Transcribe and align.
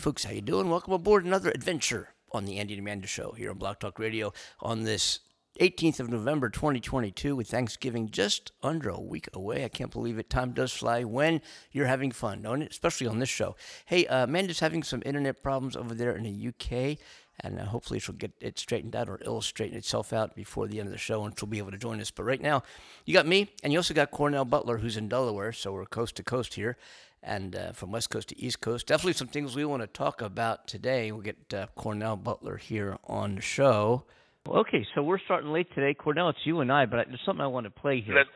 Folks, 0.00 0.24
how 0.24 0.30
you 0.30 0.40
doing? 0.40 0.70
Welcome 0.70 0.94
aboard 0.94 1.26
another 1.26 1.50
adventure 1.50 2.14
on 2.32 2.46
the 2.46 2.56
Andy 2.56 2.72
and 2.72 2.80
Amanda 2.80 3.06
Show 3.06 3.32
here 3.32 3.50
on 3.50 3.58
Block 3.58 3.80
Talk 3.80 3.98
Radio 3.98 4.32
on 4.58 4.84
this 4.84 5.20
18th 5.60 6.00
of 6.00 6.08
November 6.08 6.48
2022 6.48 7.36
with 7.36 7.48
Thanksgiving 7.48 8.08
just 8.08 8.50
under 8.62 8.88
a 8.88 8.98
week 8.98 9.28
away. 9.34 9.62
I 9.62 9.68
can't 9.68 9.90
believe 9.90 10.18
it. 10.18 10.30
Time 10.30 10.52
does 10.52 10.72
fly 10.72 11.04
when 11.04 11.42
you're 11.70 11.84
having 11.84 12.12
fun? 12.12 12.46
Especially 12.46 13.08
on 13.08 13.18
this 13.18 13.28
show. 13.28 13.56
Hey, 13.84 14.06
uh, 14.06 14.24
Amanda's 14.24 14.60
having 14.60 14.82
some 14.82 15.02
internet 15.04 15.42
problems 15.42 15.76
over 15.76 15.94
there 15.94 16.16
in 16.16 16.22
the 16.22 16.48
UK 16.48 16.96
and 17.40 17.58
uh, 17.58 17.66
hopefully 17.66 17.98
she'll 18.00 18.14
get 18.14 18.32
it 18.40 18.58
straightened 18.58 18.96
out 18.96 19.08
or 19.08 19.18
it'll 19.20 19.42
straighten 19.42 19.76
itself 19.76 20.14
out 20.14 20.34
before 20.34 20.66
the 20.66 20.78
end 20.78 20.86
of 20.86 20.92
the 20.92 20.98
show 20.98 21.24
and 21.24 21.38
she'll 21.38 21.46
be 21.46 21.58
able 21.58 21.72
to 21.72 21.78
join 21.78 22.00
us. 22.00 22.10
But 22.10 22.24
right 22.24 22.40
now, 22.40 22.62
you 23.04 23.12
got 23.12 23.26
me, 23.26 23.50
and 23.62 23.70
you 23.72 23.78
also 23.78 23.92
got 23.92 24.10
Cornell 24.10 24.46
Butler, 24.46 24.78
who's 24.78 24.96
in 24.96 25.08
Delaware, 25.08 25.52
so 25.52 25.72
we're 25.72 25.84
coast 25.84 26.16
to 26.16 26.22
coast 26.22 26.54
here 26.54 26.78
and 27.22 27.54
uh, 27.54 27.72
from 27.72 27.92
West 27.92 28.10
Coast 28.10 28.28
to 28.30 28.40
East 28.40 28.60
Coast. 28.60 28.86
Definitely 28.86 29.14
some 29.14 29.28
things 29.28 29.54
we 29.54 29.64
want 29.64 29.82
to 29.82 29.86
talk 29.86 30.22
about 30.22 30.66
today. 30.66 31.12
We'll 31.12 31.22
get 31.22 31.52
uh, 31.52 31.66
Cornell 31.76 32.16
Butler 32.16 32.56
here 32.56 32.96
on 33.04 33.36
the 33.36 33.42
show. 33.42 34.04
Okay, 34.48 34.86
so 34.94 35.02
we're 35.02 35.18
starting 35.26 35.52
late 35.52 35.68
today. 35.74 35.94
Cornell, 35.94 36.30
it's 36.30 36.38
you 36.44 36.60
and 36.60 36.72
I, 36.72 36.86
but 36.86 37.06
there's 37.08 37.20
something 37.26 37.42
I 37.42 37.46
want 37.46 37.64
to 37.64 37.70
play 37.70 38.00
here. 38.00 38.14
Let's, 38.14 38.30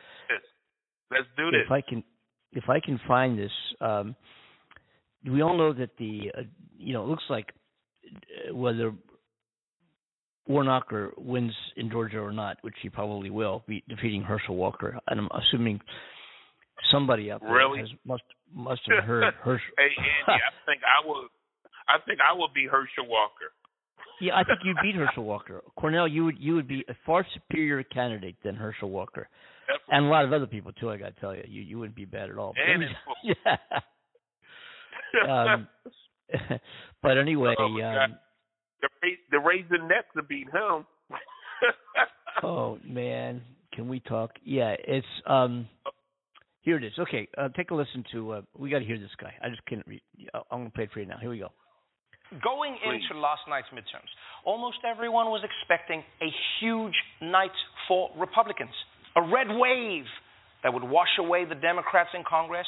let's 1.11 1.27
do 1.35 1.51
this. 1.51 1.61
If 1.65 1.71
I 1.71 1.81
can, 1.81 2.03
if 2.51 2.69
I 2.69 2.79
can 2.79 2.99
find 3.07 3.37
this, 3.37 3.51
um, 3.81 4.15
we 5.25 5.41
all 5.41 5.57
know 5.57 5.73
that 5.73 5.89
the, 5.97 6.31
uh, 6.37 6.41
you 6.77 6.93
know, 6.93 7.03
it 7.03 7.07
looks 7.07 7.23
like 7.29 7.51
uh, 8.05 8.55
whether 8.55 8.93
Warnocker 10.47 11.09
wins 11.17 11.53
in 11.75 11.89
Georgia 11.89 12.19
or 12.19 12.31
not, 12.31 12.57
which 12.61 12.75
he 12.83 12.89
probably 12.89 13.31
will, 13.31 13.63
be 13.67 13.83
defeating 13.89 14.21
Herschel 14.21 14.55
Walker, 14.55 14.99
and 15.07 15.19
I'm 15.19 15.29
assuming 15.33 15.81
somebody 16.91 17.31
up 17.31 17.41
there 17.41 17.51
really? 17.51 17.79
has, 17.79 17.89
must 18.05 18.23
must 18.53 18.81
have 18.87 19.03
heard 19.03 19.33
Herschel. 19.43 19.73
hey 19.77 19.89
Andy, 20.27 20.41
I 20.43 20.65
think 20.65 20.81
I 20.83 21.05
will. 21.07 21.27
I 21.87 21.97
think 22.05 22.19
I 22.19 22.33
will 22.33 22.49
be 22.53 22.65
Herschel 22.65 23.07
Walker. 23.07 23.51
Yeah, 24.21 24.35
I 24.37 24.43
think 24.43 24.59
you'd 24.63 24.77
beat 24.81 24.95
Herschel 24.95 25.23
Walker. 25.25 25.61
Cornell, 25.77 26.07
you 26.07 26.25
would 26.25 26.39
you 26.39 26.55
would 26.55 26.67
be 26.67 26.83
a 26.89 26.95
far 27.05 27.25
superior 27.33 27.83
candidate 27.83 28.37
than 28.43 28.55
Herschel 28.55 28.89
Walker, 28.89 29.27
Definitely. 29.67 29.97
and 29.97 30.05
a 30.05 30.09
lot 30.09 30.23
of 30.25 30.31
other 30.33 30.47
people 30.47 30.71
too. 30.73 30.89
I 30.89 30.97
got 30.97 31.13
to 31.15 31.19
tell 31.21 31.35
you, 31.35 31.43
you 31.47 31.61
you 31.61 31.77
wouldn't 31.79 31.95
be 31.97 32.05
bad 32.05 32.29
at 32.29 32.37
all. 32.37 32.53
But 32.55 32.73
And 32.73 32.83
yeah. 35.27 35.53
um, 35.53 35.67
but 37.03 37.17
anyway, 37.17 37.55
Oh, 37.59 37.65
um, 37.65 38.15
the 38.81 38.89
the 39.31 39.39
raisin 39.39 39.87
nets 39.87 40.07
to 40.15 40.23
beat 40.23 40.47
him. 40.47 40.85
oh 42.43 42.79
man, 42.85 43.41
can 43.73 43.87
we 43.87 43.99
talk? 43.99 44.31
Yeah, 44.43 44.75
it's 44.79 45.05
um. 45.27 45.67
Here 46.65 46.77
it 46.77 46.83
is. 46.83 46.93
Okay, 46.97 47.29
uh, 47.37 47.49
take 47.55 47.69
a 47.69 47.75
listen 47.75 48.03
to. 48.11 48.31
Uh, 48.31 48.41
we 48.57 48.71
got 48.71 48.79
to 48.79 48.85
hear 48.85 48.97
this 48.97 49.13
guy. 49.21 49.31
I 49.41 49.49
just 49.49 49.63
can't 49.67 49.85
read. 49.85 50.01
I'm 50.33 50.65
gonna 50.65 50.71
play 50.71 50.85
it 50.85 50.89
for 50.91 50.99
you 50.99 51.05
now. 51.05 51.17
Here 51.21 51.29
we 51.29 51.37
go. 51.37 51.53
Going 52.41 52.75
Please. 52.81 53.05
into 53.05 53.21
last 53.21 53.45
night's 53.47 53.69
midterms, 53.69 54.09
almost 54.43 54.77
everyone 54.81 55.27
was 55.27 55.45
expecting 55.45 56.01
a 56.25 56.29
huge 56.59 56.97
night 57.21 57.53
for 57.87 58.09
Republicans. 58.17 58.73
A 59.15 59.21
red 59.21 59.45
wave 59.47 60.09
that 60.63 60.73
would 60.73 60.83
wash 60.83 61.13
away 61.19 61.45
the 61.45 61.53
Democrats 61.53 62.09
in 62.17 62.23
Congress 62.27 62.65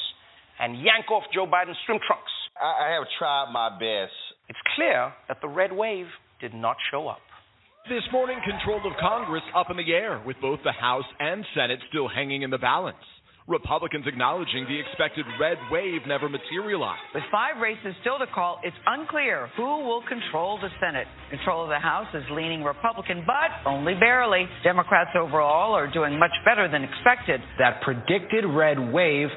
and 0.60 0.78
yank 0.78 1.10
off 1.10 1.24
Joe 1.34 1.48
Biden's 1.48 1.78
swim 1.88 1.98
trunks. 2.06 2.32
I, 2.62 2.86
I 2.86 2.94
have 2.94 3.08
tried 3.18 3.52
my 3.52 3.74
best. 3.82 4.14
It's 4.48 4.60
clear 4.76 5.12
that 5.28 5.42
the 5.42 5.50
red 5.50 5.74
wave 5.74 6.06
did 6.40 6.54
not 6.54 6.78
show 6.92 7.08
up. 7.08 7.26
This 7.90 8.04
morning, 8.14 8.38
control 8.46 8.78
of 8.86 8.94
Congress 9.00 9.44
up 9.56 9.72
in 9.72 9.78
the 9.78 9.92
air, 9.92 10.22
with 10.24 10.38
both 10.40 10.60
the 10.64 10.72
House 10.72 11.06
and 11.20 11.44
Senate 11.56 11.80
still 11.90 12.08
hanging 12.08 12.44
in 12.44 12.52
the 12.52 12.60
balance. 12.60 12.98
Republicans 13.48 14.04
acknowledging 14.06 14.66
the 14.68 14.78
expected 14.78 15.26
red 15.40 15.58
wave 15.72 16.02
never 16.06 16.28
materialized. 16.28 17.00
With 17.16 17.24
five 17.32 17.62
races 17.62 17.96
still 18.02 18.20
to 18.20 18.28
call, 18.28 18.60
it's 18.62 18.76
unclear 18.86 19.48
who 19.56 19.88
will 19.88 20.04
control 20.04 20.60
the 20.60 20.68
Senate. 20.82 21.08
Control 21.30 21.64
of 21.64 21.70
the 21.70 21.80
House 21.80 22.08
is 22.14 22.24
leaning 22.32 22.62
Republican, 22.62 23.24
but 23.26 23.66
only 23.66 23.94
barely. 23.94 24.48
Democrats 24.66 25.12
overall 25.18 25.74
are 25.74 25.90
doing 25.90 26.20
much 26.20 26.36
better 26.44 26.70
than 26.70 26.84
expected. 26.84 27.40
that 27.58 27.82
predicted 27.84 28.44
red 28.44 28.78
wave 28.92 29.30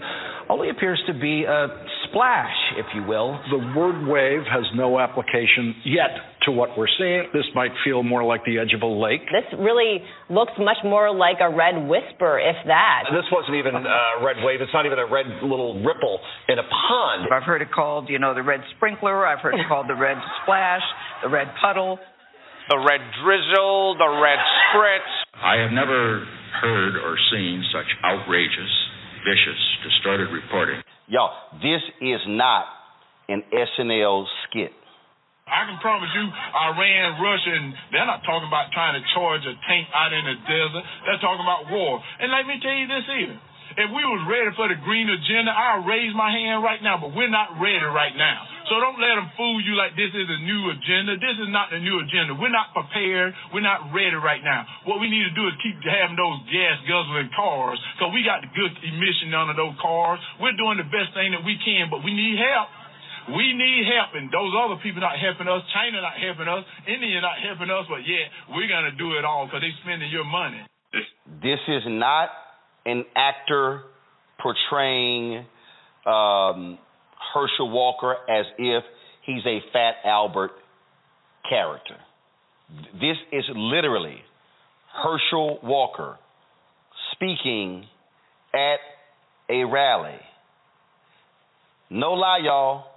only 0.48 0.70
appears 0.70 1.00
to 1.06 1.14
be 1.14 1.44
a 1.44 1.68
splash, 2.08 2.56
if 2.78 2.86
you 2.96 3.04
will. 3.04 3.38
The 3.50 3.78
word 3.78 4.08
wave 4.08 4.42
has 4.50 4.64
no 4.74 4.98
application 4.98 5.76
yet 5.84 6.29
to 6.42 6.50
what 6.52 6.76
we're 6.76 6.90
seeing. 6.98 7.28
This 7.32 7.44
might 7.54 7.72
feel 7.84 8.02
more 8.02 8.24
like 8.24 8.44
the 8.44 8.58
edge 8.58 8.72
of 8.72 8.82
a 8.82 8.88
lake. 8.88 9.20
This 9.28 9.44
really 9.58 10.00
looks 10.28 10.52
much 10.58 10.78
more 10.84 11.12
like 11.14 11.36
a 11.40 11.50
red 11.50 11.76
whisper, 11.88 12.40
if 12.40 12.56
that. 12.66 13.04
This 13.12 13.28
wasn't 13.30 13.56
even 13.56 13.74
a 13.76 14.24
red 14.24 14.40
wave. 14.42 14.60
It's 14.60 14.72
not 14.72 14.86
even 14.86 14.98
a 14.98 15.06
red 15.06 15.26
little 15.42 15.82
ripple 15.84 16.20
in 16.48 16.58
a 16.58 16.64
pond. 16.64 17.28
I've 17.32 17.44
heard 17.44 17.62
it 17.62 17.72
called, 17.72 18.08
you 18.08 18.18
know, 18.18 18.34
the 18.34 18.42
red 18.42 18.60
sprinkler. 18.76 19.26
I've 19.26 19.40
heard 19.40 19.54
it 19.54 19.66
called 19.68 19.88
the 19.88 19.98
red 19.98 20.16
splash, 20.42 20.82
the 21.22 21.28
red 21.28 21.48
puddle. 21.60 21.98
The 22.70 22.78
red 22.78 23.00
drizzle, 23.24 23.98
the 23.98 24.20
red 24.22 24.38
spritz. 24.70 25.10
I 25.34 25.56
have 25.58 25.72
never 25.72 26.24
heard 26.62 26.94
or 27.02 27.16
seen 27.32 27.64
such 27.72 27.86
outrageous, 28.04 28.70
vicious, 29.26 29.58
distorted 29.82 30.30
reporting. 30.30 30.80
Y'all, 31.08 31.32
this 31.58 31.82
is 32.00 32.20
not 32.28 32.66
an 33.28 33.42
SNL 33.52 34.24
skit. 34.46 34.70
I 35.50 35.66
can 35.66 35.78
promise 35.82 36.10
you, 36.14 36.24
Iran, 36.24 37.18
Russia, 37.18 37.52
and 37.58 37.74
they're 37.90 38.06
not 38.06 38.22
talking 38.22 38.46
about 38.46 38.70
trying 38.70 38.94
to 38.94 39.02
charge 39.12 39.42
a 39.44 39.54
tank 39.66 39.90
out 39.90 40.14
in 40.14 40.24
the 40.24 40.36
desert. 40.46 40.84
They're 41.04 41.22
talking 41.22 41.42
about 41.42 41.66
war. 41.68 41.98
And 42.22 42.30
let 42.30 42.46
me 42.46 42.62
tell 42.62 42.74
you 42.74 42.86
this 42.86 43.06
either. 43.10 43.38
If 43.70 43.86
we 43.94 44.02
was 44.02 44.26
ready 44.26 44.50
for 44.58 44.66
the 44.66 44.74
green 44.82 45.06
agenda, 45.06 45.54
I'll 45.54 45.86
raise 45.86 46.10
my 46.18 46.26
hand 46.26 46.58
right 46.66 46.82
now, 46.82 46.98
but 46.98 47.14
we're 47.14 47.30
not 47.30 47.54
ready 47.62 47.86
right 47.86 48.14
now. 48.18 48.42
So 48.66 48.78
don't 48.82 48.98
let 48.98 49.14
them 49.14 49.30
fool 49.38 49.62
you 49.62 49.78
like 49.78 49.94
this 49.94 50.10
is 50.10 50.26
a 50.26 50.40
new 50.42 50.74
agenda. 50.74 51.18
This 51.18 51.38
is 51.38 51.50
not 51.54 51.70
the 51.70 51.78
new 51.78 51.98
agenda. 52.02 52.34
We're 52.34 52.54
not 52.54 52.74
prepared. 52.74 53.34
We're 53.54 53.66
not 53.66 53.94
ready 53.94 54.18
right 54.18 54.42
now. 54.42 54.66
What 54.90 54.98
we 54.98 55.10
need 55.10 55.26
to 55.26 55.34
do 55.34 55.46
is 55.46 55.54
keep 55.62 55.78
having 55.86 56.18
those 56.18 56.38
gas 56.50 56.82
guzzling 56.86 57.30
cars 57.34 57.78
because 57.94 58.10
we 58.10 58.26
got 58.26 58.42
the 58.42 58.50
good 58.54 58.74
emission 58.82 59.34
under 59.34 59.54
those 59.54 59.74
cars. 59.78 60.18
We're 60.42 60.58
doing 60.58 60.78
the 60.78 60.86
best 60.90 61.14
thing 61.14 61.34
that 61.34 61.42
we 61.46 61.58
can, 61.62 61.90
but 61.90 62.02
we 62.02 62.10
need 62.10 62.38
help. 62.38 62.70
We 63.28 63.52
need 63.52 63.84
help, 63.86 64.14
and 64.14 64.32
those 64.32 64.52
other 64.56 64.80
people 64.82 65.00
not 65.00 65.18
helping 65.18 65.48
us. 65.48 65.62
China 65.74 66.00
not 66.00 66.16
helping 66.16 66.48
us. 66.48 66.64
India 66.88 67.20
not 67.20 67.38
helping 67.38 67.70
us, 67.70 67.84
but 67.88 68.02
yet 68.08 68.32
we're 68.56 68.68
gonna 68.68 68.96
do 68.96 69.18
it 69.18 69.24
all 69.24 69.46
because 69.46 69.60
they're 69.60 69.80
spending 69.84 70.10
your 70.10 70.24
money. 70.24 70.64
This 71.42 71.60
is 71.68 71.82
not 71.86 72.30
an 72.86 73.04
actor 73.14 73.82
portraying 74.42 75.44
um, 76.06 76.78
Herschel 77.34 77.70
Walker 77.70 78.16
as 78.28 78.46
if 78.58 78.84
he's 79.26 79.44
a 79.46 79.60
Fat 79.72 79.96
Albert 80.04 80.52
character. 81.48 81.96
This 82.94 83.16
is 83.32 83.44
literally 83.54 84.18
Herschel 85.02 85.58
Walker 85.62 86.16
speaking 87.12 87.84
at 88.54 88.80
a 89.48 89.64
rally. 89.64 90.18
No 91.90 92.12
lie, 92.12 92.40
y'all. 92.44 92.89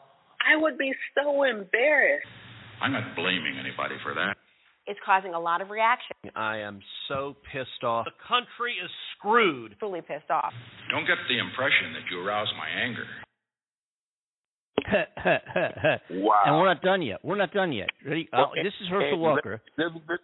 I 0.44 0.60
would 0.62 0.78
be 0.78 0.92
so 1.16 1.44
embarrassed. 1.44 2.28
I'm 2.82 2.92
not 2.92 3.16
blaming 3.16 3.58
anybody 3.60 3.96
for 4.04 4.14
that. 4.14 4.36
It's 4.86 5.00
causing 5.06 5.34
a 5.34 5.40
lot 5.40 5.62
of 5.62 5.70
reaction. 5.70 6.18
I 6.36 6.58
am 6.58 6.82
so 7.08 7.36
pissed 7.52 7.84
off. 7.84 8.06
The 8.06 8.12
country 8.28 8.76
is 8.84 8.92
screwed. 9.18 9.76
Fully 9.80 10.02
pissed 10.02 10.30
off. 10.30 10.52
Don't 10.92 11.08
get 11.08 11.16
the 11.30 11.40
impression 11.40 11.94
that 11.94 12.04
you 12.12 12.20
arouse 12.20 12.52
my 12.58 12.68
anger. 12.84 13.06
Wow. 16.12 16.34
And 16.46 16.58
we're 16.58 16.66
not 16.68 16.82
done 16.82 17.02
yet. 17.02 17.20
We're 17.24 17.38
not 17.38 17.54
done 17.54 17.72
yet. 17.72 17.88
Ready? 18.06 18.28
Uh, 18.34 18.48
Okay. 18.52 18.64
this 18.64 18.74
is 18.82 18.88
Herschel 18.90 19.14
And 19.14 19.22
Walker. 19.22 19.62
Let, 19.78 19.88
let, 20.10 20.20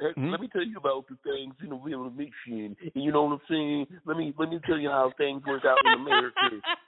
let, 0.00 0.16
mm-hmm. 0.16 0.30
let, 0.30 0.40
me 0.40 0.48
tell 0.52 0.64
you 0.64 0.76
about 0.78 1.06
the 1.08 1.16
things 1.24 1.54
you 1.60 1.68
know 1.68 1.76
in 1.84 1.90
the 1.92 1.96
real 1.96 2.10
mission. 2.10 2.76
And 2.94 3.04
you 3.04 3.12
know 3.12 3.24
what 3.24 3.34
I'm 3.34 3.40
saying? 3.48 3.86
Let 4.06 4.16
me 4.16 4.34
let 4.38 4.48
me 4.48 4.60
tell 4.66 4.78
you 4.78 4.90
how 4.90 5.12
things 5.16 5.42
work 5.46 5.62
out 5.64 5.78
in 5.84 6.00
America. 6.00 6.34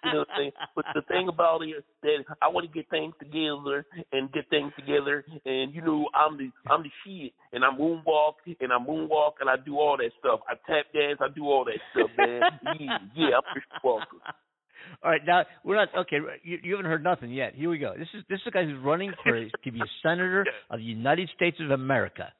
You 0.04 0.12
know 0.12 0.18
what 0.20 0.28
I'm 0.30 0.36
saying? 0.38 0.52
But 0.74 0.84
the 0.94 1.02
thing 1.02 1.28
about 1.28 1.62
it 1.62 1.70
is 1.70 1.84
that 2.02 2.24
I 2.42 2.48
want 2.48 2.66
to 2.66 2.72
get 2.72 2.88
things 2.90 3.14
together 3.18 3.86
and 4.12 4.32
get 4.32 4.48
things 4.50 4.72
together. 4.78 5.24
And 5.44 5.74
you 5.74 5.82
know, 5.82 6.08
I'm 6.14 6.36
the 6.36 6.50
I'm 6.70 6.82
the 6.82 6.90
shit. 7.04 7.32
And 7.52 7.64
I 7.64 7.68
moonwalk 7.68 8.42
and 8.60 8.72
I 8.72 8.78
moonwalk 8.78 9.40
and 9.40 9.50
I 9.50 9.56
do 9.56 9.78
all 9.78 9.96
that 9.96 10.10
stuff. 10.18 10.40
I 10.48 10.54
tap 10.70 10.86
dance. 10.92 11.18
I 11.20 11.28
do 11.34 11.44
all 11.44 11.64
that 11.64 11.80
stuff, 11.92 12.10
man. 12.16 12.40
yeah, 12.78 12.98
yeah. 13.16 13.36
I'm 13.36 13.42
Christian 13.52 13.80
Walker. 13.84 14.16
All 15.02 15.10
right, 15.10 15.20
now 15.26 15.44
we're 15.64 15.76
not 15.76 15.88
okay. 15.96 16.16
You, 16.42 16.58
you 16.62 16.72
haven't 16.72 16.90
heard 16.90 17.04
nothing 17.04 17.30
yet. 17.30 17.54
Here 17.54 17.70
we 17.70 17.78
go. 17.78 17.94
This 17.96 18.08
is 18.14 18.22
this 18.28 18.40
is 18.40 18.46
a 18.48 18.50
guy 18.50 18.64
who's 18.64 18.82
running 18.82 19.12
for 19.22 19.32
to 19.32 19.72
be 19.72 19.80
a 19.80 19.90
senator 20.02 20.44
of 20.70 20.78
the 20.78 20.84
United 20.84 21.30
States 21.34 21.56
of 21.60 21.70
America, 21.70 22.32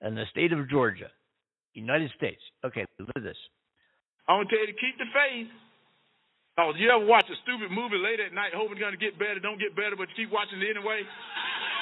and 0.00 0.16
the 0.16 0.24
state 0.30 0.52
of 0.52 0.68
Georgia, 0.70 1.10
United 1.74 2.10
States. 2.16 2.42
Okay, 2.64 2.86
look 2.98 3.16
at 3.16 3.22
this. 3.22 3.38
I'm 4.28 4.44
gonna 4.44 4.50
tell 4.50 4.60
you 4.60 4.70
to 4.70 4.78
keep 4.78 4.96
the 4.98 5.08
faith. 5.10 5.48
Oh, 6.58 6.74
you 6.74 6.90
ever 6.90 7.06
watch 7.06 7.30
a 7.30 7.38
stupid 7.46 7.70
movie 7.70 8.02
late 8.02 8.18
at 8.18 8.34
night, 8.34 8.50
hoping 8.50 8.76
it's 8.76 8.82
gonna 8.82 8.98
get 8.98 9.14
better, 9.14 9.38
don't 9.38 9.62
get 9.62 9.78
better, 9.78 9.94
but 9.94 10.10
you 10.10 10.26
keep 10.26 10.30
watching 10.34 10.58
it 10.58 10.74
anyway? 10.74 11.06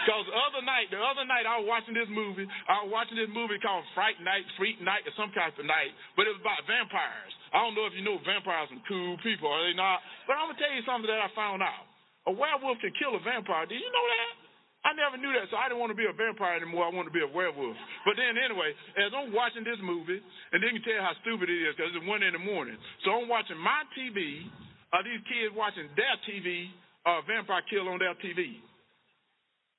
Because 0.04 0.28
the 0.28 0.36
other 0.36 0.62
night, 0.62 0.86
the 0.92 1.00
other 1.00 1.26
night 1.26 1.48
I 1.48 1.58
was 1.58 1.66
watching 1.66 1.96
this 1.96 2.06
movie. 2.06 2.46
I 2.70 2.84
was 2.84 2.92
watching 2.94 3.18
this 3.18 3.32
movie 3.32 3.58
called 3.58 3.82
Fright 3.96 4.20
Night, 4.22 4.46
Freak 4.54 4.78
Night, 4.78 5.02
or 5.02 5.16
some 5.18 5.34
kind 5.34 5.50
of 5.50 5.66
night, 5.66 5.90
but 6.14 6.30
it 6.30 6.36
was 6.36 6.44
about 6.44 6.62
vampires. 6.68 7.32
I 7.50 7.64
don't 7.64 7.74
know 7.74 7.90
if 7.90 7.96
you 7.96 8.06
know 8.06 8.20
vampires 8.22 8.70
some 8.70 8.84
cool 8.86 9.18
people, 9.26 9.50
are 9.50 9.66
they 9.66 9.74
not? 9.74 9.98
But 10.30 10.38
I'm 10.38 10.52
gonna 10.52 10.60
tell 10.62 10.70
you 10.70 10.84
something 10.86 11.10
that 11.10 11.24
I 11.24 11.32
found 11.34 11.64
out. 11.64 11.90
A 12.28 12.32
werewolf 12.36 12.78
can 12.78 12.94
kill 13.00 13.18
a 13.18 13.22
vampire. 13.24 13.66
Did 13.66 13.82
you 13.82 13.90
know 13.90 14.06
that? 14.06 14.45
I 14.86 14.94
never 14.94 15.18
knew 15.18 15.34
that, 15.34 15.50
so 15.50 15.58
I 15.58 15.66
didn't 15.66 15.82
want 15.82 15.90
to 15.90 15.98
be 15.98 16.06
a 16.06 16.14
vampire 16.14 16.62
anymore. 16.62 16.86
I 16.86 16.94
wanted 16.94 17.10
to 17.10 17.18
be 17.18 17.26
a 17.26 17.26
werewolf. 17.26 17.74
But 18.06 18.14
then, 18.14 18.38
anyway, 18.38 18.70
as 18.94 19.10
I'm 19.10 19.34
watching 19.34 19.66
this 19.66 19.82
movie, 19.82 20.22
and 20.22 20.62
then 20.62 20.70
you 20.70 20.78
can 20.78 20.86
tell 20.86 21.02
how 21.02 21.18
stupid 21.26 21.50
it 21.50 21.58
is 21.58 21.74
because 21.74 21.90
it's 21.90 22.06
one 22.06 22.22
in 22.22 22.30
the 22.30 22.38
morning. 22.38 22.78
So 23.02 23.18
I'm 23.18 23.26
watching 23.26 23.58
my 23.58 23.82
TV. 23.98 24.46
Are 24.94 25.02
these 25.02 25.18
kids 25.26 25.50
watching 25.58 25.90
their 25.98 26.14
TV? 26.22 26.70
Uh, 27.02 27.18
vampire 27.26 27.66
kill 27.66 27.90
on 27.90 27.98
their 27.98 28.14
TV. 28.22 28.62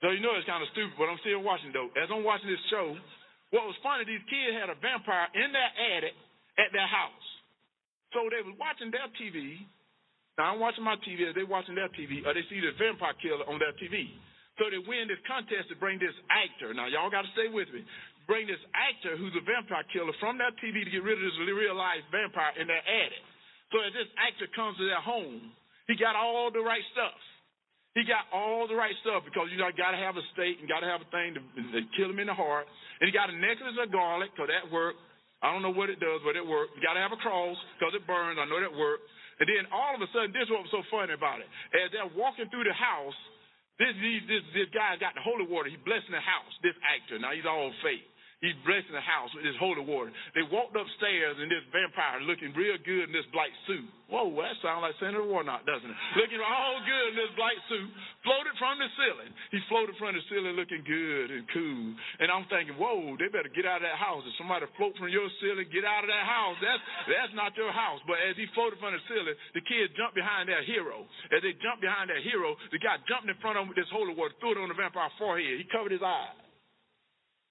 So 0.04 0.12
you 0.12 0.20
know 0.20 0.36
it's 0.36 0.48
kind 0.48 0.60
of 0.60 0.68
stupid, 0.76 1.00
but 1.00 1.08
I'm 1.08 1.20
still 1.24 1.40
watching 1.40 1.72
though. 1.72 1.88
As 1.96 2.12
I'm 2.12 2.28
watching 2.28 2.52
this 2.52 2.62
show, 2.68 2.96
what 3.56 3.64
was 3.64 3.80
funny, 3.80 4.04
these 4.04 4.24
kids 4.28 4.60
had 4.60 4.68
a 4.68 4.78
vampire 4.80 5.32
in 5.40 5.56
their 5.56 5.72
attic 5.96 6.16
at 6.60 6.76
their 6.76 6.88
house. 6.88 7.28
So 8.12 8.28
they 8.28 8.44
was 8.44 8.56
watching 8.60 8.92
their 8.92 9.08
TV. 9.16 9.64
Now 10.36 10.54
I'm 10.54 10.60
watching 10.60 10.84
my 10.84 11.00
TV 11.04 11.28
as 11.28 11.34
they 11.36 11.48
watching 11.48 11.76
their 11.76 11.92
TV, 11.96 12.28
or 12.28 12.36
they 12.36 12.44
see 12.52 12.60
the 12.60 12.76
vampire 12.76 13.16
killer 13.24 13.48
on 13.48 13.60
their 13.60 13.76
TV. 13.76 14.12
So 14.58 14.74
they 14.74 14.82
win 14.82 15.06
this 15.06 15.22
contest 15.30 15.70
to 15.70 15.78
bring 15.78 16.02
this 16.02 16.16
actor. 16.34 16.74
Now 16.74 16.90
y'all 16.90 17.14
got 17.14 17.26
to 17.26 17.32
stay 17.38 17.50
with 17.50 17.70
me. 17.70 17.86
Bring 18.26 18.50
this 18.50 18.60
actor 18.76 19.16
who's 19.16 19.32
a 19.38 19.44
vampire 19.46 19.88
killer 19.94 20.12
from 20.20 20.36
that 20.42 20.58
TV 20.60 20.84
to 20.84 20.92
get 20.92 21.06
rid 21.06 21.16
of 21.16 21.24
this 21.24 21.38
real 21.40 21.78
life 21.78 22.04
vampire 22.12 22.58
in 22.60 22.68
their 22.68 22.84
attic. 22.84 23.24
So 23.72 23.80
as 23.86 23.94
this 23.96 24.10
actor 24.20 24.50
comes 24.52 24.76
to 24.82 24.86
their 24.90 25.00
home, 25.00 25.54
he 25.88 25.96
got 25.96 26.18
all 26.18 26.52
the 26.52 26.60
right 26.60 26.84
stuff. 26.92 27.16
He 27.96 28.06
got 28.06 28.30
all 28.30 28.70
the 28.70 28.78
right 28.78 28.94
stuff 29.02 29.26
because 29.26 29.50
you 29.50 29.58
got 29.58 29.74
to 29.74 29.98
have 29.98 30.20
a 30.20 30.26
stake 30.38 30.62
and 30.62 30.70
got 30.70 30.86
to 30.86 30.90
have 30.92 31.02
a 31.02 31.10
thing 31.10 31.34
to, 31.34 31.42
to 31.42 31.82
kill 31.98 32.12
him 32.14 32.22
in 32.22 32.30
the 32.30 32.36
heart. 32.38 32.70
And 33.02 33.10
he 33.10 33.14
got 33.16 33.34
a 33.34 33.36
necklace 33.36 33.74
of 33.74 33.90
garlic 33.90 34.30
because 34.36 34.54
that 34.54 34.70
worked. 34.70 35.02
I 35.42 35.50
don't 35.50 35.66
know 35.66 35.74
what 35.74 35.90
it 35.90 35.98
does, 36.02 36.22
but 36.22 36.38
it 36.38 36.46
worked. 36.46 36.78
You 36.78 36.82
got 36.82 36.94
to 36.94 37.02
have 37.02 37.14
a 37.14 37.22
cross 37.22 37.58
because 37.78 37.98
it 37.98 38.06
burns. 38.06 38.38
I 38.38 38.46
know 38.46 38.62
that 38.62 38.74
worked. 38.74 39.06
And 39.42 39.46
then 39.46 39.70
all 39.70 39.94
of 39.94 40.02
a 40.02 40.10
sudden, 40.14 40.34
this 40.34 40.50
was 40.50 40.66
so 40.74 40.82
funny 40.90 41.14
about 41.14 41.42
it. 41.42 41.50
As 41.74 41.94
they're 41.94 42.10
walking 42.18 42.50
through 42.50 42.66
the 42.66 42.74
house, 42.74 43.18
this 43.80 43.94
this 44.28 44.44
this 44.54 44.70
guy 44.74 44.98
got 44.98 45.14
the 45.14 45.22
holy 45.22 45.46
water. 45.46 45.70
He's 45.70 45.82
blessing 45.86 46.12
the 46.12 46.24
house. 46.24 46.54
This 46.66 46.78
actor. 46.82 47.22
Now 47.22 47.34
he's 47.34 47.46
all 47.46 47.70
fake. 47.86 48.06
He's 48.38 48.54
blessing 48.62 48.94
the 48.94 49.02
house 49.02 49.34
with 49.34 49.50
his 49.50 49.58
holy 49.58 49.82
water. 49.82 50.14
They 50.38 50.46
walked 50.54 50.78
upstairs 50.78 51.42
and 51.42 51.50
this 51.50 51.66
vampire 51.74 52.22
looking 52.22 52.54
real 52.54 52.78
good 52.86 53.10
in 53.10 53.14
this 53.14 53.26
black 53.34 53.50
suit. 53.66 53.90
Whoa, 54.14 54.30
that 54.30 54.54
sounds 54.62 54.86
like 54.86 54.94
Senator 55.02 55.26
Warnock, 55.26 55.66
doesn't 55.66 55.90
it? 55.90 55.98
Looking 56.22 56.38
all 56.46 56.78
good 56.86 57.08
in 57.12 57.18
this 57.18 57.34
black 57.34 57.58
suit, 57.66 57.90
floated 58.22 58.54
from 58.62 58.78
the 58.78 58.94
ceiling. 58.94 59.34
He 59.50 59.58
floated 59.66 59.98
from 59.98 60.14
the 60.14 60.22
ceiling 60.30 60.54
looking 60.54 60.86
good 60.86 61.34
and 61.34 61.50
cool. 61.50 61.98
And 62.22 62.30
I'm 62.30 62.46
thinking, 62.46 62.78
whoa, 62.78 63.18
they 63.18 63.26
better 63.34 63.50
get 63.50 63.66
out 63.66 63.82
of 63.82 63.90
that 63.90 63.98
house. 63.98 64.22
If 64.22 64.38
somebody 64.38 64.70
float 64.78 64.94
from 65.02 65.10
your 65.10 65.26
ceiling, 65.42 65.66
get 65.74 65.82
out 65.82 66.06
of 66.06 66.10
that 66.14 66.26
house. 66.30 66.62
That's 66.62 66.84
that's 67.10 67.34
not 67.34 67.58
your 67.58 67.74
house. 67.74 68.06
But 68.06 68.22
as 68.22 68.38
he 68.38 68.46
floated 68.54 68.78
from 68.78 68.94
the 68.94 69.02
ceiling, 69.10 69.34
the 69.58 69.66
kid 69.66 69.98
jumped 69.98 70.14
behind 70.14 70.46
their 70.46 70.62
hero. 70.62 71.10
As 71.34 71.42
they 71.42 71.58
jumped 71.58 71.82
behind 71.82 72.14
their 72.14 72.22
hero, 72.22 72.54
the 72.70 72.78
guy 72.78 73.02
jumped 73.10 73.28
in 73.28 73.36
front 73.42 73.58
of 73.58 73.66
him 73.66 73.74
with 73.74 73.82
this 73.82 73.90
holy 73.90 74.14
water, 74.14 74.38
threw 74.38 74.54
it 74.54 74.62
on 74.62 74.70
the 74.70 74.78
vampire's 74.78 75.12
forehead. 75.18 75.58
He 75.58 75.66
covered 75.74 75.90
his 75.90 76.06
eyes. 76.06 76.47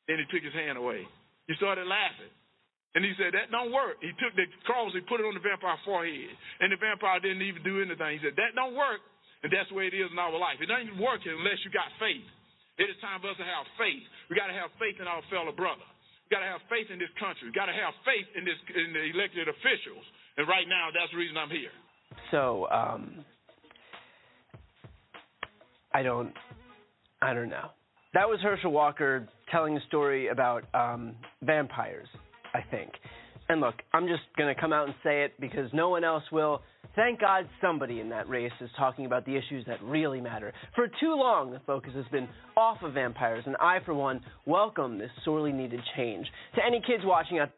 Then 0.06 0.22
he 0.22 0.26
took 0.30 0.42
his 0.42 0.54
hand 0.54 0.78
away. 0.78 1.02
He 1.50 1.54
started 1.58 1.86
laughing. 1.86 2.30
And 2.96 3.04
he 3.04 3.12
said, 3.20 3.36
That 3.36 3.52
don't 3.52 3.74
work. 3.74 4.00
He 4.00 4.14
took 4.16 4.32
the 4.38 4.48
cross, 4.64 4.94
he 4.96 5.04
put 5.04 5.20
it 5.20 5.28
on 5.28 5.36
the 5.36 5.44
vampire's 5.44 5.82
forehead. 5.84 6.32
And 6.64 6.72
the 6.72 6.80
vampire 6.80 7.20
didn't 7.20 7.44
even 7.44 7.60
do 7.60 7.82
anything. 7.84 8.16
He 8.16 8.22
said, 8.24 8.38
That 8.40 8.56
don't 8.56 8.72
work. 8.72 9.04
And 9.44 9.52
that's 9.52 9.68
the 9.68 9.76
way 9.76 9.86
it 9.86 9.94
is 9.94 10.08
in 10.08 10.18
our 10.18 10.32
life. 10.32 10.58
It 10.64 10.72
doesn't 10.72 10.96
work 10.96 11.20
unless 11.22 11.60
you 11.60 11.70
got 11.70 11.92
faith. 12.00 12.24
It 12.80 12.88
is 12.88 12.96
time 13.04 13.20
for 13.20 13.30
us 13.32 13.38
to 13.40 13.44
have 13.44 13.68
faith. 13.76 14.04
We 14.28 14.36
got 14.36 14.48
to 14.48 14.56
have 14.56 14.72
faith 14.80 14.96
in 14.96 15.04
our 15.04 15.20
fellow 15.28 15.52
brother. 15.52 15.84
We 16.26 16.34
got 16.34 16.40
to 16.40 16.50
have 16.50 16.64
faith 16.72 16.88
in 16.88 16.98
this 16.98 17.12
country. 17.20 17.48
We 17.48 17.54
got 17.54 17.68
to 17.68 17.76
have 17.76 17.92
faith 18.04 18.26
in 18.32 18.48
this 18.48 18.58
in 18.72 18.96
the 18.96 19.04
elected 19.12 19.48
officials. 19.48 20.04
And 20.40 20.48
right 20.48 20.68
now, 20.68 20.88
that's 20.92 21.12
the 21.12 21.20
reason 21.20 21.36
I'm 21.36 21.52
here. 21.52 21.72
So, 22.32 22.68
um, 22.72 23.24
I 25.92 26.02
don't, 26.02 26.32
I 27.22 27.32
don't 27.32 27.48
know. 27.48 27.72
That 28.12 28.28
was 28.28 28.40
Herschel 28.40 28.72
Walker 28.72 29.28
telling 29.50 29.76
a 29.76 29.80
story 29.86 30.28
about 30.28 30.64
um, 30.74 31.14
vampires, 31.42 32.08
I 32.54 32.60
think. 32.70 32.92
And 33.48 33.60
look, 33.60 33.74
I'm 33.92 34.08
just 34.08 34.22
going 34.36 34.52
to 34.52 34.60
come 34.60 34.72
out 34.72 34.86
and 34.86 34.94
say 35.04 35.22
it 35.22 35.34
because 35.40 35.70
no 35.72 35.88
one 35.88 36.02
else 36.02 36.24
will. 36.32 36.62
Thank 36.96 37.20
God 37.20 37.48
somebody 37.60 38.00
in 38.00 38.08
that 38.08 38.28
race 38.28 38.52
is 38.60 38.70
talking 38.76 39.06
about 39.06 39.24
the 39.24 39.36
issues 39.36 39.64
that 39.66 39.80
really 39.82 40.20
matter. 40.20 40.52
For 40.74 40.88
too 40.88 41.14
long, 41.14 41.52
the 41.52 41.60
focus 41.66 41.92
has 41.94 42.06
been 42.10 42.28
off 42.56 42.78
of 42.82 42.94
vampires, 42.94 43.44
and 43.46 43.56
I, 43.60 43.78
for 43.84 43.94
one, 43.94 44.20
welcome 44.46 44.98
this 44.98 45.10
sorely 45.24 45.52
needed 45.52 45.80
change. 45.96 46.26
To 46.56 46.62
any 46.64 46.80
kids 46.80 47.04
watching 47.04 47.38
out. 47.38 47.50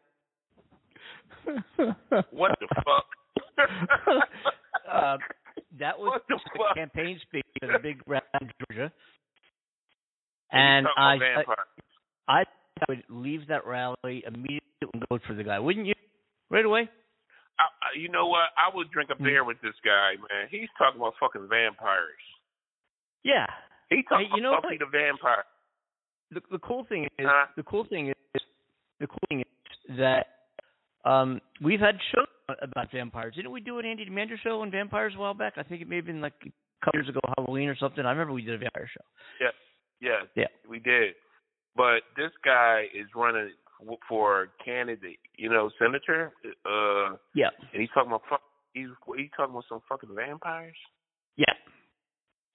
what 2.31 2.51
the 2.59 2.67
fuck? 2.75 3.05
uh, 4.93 5.17
that 5.79 5.97
was 5.97 6.21
the 6.27 6.35
a 6.35 6.75
campaign 6.75 7.19
speech 7.27 7.45
at 7.63 7.73
a 7.73 7.79
big 7.79 8.01
rally 8.05 8.23
in 8.41 8.49
Georgia. 8.69 8.91
And 10.51 10.87
I, 10.97 11.17
I, 12.27 12.39
I 12.39 12.43
would 12.87 13.03
leave 13.09 13.47
that 13.47 13.65
rally 13.67 14.23
immediately 14.25 14.61
and 14.93 15.03
go 15.09 15.19
for 15.27 15.33
the 15.35 15.43
guy, 15.43 15.59
wouldn't 15.59 15.85
you? 15.85 15.93
Right 16.49 16.65
away. 16.65 16.89
I, 17.59 17.97
you 17.99 18.09
know 18.09 18.27
what? 18.27 18.49
I 18.57 18.73
would 18.73 18.89
drink 18.91 19.09
a 19.11 19.15
Hmm. 19.15 19.23
beer 19.25 19.43
with 19.43 19.57
this 19.61 19.75
guy, 19.83 20.13
man. 20.15 20.47
He's 20.49 20.69
talking 20.77 20.99
about 20.99 21.13
fucking 21.19 21.47
vampires. 21.49 22.23
Yeah. 23.23 23.45
He 23.89 24.03
talking 24.03 24.27
Hey, 24.29 24.35
you 24.35 24.41
know 24.41 24.51
about 24.53 24.63
Buffy 24.63 24.77
the 24.77 24.85
vampire. 24.85 25.43
The, 26.31 26.41
the 26.51 26.59
cool 26.59 26.85
thing 26.87 27.03
is, 27.17 27.27
Huh? 27.27 27.47
the 27.57 27.63
cool 27.63 27.85
thing 27.85 28.09
is, 28.09 28.41
the 28.99 29.07
cool 29.07 29.19
thing 29.29 29.41
is 29.41 29.97
that 29.97 30.27
um, 31.05 31.41
we've 31.61 31.79
had 31.79 31.95
shows 32.15 32.27
about 32.61 32.91
vampires. 32.91 33.35
Didn't 33.35 33.51
we 33.51 33.61
do 33.61 33.79
an 33.79 33.85
Andy 33.85 34.05
Demander 34.05 34.37
show 34.43 34.61
on 34.61 34.71
vampires 34.71 35.13
a 35.15 35.19
while 35.19 35.33
back? 35.33 35.53
I 35.57 35.63
think 35.63 35.81
it 35.81 35.89
may 35.89 35.97
have 35.97 36.05
been 36.05 36.21
like 36.21 36.33
a 36.45 36.51
couple 36.85 36.99
years 36.99 37.09
ago, 37.09 37.19
Halloween 37.37 37.67
or 37.67 37.75
something. 37.77 38.05
I 38.05 38.11
remember 38.11 38.33
we 38.33 38.41
did 38.43 38.55
a 38.55 38.57
vampire 38.57 38.89
show. 38.93 39.03
Yes, 39.41 39.53
yes, 40.01 40.25
Yeah. 40.35 40.47
we 40.67 40.79
did. 40.79 41.15
But 41.75 42.01
this 42.17 42.31
guy 42.43 42.85
is 42.93 43.07
running 43.15 43.51
for 44.07 44.49
candidate, 44.63 45.19
you 45.37 45.49
know, 45.49 45.69
senator. 45.79 46.33
Uh, 46.65 47.15
Yeah. 47.33 47.49
and 47.71 47.81
he's 47.81 47.89
talking 47.93 48.11
about. 48.11 48.23
He's 48.73 48.87
he's 49.17 49.29
talking 49.35 49.51
about 49.55 49.65
some 49.69 49.81
fucking 49.89 50.13
vampires. 50.15 50.75
Yeah. 51.37 51.53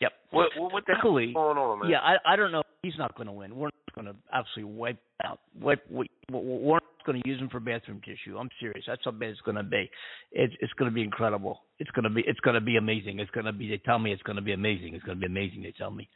Yep. 0.01 0.13
What 0.31 0.51
what, 0.57 0.73
what 0.73 0.85
the 0.87 0.93
hell 0.95 1.13
Luckily- 1.13 1.29
is 1.29 1.35
going 1.35 1.59
on, 1.59 1.81
man? 1.81 1.91
Yeah, 1.91 2.01
I 2.01 2.17
I 2.35 2.37
don't 2.37 2.53
know. 2.53 2.63
He's 2.83 2.99
not 2.99 3.17
going 3.17 3.27
to 3.29 3.33
win. 3.33 3.57
We're 3.57 3.67
not 3.73 3.95
going 3.95 4.07
to 4.07 4.17
absolutely 4.33 4.75
wipe 4.75 4.99
out. 5.25 5.41
Wipe. 5.59 5.83
we- 5.91 6.11
We're 6.31 6.75
not 6.75 7.07
going 7.07 7.23
to 7.23 7.29
use 7.29 7.41
him 7.41 7.49
for 7.49 7.61
bathroom 7.61 8.01
tissue. 8.05 8.37
I'm 8.37 8.51
serious. 8.61 8.85
That's 8.87 9.01
how 9.05 9.11
bad 9.13 9.31
it's 9.31 9.41
going 9.41 9.57
to 9.57 9.63
be. 9.63 9.91
It's 10.33 10.55
it's 10.61 10.73
going 10.75 10.91
to 10.91 10.95
be 10.95 11.03
incredible. 11.03 11.63
It's 11.79 11.91
going 11.93 12.05
to 12.05 12.11
be 12.11 12.23
it's 12.27 12.41
going 12.41 12.55
to 12.55 12.61
be 12.61 12.77
amazing. 12.77 13.19
It's 13.21 13.31
going 13.31 13.47
to 13.47 13.53
be. 13.53 13.69
They 13.69 13.79
tell 13.79 13.99
me 13.99 14.13
it's 14.13 14.23
going 14.23 14.37
to 14.37 14.43
be 14.43 14.53
amazing. 14.53 14.95
It's 14.95 15.05
going 15.05 15.17
to 15.19 15.21
be 15.21 15.27
amazing. 15.27 15.63
They 15.63 15.73
tell 15.73 15.91
me. 15.91 16.09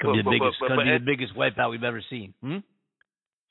To 0.00 0.06
But- 0.06 0.12
be 0.12 0.18
the 0.18 0.22
but- 0.24 0.30
biggest. 0.30 0.56
but- 0.60 0.68
but 0.76 0.84
be 0.84 0.90
the 0.92 0.98
biggest 1.04 1.34
wipeout 1.34 1.70
we've 1.70 1.82
ever 1.84 2.00
seen. 2.08 2.32
Hmm? 2.40 2.58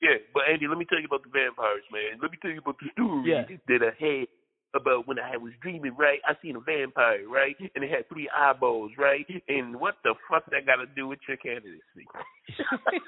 Yeah, 0.00 0.16
but 0.32 0.44
Andy, 0.48 0.66
let 0.68 0.78
me 0.78 0.84
tell 0.86 0.98
you 1.00 1.06
about 1.06 1.24
the 1.24 1.28
vampires, 1.30 1.82
man. 1.92 2.18
Let 2.22 2.30
me 2.30 2.38
tell 2.40 2.50
you 2.52 2.58
about 2.58 2.78
the 2.78 2.88
story 2.92 3.30
Yeah. 3.30 3.44
that 3.66 3.82
I 3.82 3.90
had 3.98 4.28
about 4.74 5.06
when 5.08 5.18
I 5.18 5.36
was 5.36 5.52
dreaming, 5.60 5.94
right? 5.96 6.20
I 6.24 6.36
seen 6.40 6.54
a 6.56 6.60
vampire, 6.60 7.26
right? 7.28 7.56
And 7.74 7.82
it 7.82 7.90
had 7.90 8.08
three 8.08 8.28
eyeballs, 8.30 8.92
right? 8.96 9.26
And 9.48 9.74
what 9.80 9.96
the 10.04 10.14
fuck 10.30 10.46
that 10.50 10.66
got 10.66 10.76
to 10.76 10.86
do 10.86 11.08
with 11.08 11.18
your 11.26 11.36
candidacy? 11.38 12.06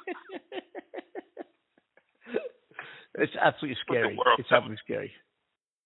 It's 3.14 3.35
absolutely 3.37 3.76
scary. 3.82 4.18
It's 4.38 4.50
absolutely 4.52 4.78
scary. 4.85 5.12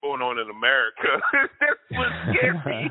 going 0.03 0.21
on 0.21 0.39
in 0.39 0.51
America? 0.51 1.23
That's 1.61 1.81
what 1.91 2.09
scared 2.31 2.67
me. 2.67 2.89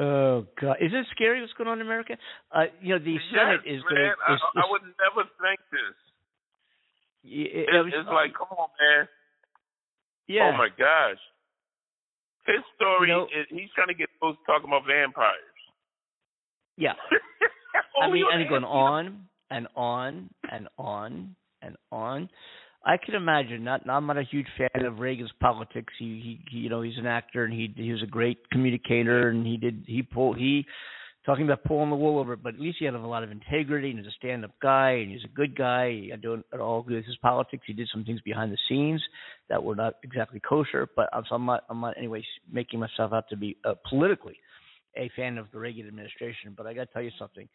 Oh 0.00 0.46
God, 0.60 0.76
is 0.80 0.92
it 0.94 1.06
scary 1.12 1.40
what's 1.42 1.52
going 1.52 1.68
on 1.68 1.78
in 1.80 1.86
America? 1.86 2.16
Uh, 2.50 2.72
you 2.80 2.96
know, 2.96 2.98
the 3.04 3.16
Senate 3.36 3.60
yes, 3.66 3.76
is 3.76 3.82
going 3.84 3.96
to. 4.00 4.16
I, 4.26 4.32
I 4.32 4.64
would 4.72 4.82
never 4.96 5.28
think 5.36 5.60
this. 5.70 5.96
It, 7.22 7.68
It's, 7.68 7.94
it's 7.94 8.08
like, 8.08 8.32
come 8.32 8.48
on, 8.56 8.68
man. 8.80 9.08
yeah. 10.26 10.50
Oh 10.54 10.56
my 10.56 10.68
gosh. 10.72 11.20
His 12.46 12.64
story 12.76 13.08
You 13.08 13.14
know- 13.14 13.24
is 13.28 13.46
he's 13.50 13.68
trying 13.74 13.88
to 13.88 13.94
get 13.94 14.08
folks 14.18 14.38
talking 14.46 14.68
about 14.70 14.86
vampires. 14.86 15.36
Yeah. 16.76 16.94
Oh, 18.00 18.04
I 18.04 18.10
mean, 18.10 18.24
and 18.32 18.48
going 18.48 18.64
on 18.64 19.26
and 19.50 19.68
on 19.76 20.30
and 20.50 20.68
on 20.78 21.36
and 21.60 21.76
on. 21.92 22.30
I 22.84 22.96
can 22.96 23.14
imagine. 23.14 23.64
Not, 23.64 23.88
I'm 23.88 24.06
not 24.06 24.16
a 24.16 24.22
huge 24.22 24.46
fan 24.56 24.84
of 24.84 25.00
Reagan's 25.00 25.32
politics. 25.40 25.92
He, 25.98 26.40
he, 26.50 26.58
you 26.58 26.70
know, 26.70 26.82
he's 26.82 26.96
an 26.98 27.06
actor 27.06 27.44
and 27.44 27.52
he, 27.52 27.72
he 27.76 27.92
was 27.92 28.02
a 28.02 28.06
great 28.06 28.38
communicator 28.50 29.28
and 29.28 29.46
he 29.46 29.56
did, 29.56 29.84
he 29.86 30.02
pulled, 30.02 30.38
he, 30.38 30.64
talking 31.26 31.44
about 31.44 31.62
pulling 31.64 31.90
the 31.90 31.96
wool 31.96 32.18
over 32.18 32.34
but 32.36 32.54
at 32.54 32.60
least 32.60 32.78
he 32.78 32.86
had 32.86 32.94
a 32.94 32.98
lot 32.98 33.22
of 33.22 33.30
integrity 33.30 33.90
and 33.90 33.98
he's 33.98 34.08
a 34.08 34.12
stand-up 34.12 34.52
guy 34.62 34.92
and 34.92 35.10
he's 35.10 35.24
a 35.24 35.36
good 35.36 35.54
guy. 35.54 35.90
He 35.90 36.12
doing 36.20 36.42
it 36.52 36.60
all 36.60 36.80
agree 36.80 36.96
with 36.96 37.04
his 37.04 37.18
politics. 37.18 37.64
He 37.66 37.74
did 37.74 37.88
some 37.92 38.04
things 38.04 38.20
behind 38.22 38.50
the 38.50 38.58
scenes 38.68 39.02
that 39.50 39.62
were 39.62 39.76
not 39.76 39.94
exactly 40.02 40.40
kosher, 40.40 40.88
but 40.96 41.10
I'm, 41.12 41.24
so 41.28 41.34
I'm 41.34 41.44
not, 41.44 41.64
I'm 41.68 41.80
not 41.80 41.98
anyway 41.98 42.24
making 42.50 42.80
myself 42.80 43.12
out 43.12 43.28
to 43.28 43.36
be 43.36 43.56
uh, 43.64 43.74
politically 43.88 44.38
a 44.96 45.10
fan 45.14 45.38
of 45.38 45.46
the 45.52 45.58
Reagan 45.58 45.86
administration. 45.86 46.54
But 46.56 46.66
I 46.66 46.74
got 46.74 46.88
to 46.88 46.92
tell 46.92 47.02
you 47.02 47.12
something. 47.18 47.48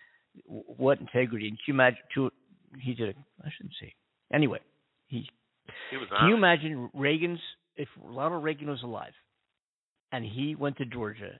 What 0.46 1.00
integrity? 1.00 1.48
And 1.48 1.58
can 1.58 1.63
you 1.67 1.74
imagine? 1.74 2.00
To, 2.15 2.32
he 2.79 2.94
did. 2.94 3.10
A, 3.10 3.20
I 3.44 3.50
shouldn't 3.55 3.75
say. 3.82 3.94
Anyway, 4.34 4.60
he. 5.08 5.28
He 5.92 5.98
was 5.98 6.08
Can 6.10 6.30
you 6.30 6.36
honest. 6.36 6.38
imagine 6.38 6.90
Reagan's 6.94 7.40
if 7.76 7.88
Ronald 8.02 8.44
Reagan 8.44 8.70
was 8.70 8.82
alive, 8.84 9.14
and 10.12 10.24
he 10.24 10.56
went 10.56 10.78
to 10.78 10.86
Georgia, 10.86 11.40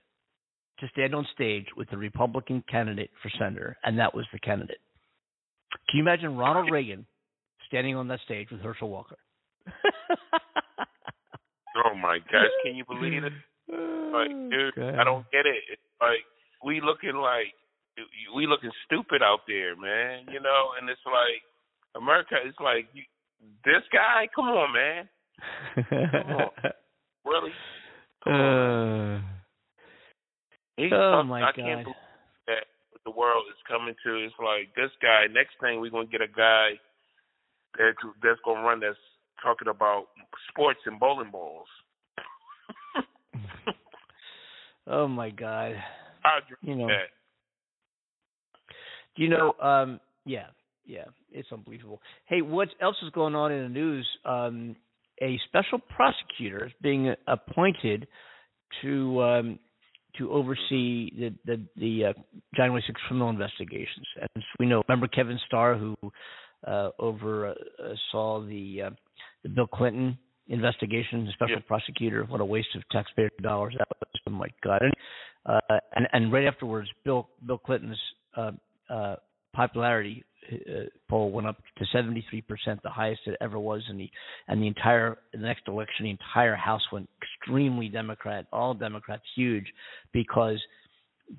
to 0.80 0.88
stand 0.88 1.14
on 1.14 1.26
stage 1.34 1.66
with 1.76 1.88
the 1.90 1.96
Republican 1.96 2.62
candidate 2.68 3.10
for 3.22 3.30
senator, 3.38 3.76
and 3.82 3.98
that 3.98 4.14
was 4.14 4.26
the 4.32 4.38
candidate. 4.38 4.78
Can 5.88 5.98
you 5.98 6.02
imagine 6.02 6.36
Ronald 6.36 6.70
Reagan 6.70 7.06
standing 7.66 7.96
on 7.96 8.08
that 8.08 8.20
stage 8.24 8.48
with 8.50 8.60
Herschel 8.60 8.90
Walker? 8.90 9.16
oh 11.76 11.94
my 12.00 12.18
gosh, 12.18 12.52
can 12.64 12.76
you 12.76 12.84
believe 12.86 13.24
it? 13.24 13.32
Like, 14.12 14.30
dude, 14.50 14.78
I 14.94 15.04
don't 15.04 15.24
get 15.32 15.46
it. 15.46 15.62
It's 15.72 15.82
like 16.00 16.24
we 16.64 16.80
looking 16.80 17.16
like 17.16 17.52
we 18.34 18.46
looking 18.46 18.70
stupid 18.84 19.22
out 19.22 19.40
there, 19.48 19.74
man. 19.76 20.26
You 20.32 20.40
know, 20.40 20.72
and 20.78 20.88
it's 20.88 21.00
like 21.06 21.42
America. 21.96 22.36
It's 22.44 22.58
like 22.60 22.86
you, 22.92 23.02
this 23.64 23.82
guy. 23.92 24.28
Come 24.34 24.46
on, 24.46 24.72
man. 24.72 25.08
Come 25.90 26.36
on. 26.36 26.50
Really? 27.26 27.50
Uh, 28.24 29.20
He's 30.76 30.92
oh 30.92 31.22
tough. 31.22 31.26
my 31.26 31.42
I 31.42 31.46
God. 31.46 31.54
can't 31.56 31.82
believe 31.82 31.96
that 32.46 32.66
the 33.04 33.10
world 33.10 33.44
is 33.50 33.58
coming 33.66 33.96
to. 34.04 34.24
It's 34.24 34.34
like 34.38 34.72
this 34.76 34.92
guy. 35.02 35.26
Next 35.32 35.54
thing 35.60 35.80
we're 35.80 35.90
gonna 35.90 36.06
get 36.06 36.20
a 36.20 36.28
guy 36.28 36.78
that 37.78 37.94
that's 38.22 38.38
gonna 38.44 38.60
run 38.60 38.78
that's 38.78 38.96
talking 39.42 39.66
about 39.66 40.06
sports 40.48 40.78
and 40.86 41.00
bowling 41.00 41.32
balls. 41.32 41.66
oh 44.86 45.08
my 45.08 45.30
God. 45.30 45.74
You 46.62 46.76
know. 46.76 46.86
that. 46.86 47.10
Do 49.16 49.22
you 49.22 49.28
know? 49.30 49.52
Um, 49.60 50.00
yeah, 50.24 50.46
yeah, 50.86 51.04
it's 51.32 51.48
unbelievable. 51.52 52.00
Hey, 52.26 52.42
what 52.42 52.68
else 52.80 52.96
is 53.04 53.10
going 53.10 53.34
on 53.34 53.52
in 53.52 53.62
the 53.64 53.68
news? 53.68 54.08
Um, 54.24 54.76
a 55.22 55.38
special 55.48 55.78
prosecutor 55.78 56.66
is 56.66 56.72
being 56.82 57.14
appointed 57.26 58.06
to 58.82 59.22
um, 59.22 59.58
to 60.18 60.30
oversee 60.30 61.10
the 61.18 61.34
the, 61.44 61.60
the 61.76 62.04
uh, 62.06 62.12
January 62.54 62.84
6 62.86 63.00
criminal 63.06 63.30
investigations. 63.30 64.06
And 64.20 64.44
we 64.58 64.66
know, 64.66 64.82
remember 64.88 65.08
Kevin 65.08 65.38
Starr, 65.46 65.76
who 65.76 65.96
uh, 66.66 66.90
over 66.98 67.48
uh, 67.48 67.54
the 67.82 68.82
uh, 68.86 68.90
the 69.42 69.48
Bill 69.48 69.66
Clinton 69.66 70.18
investigation, 70.48 71.26
the 71.26 71.32
special 71.32 71.60
prosecutor. 71.66 72.24
What 72.24 72.40
a 72.40 72.44
waste 72.44 72.68
of 72.76 72.82
taxpayer 72.90 73.30
dollars 73.42 73.74
that 73.78 73.88
was! 73.88 74.20
Oh 74.26 74.30
my 74.30 74.48
God! 74.62 74.82
And 74.82 74.92
uh, 75.46 75.78
and, 75.94 76.06
and 76.12 76.32
right 76.32 76.46
afterwards, 76.46 76.88
Bill 77.04 77.28
Bill 77.46 77.58
Clinton's 77.58 77.98
uh, 78.36 78.52
uh, 78.90 79.16
popularity 79.56 80.24
uh, 80.52 80.84
poll 81.08 81.30
went 81.32 81.46
up 81.46 81.56
to 81.78 81.84
73%, 81.96 82.22
the 82.82 82.90
highest 82.90 83.22
it 83.26 83.36
ever 83.40 83.58
was 83.58 83.82
in 83.90 83.96
the 83.96 84.08
and 84.48 84.62
the 84.62 84.66
entire 84.66 85.18
the 85.32 85.38
next 85.38 85.62
election, 85.66 86.04
the 86.04 86.10
entire 86.10 86.54
House 86.54 86.82
went 86.92 87.08
extremely 87.20 87.88
Democrat, 87.88 88.46
all 88.52 88.74
Democrats, 88.74 89.24
huge, 89.34 89.66
because 90.12 90.60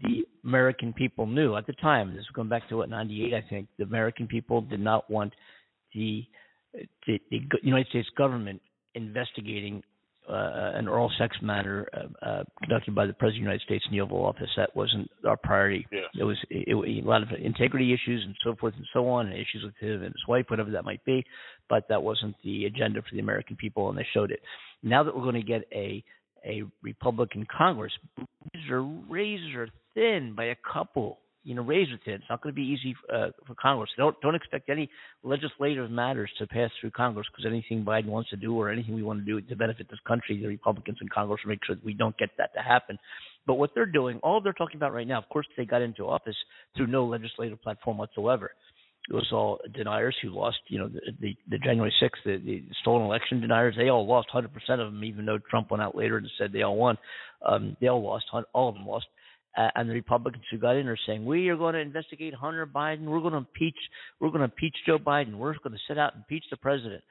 the 0.03 0.25
American 0.43 0.91
people 0.91 1.25
knew 1.25 1.55
at 1.55 1.65
the 1.67 1.73
time. 1.73 2.13
This 2.13 2.21
is 2.21 2.27
going 2.33 2.49
back 2.49 2.67
to 2.69 2.77
what 2.77 2.89
98, 2.89 3.33
I 3.33 3.45
think. 3.49 3.69
The 3.77 3.85
American 3.85 4.27
people 4.27 4.61
did 4.61 4.81
not 4.81 5.09
want 5.09 5.33
the 5.93 6.25
the, 7.07 7.19
the 7.31 7.39
United 7.63 7.87
States 7.87 8.09
government 8.17 8.61
investigating 8.93 9.81
uh, 10.29 10.71
an 10.75 10.87
oral 10.87 11.11
sex 11.17 11.37
matter 11.41 11.87
uh, 11.93 12.25
uh, 12.25 12.43
conducted 12.61 12.93
by 12.93 13.05
the 13.05 13.13
President 13.13 13.41
of 13.41 13.45
the 13.45 13.51
United 13.51 13.65
States 13.65 13.85
in 13.89 13.95
the 13.95 14.01
Oval 14.01 14.25
Office. 14.25 14.49
That 14.57 14.75
wasn't 14.75 15.09
our 15.25 15.37
priority. 15.37 15.85
Yes. 15.91 16.03
It 16.19 16.23
was 16.23 16.37
it, 16.49 16.67
it, 16.67 17.05
a 17.05 17.07
lot 17.07 17.23
of 17.23 17.29
integrity 17.39 17.93
issues 17.93 18.23
and 18.25 18.35
so 18.43 18.55
forth 18.59 18.73
and 18.75 18.85
so 18.93 19.07
on, 19.07 19.27
and 19.27 19.35
issues 19.35 19.63
with 19.63 19.75
him 19.79 20.03
and 20.03 20.13
his 20.13 20.27
wife, 20.27 20.45
whatever 20.49 20.71
that 20.71 20.85
might 20.85 21.03
be. 21.05 21.25
But 21.69 21.87
that 21.89 22.03
wasn't 22.03 22.35
the 22.43 22.65
agenda 22.65 23.01
for 23.01 23.13
the 23.13 23.19
American 23.19 23.55
people, 23.55 23.89
and 23.89 23.97
they 23.97 24.07
showed 24.13 24.31
it. 24.31 24.41
Now 24.83 25.03
that 25.03 25.15
we're 25.15 25.23
going 25.23 25.35
to 25.35 25.41
get 25.41 25.63
a 25.73 26.03
a 26.45 26.63
Republican 26.81 27.45
Congress, 27.55 27.91
razor 28.53 28.83
razor 29.09 29.69
thin 29.93 30.33
by 30.35 30.45
a 30.45 30.55
couple. 30.71 31.19
You 31.47 31.55
know, 31.55 31.61
razor 31.61 31.97
thin. 32.03 32.15
It's 32.15 32.25
not 32.29 32.41
going 32.41 32.53
to 32.53 32.55
be 32.55 32.67
easy 32.67 32.93
uh, 33.11 33.29
for 33.47 33.55
Congress. 33.55 33.89
Don't 33.95 34.19
don't 34.19 34.35
expect 34.35 34.69
any 34.69 34.89
legislative 35.23 35.89
matters 35.89 36.29
to 36.39 36.45
pass 36.45 36.69
through 36.81 36.91
Congress 36.91 37.25
because 37.31 37.49
anything 37.49 37.85
Biden 37.85 38.07
wants 38.07 38.29
to 38.31 38.35
do 38.35 38.59
or 38.59 38.69
anything 38.69 38.95
we 38.95 39.01
want 39.01 39.19
to 39.19 39.25
do 39.25 39.39
to 39.39 39.55
benefit 39.55 39.87
this 39.89 39.99
country, 40.05 40.37
the 40.41 40.47
Republicans 40.47 40.97
in 41.01 41.07
Congress 41.07 41.39
will 41.45 41.51
make 41.51 41.63
sure 41.65 41.75
that 41.75 41.85
we 41.85 41.93
don't 41.93 42.17
get 42.17 42.31
that 42.37 42.53
to 42.53 42.59
happen. 42.59 42.99
But 43.45 43.53
what 43.53 43.69
they're 43.73 43.85
doing, 43.85 44.19
all 44.23 44.41
they're 44.41 44.51
talking 44.51 44.75
about 44.75 44.93
right 44.93 45.07
now, 45.07 45.19
of 45.19 45.29
course, 45.29 45.47
they 45.55 45.63
got 45.63 45.81
into 45.81 46.03
office 46.03 46.35
through 46.75 46.87
no 46.87 47.05
legislative 47.05 47.61
platform 47.61 47.97
whatsoever. 47.97 48.51
It 49.09 49.13
was 49.13 49.29
all 49.31 49.61
deniers 49.73 50.17
who 50.21 50.31
lost, 50.31 50.57
you 50.67 50.79
know, 50.79 50.89
the 50.89 50.99
the, 51.21 51.37
the 51.49 51.57
January 51.59 51.93
6th, 52.03 52.25
the, 52.25 52.37
the 52.43 52.63
stolen 52.81 53.05
election 53.05 53.39
deniers. 53.39 53.75
They 53.77 53.87
all 53.87 54.05
lost 54.05 54.27
100% 54.35 54.47
of 54.69 54.91
them, 54.91 55.01
even 55.05 55.25
though 55.25 55.37
Trump 55.49 55.71
went 55.71 55.81
out 55.81 55.95
later 55.95 56.17
and 56.17 56.27
said 56.37 56.51
they 56.51 56.63
all 56.63 56.75
won. 56.75 56.97
Um, 57.41 57.77
they 57.79 57.87
all 57.87 58.03
lost, 58.03 58.25
all 58.53 58.67
of 58.67 58.75
them 58.75 58.85
lost. 58.85 59.05
Uh, 59.57 59.69
and 59.75 59.89
the 59.89 59.93
Republicans 59.93 60.43
who 60.51 60.57
got 60.57 60.75
in 60.75 60.87
are 60.87 60.97
saying 61.07 61.25
we 61.25 61.49
are 61.49 61.57
going 61.57 61.73
to 61.73 61.79
investigate 61.79 62.33
Hunter 62.33 62.67
Biden. 62.67 63.05
We're 63.05 63.21
going 63.21 63.31
to 63.31 63.39
impeach. 63.39 63.77
We're 64.19 64.29
going 64.29 64.41
to 64.41 64.45
impeach 64.45 64.75
Joe 64.85 64.99
Biden. 64.99 65.35
We're 65.35 65.55
going 65.55 65.73
to 65.73 65.79
sit 65.87 65.97
out 65.97 66.13
and 66.13 66.23
impeach 66.23 66.45
the 66.51 66.57
president. 66.57 67.03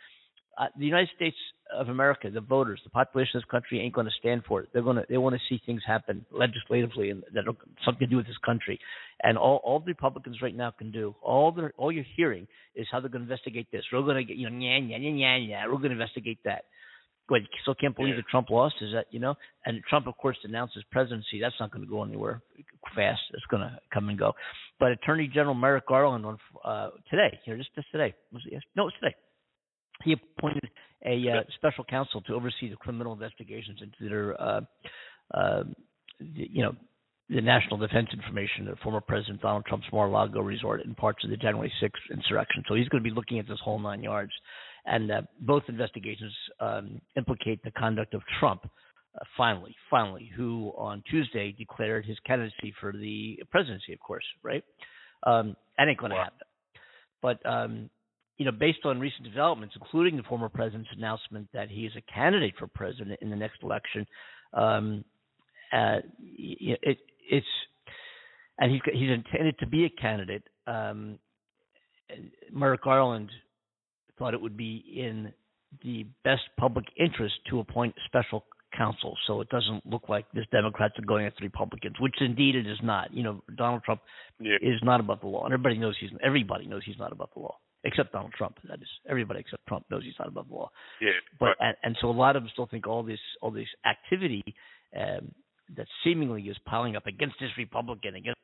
Uh, 0.57 0.67
the 0.79 0.87
United 0.87 1.11
States 1.15 1.37
of 1.77 1.89
America, 1.89 2.31
the 2.31 2.41
voters, 2.41 2.81
the 2.85 2.91
population 2.91 3.37
of 3.37 3.43
this 3.43 3.51
country 3.51 3.81
ain't 3.81 3.93
going 3.93 4.07
to 4.07 4.13
stand 4.19 4.43
for 4.49 4.61
it. 4.61 4.69
They're 4.73 4.83
going 4.83 4.97
to 4.97 5.05
they 5.09 5.19
want 5.19 5.35
to 5.35 5.41
see 5.49 5.61
things 5.67 5.83
happen 5.87 6.25
legislatively 6.31 7.11
and 7.11 7.25
that 7.35 7.45
have 7.47 7.57
something 7.85 8.07
to 8.07 8.11
do 8.11 8.17
with 8.17 8.27
this 8.27 8.39
country. 8.45 8.79
And 9.23 9.37
all 9.37 9.61
all 9.65 9.81
the 9.81 9.87
Republicans 9.87 10.41
right 10.41 10.57
now 10.57 10.71
can 10.71 10.93
do, 10.93 11.15
all 11.23 11.53
they 11.53 11.63
all 11.77 11.91
you're 11.91 12.05
hearing 12.17 12.47
is 12.75 12.87
how 12.91 13.01
they're 13.01 13.11
going 13.11 13.27
to 13.27 13.31
investigate 13.31 13.67
this. 13.73 13.83
We're 13.93 14.03
going 14.03 14.17
to 14.17 14.25
get 14.25 14.37
you 14.37 14.49
know 14.49 14.57
yeah 14.57 14.79
yeah 14.79 14.97
yeah 14.97 15.37
yeah. 15.37 15.67
We're 15.67 15.79
going 15.79 15.91
to 15.91 16.01
investigate 16.01 16.39
that. 16.45 16.65
What 17.29 17.43
you 17.43 17.49
still 17.63 17.75
can't 17.75 17.97
believe 17.97 18.17
that 18.17 18.27
Trump 18.31 18.51
lost? 18.51 18.77
Is 18.81 18.93
that 18.93 19.07
you 19.11 19.19
know? 19.19 19.35
And 19.65 19.83
Trump, 19.89 20.07
of 20.07 20.17
course, 20.17 20.37
denounced 20.43 20.75
his 20.75 20.85
presidency. 20.93 21.41
That's 21.41 21.55
not 21.59 21.73
going 21.73 21.85
to 21.85 21.91
go 21.91 22.05
anywhere 22.05 22.41
fast. 22.95 23.21
It's 23.35 23.47
going 23.51 23.63
to 23.63 23.79
come 23.93 24.09
and 24.09 24.19
go. 24.19 24.33
But 24.79 24.93
Attorney 24.93 25.31
General 25.33 25.55
Merrick 25.55 25.89
Garland 25.89 26.25
on 26.25 26.39
uh, 26.65 26.91
today, 27.11 27.39
here 27.45 27.57
just 27.57 27.75
just 27.75 27.91
today, 27.91 28.15
was 28.33 28.43
it? 28.47 28.53
Yes? 28.53 28.63
No, 28.77 28.89
it's 28.89 28.97
today. 29.01 29.15
He 30.05 30.13
appointed 30.13 30.69
a 31.05 31.17
uh, 31.31 31.43
special 31.57 31.85
counsel 31.85 32.21
to 32.23 32.35
oversee 32.35 32.69
the 32.69 32.77
criminal 32.77 33.13
investigations 33.13 33.81
into 33.81 34.11
their, 34.11 34.41
uh, 34.41 34.61
uh, 35.33 35.63
the, 36.21 36.49
you 36.51 36.63
know, 36.63 36.75
the 37.29 37.41
national 37.41 37.79
defense 37.79 38.09
information 38.13 38.69
of 38.69 38.79
former 38.79 39.01
President 39.01 39.41
Donald 39.41 39.65
Trump's 39.67 39.87
Mar-a-Lago 39.93 40.41
resort 40.41 40.85
and 40.85 40.97
parts 40.97 41.25
of 41.25 41.31
the 41.31 41.37
January 41.37 41.73
6th 41.83 42.13
insurrection. 42.13 42.63
So 42.69 42.75
he's 42.75 42.89
going 42.89 43.03
to 43.03 43.09
be 43.09 43.15
looking 43.15 43.39
at 43.39 43.49
this 43.49 43.59
whole 43.65 43.81
nine 43.81 44.03
yards. 44.03 44.33
And 44.87 45.11
uh, 45.11 45.23
both 45.41 45.65
investigations 45.69 46.33
um, 46.61 47.01
implicate 47.17 47.63
the 47.65 47.73
conduct 47.73 48.15
of 48.15 48.23
Trump, 48.39 48.63
uh, 48.65 49.25
finally, 49.37 49.75
finally, 49.91 50.31
who 50.37 50.73
on 50.77 51.03
Tuesday 51.11 51.53
declared 51.59 52.05
his 52.07 52.17
candidacy 52.25 52.73
for 52.81 52.93
the 52.93 53.43
presidency, 53.51 53.93
of 53.93 54.01
course, 54.01 54.25
right? 54.43 54.63
Um, 55.25 55.57
that 55.77 55.89
ain't 55.89 55.99
going 55.99 56.13
to 56.13 56.19
happen. 56.19 56.47
But 57.21 57.45
um, 57.45 57.91
you 58.37 58.45
know, 58.45 58.53
based 58.53 58.81
on 58.85 59.01
recent 59.01 59.25
developments, 59.25 59.75
including 59.81 60.17
the 60.17 60.23
former 60.25 60.49
president's 60.49 60.91
announcement 60.97 61.49
that 61.53 61.71
he 61.71 61.87
is 61.87 61.93
a 61.97 62.13
candidate 62.13 62.55
for 62.59 62.67
president 62.67 63.19
in 63.23 63.31
the 63.31 63.37
next 63.37 63.63
election, 63.63 64.07
um, 64.53 65.05
uh, 65.73 65.97
it, 66.39 66.99
it's 67.29 67.47
and 68.59 68.71
he's 68.71 68.81
he's 68.93 69.11
intended 69.11 69.59
to 69.59 69.67
be 69.67 69.85
a 69.85 69.91
candidate. 70.01 70.43
Um, 70.67 71.19
Merrick 72.53 72.83
Garland 72.83 73.31
thought 74.19 74.35
it 74.35 74.41
would 74.41 74.57
be 74.57 74.85
in 74.97 75.33
the 75.83 76.07
best 76.25 76.43
public 76.59 76.87
interest 76.99 77.35
to 77.51 77.61
appoint 77.61 77.95
special 78.07 78.45
counsel, 78.77 79.17
so 79.27 79.41
it 79.41 79.49
doesn't 79.49 79.85
look 79.87 80.09
like 80.09 80.27
this 80.33 80.45
Democrats 80.53 80.95
are 80.99 81.07
going 81.07 81.27
after 81.27 81.43
Republicans, 81.45 81.95
which 82.01 82.15
indeed 82.21 82.55
it 82.55 82.67
is 82.67 82.79
not. 82.83 83.13
You 83.13 83.23
know, 83.23 83.43
Donald 83.57 83.83
Trump 83.85 84.01
Yeah. 84.41 84.57
is 84.61 84.81
not 84.83 85.01
above 85.01 85.21
the 85.21 85.29
law, 85.29 85.45
and 85.45 85.53
everybody 85.55 85.79
knows 85.79 85.97
he's 85.99 86.11
everybody 86.23 86.67
knows 86.67 86.83
he's 86.85 86.99
not 86.99 87.13
above 87.13 87.31
the 87.35 87.41
law, 87.41 87.57
except 87.85 88.13
Donald 88.13 88.33
Trump. 88.35 88.59
That 88.65 88.81
is, 88.83 88.89
everybody 89.09 89.41
except 89.41 89.67
Trump 89.67 89.85
knows 89.91 90.05
he's 90.05 90.19
not 90.19 90.29
above 90.29 90.49
the 90.49 90.55
law. 90.55 90.71
Yeah. 91.01 91.11
But 91.41 91.57
and, 91.61 91.77
and 91.83 91.97
so 92.01 92.11
a 92.11 92.13
lot 92.13 92.37
of 92.37 92.43
them 92.43 92.51
still 92.53 92.67
think 92.67 92.87
all 92.87 93.03
this 93.03 93.21
all 93.41 93.51
this 93.51 93.69
activity 93.87 94.43
um, 94.97 95.33
that 95.77 95.87
seemingly 96.05 96.43
is 96.43 96.57
piling 96.67 96.97
up 96.97 97.07
against 97.07 97.37
this 97.41 97.51
Republican 97.57 98.15
against 98.15 98.41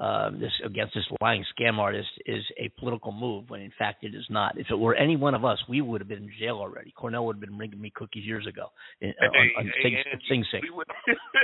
um, 0.00 0.40
this 0.40 0.50
against 0.64 0.94
this 0.94 1.04
lying 1.20 1.44
scam 1.54 1.78
artist 1.78 2.08
is 2.24 2.42
a 2.58 2.68
political 2.80 3.12
move 3.12 3.50
when 3.50 3.60
in 3.60 3.70
fact 3.78 4.02
it 4.02 4.14
is 4.14 4.24
not. 4.30 4.58
If 4.58 4.68
it 4.70 4.78
were 4.78 4.94
any 4.94 5.14
one 5.16 5.34
of 5.34 5.44
us, 5.44 5.58
we 5.68 5.80
would 5.82 6.00
have 6.00 6.08
been 6.08 6.24
in 6.24 6.30
jail 6.40 6.56
already. 6.56 6.90
Cornell 6.96 7.26
would 7.26 7.36
have 7.36 7.40
been 7.40 7.56
bringing 7.58 7.80
me 7.80 7.92
cookies 7.94 8.24
years 8.24 8.46
ago 8.46 8.68
in, 9.02 9.10
uh, 9.22 9.26
on, 9.26 9.50
on 9.66 9.72
Sing, 9.82 9.96
Sing 10.28 10.44
Sing. 10.50 10.62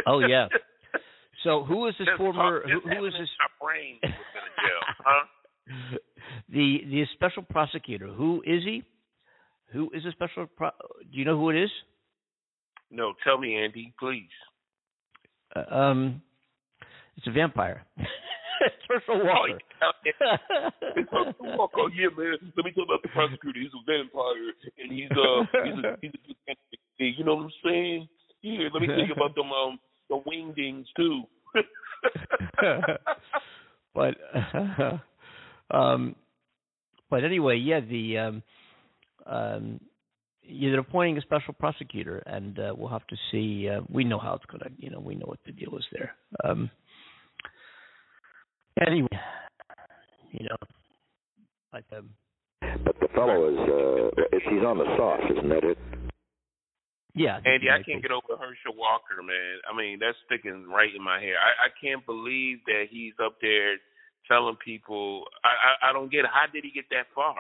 Oh 0.06 0.20
yeah. 0.20 0.48
So 1.44 1.64
who 1.64 1.86
is 1.86 1.94
this 1.98 2.06
Just 2.06 2.16
former? 2.18 2.62
talk- 2.62 2.70
Who, 2.70 2.80
who 2.96 3.04
is 3.06 3.12
this? 3.12 3.28
My 3.38 3.66
brain 3.66 3.98
would 4.02 4.10
have 4.10 4.18
been 4.34 4.42
in 4.48 4.56
jail, 4.64 4.82
huh? 5.04 5.98
The 6.48 6.78
the 6.90 7.04
special 7.14 7.42
prosecutor. 7.42 8.06
Who 8.06 8.42
is 8.46 8.62
he? 8.64 8.82
Who 9.72 9.90
is 9.92 10.02
the 10.04 10.12
special? 10.12 10.46
Pro- 10.56 10.70
do 11.12 11.18
you 11.18 11.24
know 11.24 11.36
who 11.38 11.50
it 11.50 11.56
is? 11.62 11.70
No, 12.90 13.12
tell 13.24 13.36
me, 13.36 13.56
Andy, 13.56 13.92
please. 13.98 14.30
Uh, 15.54 15.74
um, 15.74 16.22
it's 17.16 17.26
a 17.26 17.32
vampire. 17.32 17.84
Herschel 18.88 19.24
Walker. 19.24 19.58
Walker, 21.40 21.88
yeah, 21.94 22.08
man. 22.16 22.52
Let 22.56 22.64
me 22.64 22.72
tell 22.72 22.84
about 22.84 23.02
the 23.02 23.08
prosecutor. 23.08 23.60
He's 23.60 23.70
a 23.74 23.82
vampire, 23.86 24.52
and 24.78 24.92
he's 24.92 25.10
uh, 25.10 25.44
he's 25.64 25.84
a, 25.84 25.96
he's 26.02 26.12
a, 27.00 27.18
you 27.18 27.24
know 27.24 27.36
what 27.36 27.44
I'm 27.44 27.50
saying? 27.64 28.08
Yeah, 28.42 28.68
let 28.72 28.80
me 28.80 28.88
tell 28.88 28.98
you 28.98 29.12
about 29.14 29.34
them 29.34 29.50
um 29.52 29.78
the 30.08 30.20
wingdings 30.26 30.86
too. 30.96 31.24
but 33.94 34.16
um, 35.76 36.14
but 37.10 37.24
anyway, 37.24 37.56
yeah, 37.56 37.80
the 37.80 38.18
um, 38.18 38.42
um, 39.26 39.80
they're 40.48 40.78
appointing 40.78 41.18
a 41.18 41.22
special 41.22 41.54
prosecutor, 41.54 42.18
and 42.18 42.58
uh, 42.58 42.74
we'll 42.76 42.88
have 42.88 43.06
to 43.08 43.16
see. 43.30 43.68
Uh, 43.68 43.80
we 43.88 44.04
know 44.04 44.18
how 44.18 44.34
it's 44.34 44.46
gonna, 44.46 44.70
you 44.78 44.90
know, 44.90 45.00
we 45.00 45.14
know 45.14 45.26
what 45.26 45.40
the 45.44 45.52
deal 45.52 45.76
is 45.76 45.84
there. 45.92 46.14
Um, 46.44 46.70
anyway, 48.84 49.08
you 50.32 50.46
know, 50.48 50.56
like 51.72 51.84
um, 51.96 52.10
But 52.84 52.96
the 53.00 53.08
fellow 53.14 53.48
is, 53.48 53.58
uh, 53.58 54.38
she's 54.50 54.64
on 54.64 54.78
the 54.78 54.84
sauce, 54.96 55.22
isn't 55.30 55.48
that 55.48 55.64
it? 55.64 55.78
yeah, 57.14 57.40
Andy, 57.46 57.70
I 57.70 57.82
can't 57.82 58.02
get 58.02 58.10
over 58.10 58.36
Herschel 58.38 58.76
Walker, 58.76 59.22
man. 59.22 59.60
I 59.70 59.76
mean, 59.76 59.98
that's 60.00 60.18
sticking 60.26 60.68
right 60.68 60.94
in 60.94 61.02
my 61.02 61.18
hair. 61.20 61.36
I, 61.40 61.66
I 61.66 61.70
can't 61.80 62.04
believe 62.04 62.58
that 62.66 62.86
he's 62.90 63.14
up 63.24 63.36
there 63.40 63.76
telling 64.28 64.56
people. 64.62 65.24
I, 65.44 65.88
I 65.88 65.90
I 65.90 65.92
don't 65.94 66.10
get 66.10 66.24
it. 66.26 66.30
How 66.32 66.50
did 66.52 66.64
he 66.64 66.70
get 66.70 66.84
that 66.90 67.06
far? 67.14 67.36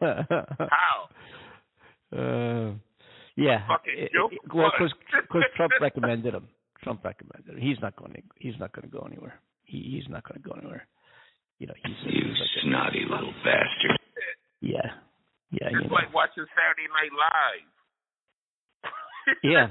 How? 0.70 1.08
Uh, 2.16 2.70
yeah. 3.36 3.66
Fucking 3.66 3.92
it- 3.98 4.12
joke 4.12 4.32
it- 4.32 4.54
well, 4.54 4.66
or 4.66 4.72
because 4.78 5.42
Trump 5.56 5.72
recommended 5.80 6.34
him. 6.34 6.46
Trump 6.86 7.02
recommended 7.04 7.50
him. 7.50 7.58
He's 7.60 7.80
not 7.82 7.96
going 7.96 8.12
to. 8.14 8.22
He's 8.38 8.54
not 8.60 8.70
going 8.72 8.86
to 8.88 8.94
go 8.96 9.02
anywhere. 9.10 9.40
He, 9.64 9.98
he's 9.98 10.08
not 10.08 10.22
going 10.22 10.40
to 10.40 10.48
go 10.48 10.54
anywhere. 10.54 10.86
You 11.58 11.66
know, 11.66 11.74
he's, 11.82 11.96
You 12.06 12.30
he's 12.30 12.38
like 12.38 12.54
a- 12.62 12.62
snotty 12.62 13.02
little 13.10 13.34
bastard. 13.42 13.98
yeah, 14.60 14.94
yeah, 15.50 15.70
you 15.74 15.80
It's 15.82 15.88
know. 15.90 15.94
like 15.94 16.14
watching 16.14 16.46
Saturday 16.54 16.86
Night 16.94 17.10
Live. 17.10 17.66
Yeah. 19.42 19.66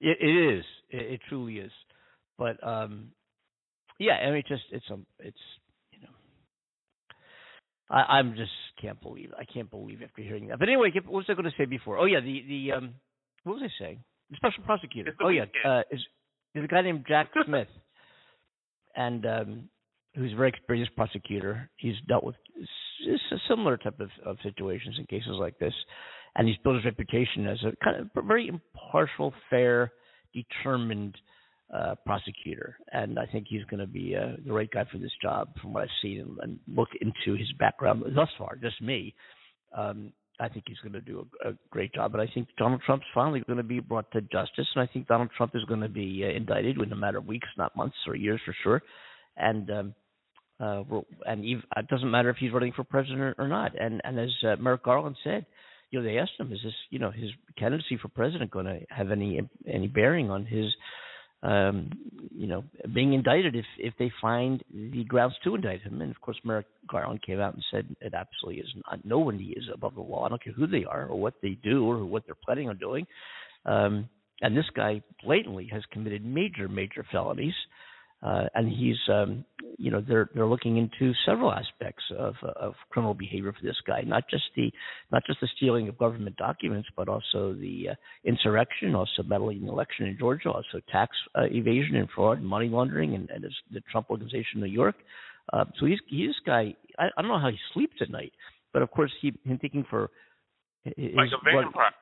It, 0.00 0.18
it 0.20 0.58
is. 0.58 0.64
It, 0.90 1.12
it 1.14 1.20
truly 1.28 1.56
is. 1.56 1.72
But 2.36 2.62
um, 2.66 3.12
yeah. 3.98 4.12
I 4.14 4.30
mean, 4.30 4.42
just 4.46 4.62
it's 4.70 4.84
um, 4.92 5.06
it's 5.18 5.38
you 5.92 6.00
know, 6.02 6.08
I 7.90 8.18
I'm 8.18 8.34
just 8.36 8.52
can't 8.80 9.00
believe 9.00 9.30
I 9.38 9.44
can't 9.44 9.70
believe 9.70 10.02
after 10.02 10.22
hearing 10.22 10.48
that. 10.48 10.58
But 10.58 10.68
anyway, 10.68 10.90
what 10.94 11.12
was 11.12 11.24
I 11.28 11.32
going 11.34 11.44
to 11.50 11.56
say 11.58 11.64
before? 11.64 11.98
Oh 11.98 12.04
yeah, 12.04 12.20
the 12.20 12.42
the 12.46 12.72
um, 12.76 12.94
what 13.44 13.54
was 13.54 13.62
I 13.64 13.82
saying? 13.82 14.04
The 14.30 14.36
special 14.36 14.62
prosecutor. 14.64 15.14
The 15.18 15.24
Oh 15.24 15.28
yeah, 15.28 15.44
uh, 15.64 15.82
is 15.90 16.00
there's 16.54 16.64
a 16.64 16.68
guy 16.68 16.82
named 16.82 17.04
Jack 17.08 17.30
Smith, 17.46 17.68
and 18.96 19.24
um, 19.26 19.68
who's 20.14 20.32
a 20.32 20.36
very 20.36 20.48
experienced 20.48 20.94
prosecutor. 20.96 21.70
He's 21.76 21.94
dealt 22.08 22.24
with 22.24 22.36
s- 22.60 23.20
s- 23.32 23.40
similar 23.48 23.76
type 23.76 24.00
of, 24.00 24.10
of 24.24 24.36
situations 24.42 24.96
in 24.98 25.06
cases 25.06 25.36
like 25.38 25.58
this, 25.58 25.74
and 26.36 26.46
he's 26.48 26.56
built 26.64 26.76
his 26.76 26.84
reputation 26.84 27.46
as 27.46 27.58
a 27.62 27.72
kind 27.84 28.00
of 28.00 28.24
very 28.26 28.48
impartial, 28.48 29.32
fair, 29.50 29.92
determined 30.34 31.16
uh, 31.74 31.94
prosecutor. 32.06 32.76
And 32.92 33.18
I 33.18 33.26
think 33.26 33.46
he's 33.48 33.64
going 33.64 33.80
to 33.80 33.86
be 33.86 34.16
uh, 34.16 34.36
the 34.44 34.52
right 34.52 34.70
guy 34.70 34.84
for 34.90 34.98
this 34.98 35.12
job, 35.22 35.48
from 35.60 35.72
what 35.72 35.84
I've 35.84 35.88
seen 36.02 36.20
and, 36.20 36.38
and 36.42 36.58
looked 36.76 36.96
into 37.00 37.38
his 37.38 37.50
background 37.58 38.02
thus 38.14 38.28
far. 38.38 38.56
Just 38.56 38.80
me. 38.82 39.14
Um, 39.76 40.12
I 40.40 40.48
think 40.48 40.64
he's 40.68 40.78
going 40.78 40.92
to 40.92 41.00
do 41.00 41.26
a, 41.44 41.50
a 41.50 41.52
great 41.70 41.92
job, 41.94 42.12
but 42.12 42.20
I 42.20 42.28
think 42.32 42.48
Donald 42.56 42.80
Trump's 42.86 43.06
finally 43.14 43.42
going 43.46 43.56
to 43.56 43.62
be 43.62 43.80
brought 43.80 44.10
to 44.12 44.20
justice, 44.20 44.66
and 44.74 44.82
I 44.82 44.86
think 44.86 45.08
Donald 45.08 45.30
Trump 45.36 45.52
is 45.54 45.64
going 45.64 45.80
to 45.80 45.88
be 45.88 46.24
uh, 46.24 46.36
indicted 46.36 46.78
within 46.78 46.92
a 46.92 46.96
matter 46.96 47.18
of 47.18 47.26
weeks, 47.26 47.48
not 47.56 47.74
months 47.76 47.96
or 48.06 48.14
years 48.14 48.40
for 48.44 48.54
sure. 48.62 48.82
And 49.36 49.70
um, 49.70 49.94
uh, 50.60 50.82
and 51.26 51.44
ev 51.44 51.62
it 51.76 51.88
doesn't 51.88 52.10
matter 52.10 52.30
if 52.30 52.36
he's 52.38 52.52
running 52.52 52.72
for 52.72 52.84
president 52.84 53.36
or 53.38 53.48
not. 53.48 53.80
And 53.80 54.00
and 54.04 54.18
as 54.18 54.30
uh, 54.44 54.56
Merrick 54.56 54.82
Garland 54.82 55.16
said, 55.22 55.46
you 55.90 55.98
know, 55.98 56.04
they 56.04 56.18
asked 56.18 56.32
him, 56.38 56.52
is 56.52 56.60
this 56.62 56.74
you 56.90 56.98
know 56.98 57.10
his 57.10 57.30
candidacy 57.58 57.98
for 58.00 58.08
president 58.08 58.50
going 58.50 58.66
to 58.66 58.80
have 58.90 59.10
any 59.10 59.40
any 59.66 59.88
bearing 59.88 60.30
on 60.30 60.44
his 60.44 60.66
um, 61.42 61.90
you 62.34 62.46
know, 62.46 62.64
being 62.94 63.12
indicted 63.12 63.54
if 63.54 63.64
if 63.78 63.94
they 63.98 64.10
find 64.20 64.62
the 64.72 65.04
grounds 65.04 65.34
to 65.44 65.54
indict 65.54 65.82
him. 65.82 66.00
And 66.00 66.10
of 66.10 66.20
course, 66.20 66.38
Merrick 66.44 66.66
Garland 66.90 67.22
came 67.22 67.40
out 67.40 67.54
and 67.54 67.64
said 67.70 67.86
it 68.00 68.14
absolutely 68.14 68.62
is 68.62 68.68
not. 68.86 69.04
No 69.04 69.18
one 69.18 69.36
is 69.36 69.64
above 69.72 69.94
the 69.94 70.00
law. 70.00 70.24
I 70.24 70.28
don't 70.28 70.42
care 70.42 70.52
who 70.52 70.66
they 70.66 70.84
are 70.84 71.06
or 71.06 71.18
what 71.18 71.34
they 71.42 71.56
do 71.62 71.88
or 71.88 72.04
what 72.04 72.24
they're 72.26 72.36
planning 72.44 72.68
on 72.68 72.78
doing. 72.78 73.06
Um, 73.64 74.08
and 74.40 74.56
this 74.56 74.66
guy 74.74 75.02
blatantly 75.24 75.68
has 75.72 75.82
committed 75.92 76.24
major, 76.24 76.68
major 76.68 77.04
felonies. 77.10 77.54
Uh, 78.20 78.44
and 78.54 78.68
he's, 78.68 78.96
um, 79.12 79.44
you 79.78 79.92
know, 79.92 80.02
they're 80.06 80.28
they're 80.34 80.46
looking 80.46 80.76
into 80.76 81.12
several 81.24 81.52
aspects 81.52 82.02
of 82.18 82.34
of 82.56 82.74
criminal 82.90 83.14
behavior 83.14 83.52
for 83.52 83.64
this 83.64 83.76
guy, 83.86 84.00
not 84.00 84.24
just 84.28 84.42
the 84.56 84.72
not 85.12 85.22
just 85.24 85.40
the 85.40 85.48
stealing 85.56 85.88
of 85.88 85.96
government 85.98 86.36
documents, 86.36 86.88
but 86.96 87.08
also 87.08 87.54
the 87.54 87.90
uh, 87.90 87.94
insurrection, 88.24 88.96
also 88.96 89.22
meddling 89.24 89.58
in 89.58 89.66
the 89.66 89.72
election 89.72 90.06
in 90.06 90.18
Georgia, 90.18 90.50
also 90.50 90.80
tax 90.90 91.16
uh, 91.36 91.44
evasion 91.44 91.94
and 91.94 92.08
fraud, 92.12 92.38
and 92.38 92.46
money 92.46 92.68
laundering, 92.68 93.14
and, 93.14 93.30
and 93.30 93.44
the 93.72 93.80
Trump 93.92 94.10
Organization 94.10 94.56
in 94.56 94.60
New 94.62 94.66
York. 94.66 94.96
Uh, 95.52 95.64
so 95.78 95.86
he's 95.86 96.00
he's 96.08 96.30
this 96.30 96.36
guy. 96.44 96.74
I, 96.98 97.04
I 97.16 97.22
don't 97.22 97.28
know 97.28 97.38
how 97.38 97.50
he 97.50 97.58
sleeps 97.72 97.94
at 98.00 98.10
night, 98.10 98.32
but 98.72 98.82
of 98.82 98.90
course 98.90 99.12
he 99.22 99.32
him 99.44 99.58
thinking 99.58 99.86
for 99.88 100.10
his, 100.82 101.14
like 101.14 101.28
a 101.28 101.44
vampire. 101.44 101.92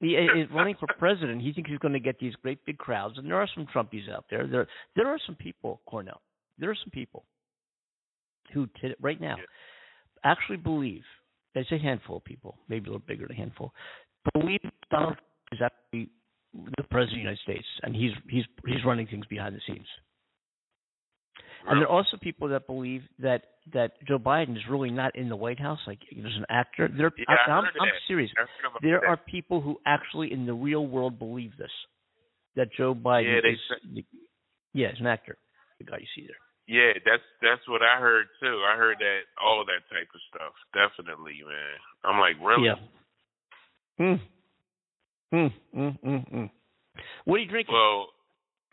He 0.00 0.14
is 0.14 0.48
running 0.52 0.76
for 0.80 0.86
president. 0.98 1.42
He 1.42 1.52
thinks 1.52 1.70
he's 1.70 1.78
going 1.78 1.94
to 1.94 2.00
get 2.00 2.18
these 2.18 2.34
great 2.42 2.64
big 2.64 2.78
crowds, 2.78 3.18
and 3.18 3.26
there 3.26 3.36
are 3.36 3.48
some 3.54 3.66
Trumpies 3.74 4.10
out 4.10 4.24
there. 4.30 4.46
There, 4.46 4.66
there 4.96 5.06
are 5.06 5.18
some 5.26 5.34
people, 5.34 5.80
Cornell. 5.86 6.22
There 6.58 6.70
are 6.70 6.76
some 6.82 6.90
people 6.90 7.24
who 8.52 8.66
t- 8.80 8.94
right 9.00 9.20
now 9.20 9.36
actually 10.24 10.56
believe. 10.56 11.02
There's 11.54 11.70
a 11.72 11.78
handful 11.78 12.18
of 12.18 12.24
people, 12.24 12.56
maybe 12.68 12.86
a 12.86 12.92
little 12.92 13.06
bigger 13.06 13.26
than 13.26 13.36
a 13.36 13.40
handful, 13.40 13.72
believe 14.34 14.60
Donald 14.90 15.16
Trump 15.16 15.18
is 15.52 15.58
actually 15.62 16.10
the 16.76 16.82
president 16.90 17.12
of 17.12 17.14
the 17.14 17.18
United 17.18 17.40
States, 17.40 17.66
and 17.82 17.94
he's 17.94 18.12
he's 18.28 18.44
he's 18.66 18.84
running 18.84 19.06
things 19.06 19.26
behind 19.26 19.54
the 19.54 19.60
scenes. 19.66 19.86
And 21.68 21.80
there 21.80 21.88
are 21.88 21.92
also 21.92 22.16
people 22.16 22.48
that 22.48 22.66
believe 22.66 23.02
that 23.18 23.42
that 23.74 23.92
Joe 24.06 24.18
Biden 24.18 24.56
is 24.56 24.62
really 24.68 24.90
not 24.90 25.14
in 25.16 25.28
the 25.28 25.36
White 25.36 25.60
House, 25.60 25.78
like 25.86 25.98
there's 26.10 26.36
an 26.36 26.46
actor. 26.48 26.88
There, 26.88 27.12
Yeah, 27.16 27.36
I, 27.46 27.50
I'm 27.50 27.64
serious. 28.08 28.30
I 28.36 28.40
heard 28.40 28.70
about 28.70 28.82
There 28.82 29.06
are 29.06 29.16
people 29.16 29.60
who 29.60 29.78
actually, 29.86 30.32
in 30.32 30.46
the 30.46 30.54
real 30.54 30.86
world, 30.86 31.18
believe 31.18 31.56
this. 31.58 31.70
That 32.56 32.68
Joe 32.76 32.94
Biden 32.94 33.34
Yeah, 33.34 33.40
they 33.42 33.50
is, 33.50 34.04
yeah, 34.72 34.92
is 34.92 35.00
an 35.00 35.06
actor. 35.06 35.36
The 35.78 35.84
guy 35.84 35.98
you 35.98 36.06
see 36.16 36.26
there. 36.26 36.36
Yeah, 36.66 36.92
that's 37.04 37.22
that's 37.42 37.66
what 37.68 37.82
I 37.82 37.98
heard 38.00 38.26
too. 38.38 38.62
I 38.62 38.76
heard 38.76 38.98
that 39.00 39.20
all 39.42 39.64
that 39.66 39.82
type 39.90 40.08
of 40.14 40.20
stuff. 40.30 40.54
Definitely, 40.70 41.42
man. 41.42 41.76
I'm 42.04 42.20
like, 42.20 42.36
really? 42.38 42.70
Yeah. 42.70 42.78
Hmm. 43.98 44.22
Hmm. 45.34 45.50
Hmm. 45.74 45.88
Hmm. 45.98 46.16
Hmm. 46.30 46.46
What 47.24 47.36
are 47.36 47.42
you 47.42 47.50
drinking? 47.50 47.74
Well, 47.74 48.08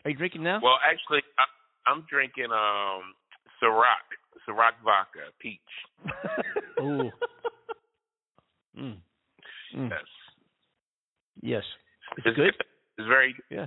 are 0.04 0.10
you 0.10 0.16
drinking 0.16 0.42
now? 0.42 0.60
well, 0.62 0.78
actually, 0.86 1.22
I, 1.38 1.44
I'm 1.90 2.04
drinking 2.10 2.52
um 2.52 3.14
Ciroc, 3.62 4.06
Ciroc 4.46 4.72
vodka, 4.84 5.32
peach. 5.40 5.60
Ooh. 6.80 7.10
Mm. 8.78 8.96
Mm. 9.76 9.90
Yes, 9.90 10.02
Yes. 11.42 11.62
It's, 12.16 12.26
it's 12.26 12.36
good. 12.36 12.54
It's 12.98 13.08
very. 13.08 13.34
Yeah. 13.50 13.66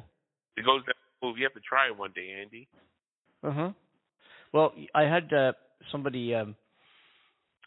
It 0.57 0.65
goes 0.65 0.81
down 0.85 0.95
smooth. 1.19 1.37
You 1.37 1.43
have 1.43 1.53
to 1.53 1.59
try 1.67 1.87
it 1.87 1.97
one 1.97 2.11
day, 2.15 2.37
Andy. 2.41 2.67
Uh 3.43 3.51
huh. 3.51 3.71
Well, 4.53 4.73
I 4.95 5.03
had 5.03 5.31
uh, 5.33 5.53
somebody. 5.91 6.33
Um, 6.35 6.55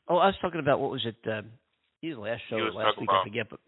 oh, 0.09 0.17
I 0.19 0.27
was 0.27 0.35
talking 0.43 0.61
about 0.61 0.81
what 0.81 0.91
was 0.91 1.05
it? 1.07 1.17
Um, 1.31 1.47
either 2.03 2.17
last 2.17 2.43
show 2.51 2.57
or 2.57 2.71
last 2.73 2.99
week. 3.01 3.09
about- 3.09 3.21
I 3.23 3.25
forget. 3.25 3.49
But 3.51 3.61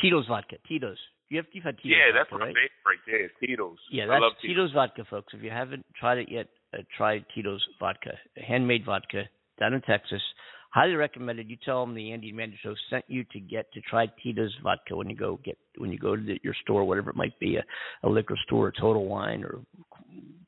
Tito's 0.00 0.26
vodka. 0.26 0.56
Tito's. 0.68 0.98
You 1.30 1.36
have 1.38 1.46
you've 1.52 1.64
had 1.64 1.76
Tito's. 1.78 1.96
yeah, 1.98 2.12
that's 2.18 2.30
my 2.32 2.38
right? 2.38 2.48
favorite 2.48 2.70
right 2.86 2.98
there. 3.06 3.30
Tito's. 3.46 3.76
Yeah, 3.90 4.04
I 4.04 4.06
that's 4.08 4.22
love 4.22 4.32
Tito's 4.40 4.72
vodka, 4.72 5.04
folks. 5.10 5.34
If 5.34 5.42
you 5.42 5.50
haven't 5.50 5.84
tried 5.98 6.18
it 6.18 6.28
yet, 6.30 6.46
uh, 6.72 6.78
try 6.96 7.18
Tito's 7.34 7.62
vodka, 7.78 8.12
handmade 8.36 8.84
vodka 8.86 9.24
down 9.60 9.74
in 9.74 9.80
Texas. 9.82 10.22
Highly 10.70 10.94
recommended. 10.94 11.48
You 11.48 11.56
tell 11.64 11.84
them 11.84 11.94
the 11.94 12.12
Andy 12.12 12.30
Amanda 12.30 12.56
Show 12.62 12.74
sent 12.90 13.04
you 13.08 13.24
to 13.32 13.40
get 13.40 13.72
to 13.72 13.80
try 13.82 14.06
Tito's 14.22 14.54
vodka 14.62 14.94
when 14.96 15.08
you 15.10 15.16
go 15.16 15.38
get 15.44 15.58
when 15.78 15.90
you 15.92 15.98
go 15.98 16.14
to 16.16 16.22
the, 16.22 16.38
your 16.42 16.54
store, 16.62 16.84
whatever 16.84 17.10
it 17.10 17.16
might 17.16 17.38
be, 17.38 17.56
a, 17.56 17.64
a 18.06 18.08
liquor 18.08 18.36
store, 18.46 18.68
a 18.68 18.72
Total 18.72 19.04
Wine, 19.06 19.44
or 19.44 19.60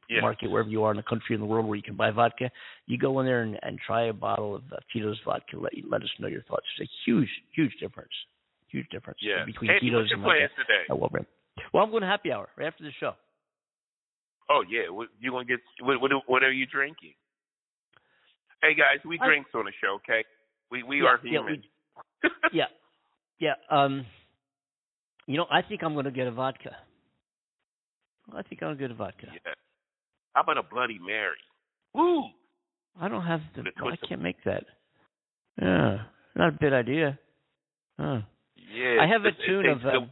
Yeah. 0.09 0.21
market 0.23 0.51
wherever 0.51 0.69
you 0.69 0.83
are 0.85 0.91
in 0.91 0.97
the 0.97 1.03
country 1.05 1.35
in 1.35 1.41
the 1.41 1.47
world 1.47 1.67
where 1.67 1.77
you 1.77 1.83
can 1.83 1.95
buy 1.97 2.11
vodka. 2.11 2.51
You 2.87 2.99
go 2.99 3.21
in 3.21 3.27
there 3.27 3.43
and, 3.43 3.59
and 3.63 3.79
try 3.87 4.05
a 4.07 4.13
bottle 4.13 4.55
of 4.57 4.63
uh, 4.73 4.77
Tito's 4.93 5.21
vodka. 5.25 5.57
Let 5.59 5.73
let 5.89 6.03
us 6.03 6.11
know 6.19 6.29
your 6.29 6.43
thoughts. 6.43 6.67
It's 6.79 6.89
a 6.91 6.93
huge, 7.11 7.29
huge 7.55 7.73
difference. 7.81 8.13
Huge 8.71 8.89
difference 8.91 9.19
Yeah. 9.23 9.45
between 9.45 9.71
Tito's 9.81 10.09
and 10.13 10.23
like 10.23 10.37
plans 10.39 10.51
a, 10.57 10.61
today? 10.63 10.85
a 10.91 10.97
well. 10.97 11.11
Well, 11.73 11.83
I'm 11.85 11.91
going 11.91 12.03
to 12.03 12.07
happy 12.09 12.33
hour 12.33 12.49
right 12.57 12.67
after 12.67 12.85
the 12.85 12.93
show. 12.99 13.13
Oh 14.49 14.63
yeah, 14.69 14.83
you 15.21 15.31
gonna 15.31 15.45
get? 15.45 15.61
What, 15.81 16.01
what, 16.01 16.11
what 16.27 16.43
are 16.43 16.51
you 16.53 16.67
drinking? 16.67 17.15
Hey 18.63 18.75
guys, 18.75 18.99
we 19.05 19.19
I- 19.21 19.27
drinks 19.27 19.51
on 19.55 19.65
the 19.65 19.73
show, 19.81 19.95
okay? 20.03 20.25
We 20.71 20.83
we 20.83 20.99
Yeah, 21.03 21.05
are 21.09 21.21
yeah, 21.23 21.31
human. 21.31 21.63
yeah, 22.53 22.65
yeah. 23.39 23.55
Um, 23.71 24.07
you 25.27 25.37
know, 25.37 25.47
I 25.51 25.63
think 25.63 25.83
I'm 25.85 25.93
going 25.95 26.05
to 26.07 26.11
get 26.11 26.27
a 26.27 26.33
vodka. 26.33 26.77
I 28.35 28.43
think 28.43 28.63
I'm 28.63 28.69
going 28.69 28.79
to 28.79 28.83
get 28.85 28.91
a 28.91 28.95
vodka. 28.95 29.27
Yeah. 29.33 29.53
How 30.35 30.43
about 30.43 30.59
a 30.59 30.63
Bloody 30.63 30.99
Mary? 31.05 31.37
Woo! 31.95 32.25
I 33.01 33.09
don't 33.09 33.25
have 33.25 33.41
the. 33.55 33.63
I 33.85 33.97
can't 34.09 34.23
make 34.23 34.43
that. 34.45 34.65
Yeah, 35.61 35.99
not 36.37 36.49
a 36.49 36.53
bad 36.53 36.73
idea. 36.73 37.19
Huh. 37.99 38.21
Yeah. 38.73 38.99
I 39.03 39.07
have 39.07 39.25
a 39.25 39.29
it- 39.29 39.35
it 39.39 39.47
tune 39.47 39.67
of, 39.69 39.83
good, 39.83 39.95
um. 39.97 40.11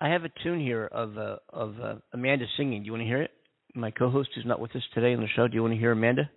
I 0.00 0.08
have 0.08 0.24
a 0.24 0.30
tune 0.42 0.60
here 0.60 0.86
of 0.86 1.16
uh, 1.18 1.36
of 1.50 1.80
uh, 1.80 1.94
Amanda 2.12 2.46
singing. 2.56 2.82
Do 2.82 2.86
you 2.86 2.92
want 2.92 3.02
to 3.02 3.06
hear 3.06 3.22
it? 3.22 3.30
My 3.74 3.90
co-host 3.90 4.30
who's 4.34 4.44
not 4.44 4.60
with 4.60 4.74
us 4.76 4.82
today 4.94 5.14
on 5.14 5.20
the 5.20 5.28
show. 5.36 5.46
Do 5.48 5.54
you 5.54 5.62
want 5.62 5.74
to 5.74 5.78
hear 5.80 5.92
Amanda? 5.92 6.28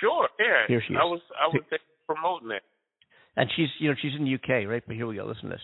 Sure. 0.00 0.28
Yeah. 0.40 0.66
Here 0.68 0.82
she 0.86 0.94
is. 0.94 0.98
I 1.00 1.04
was 1.04 1.20
I 1.40 1.46
was 1.48 1.62
there 1.70 1.78
promoting 2.06 2.50
it. 2.50 2.62
And 3.36 3.48
she's 3.56 3.68
you 3.78 3.88
know 3.90 3.94
she's 4.00 4.12
in 4.18 4.24
the 4.24 4.34
UK, 4.34 4.68
right? 4.68 4.82
But 4.86 4.96
here 4.96 5.06
we 5.06 5.16
go. 5.16 5.24
Listen 5.26 5.44
to 5.44 5.48
this. 5.50 5.60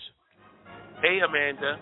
Hey, 1.02 1.18
Amanda. 1.26 1.78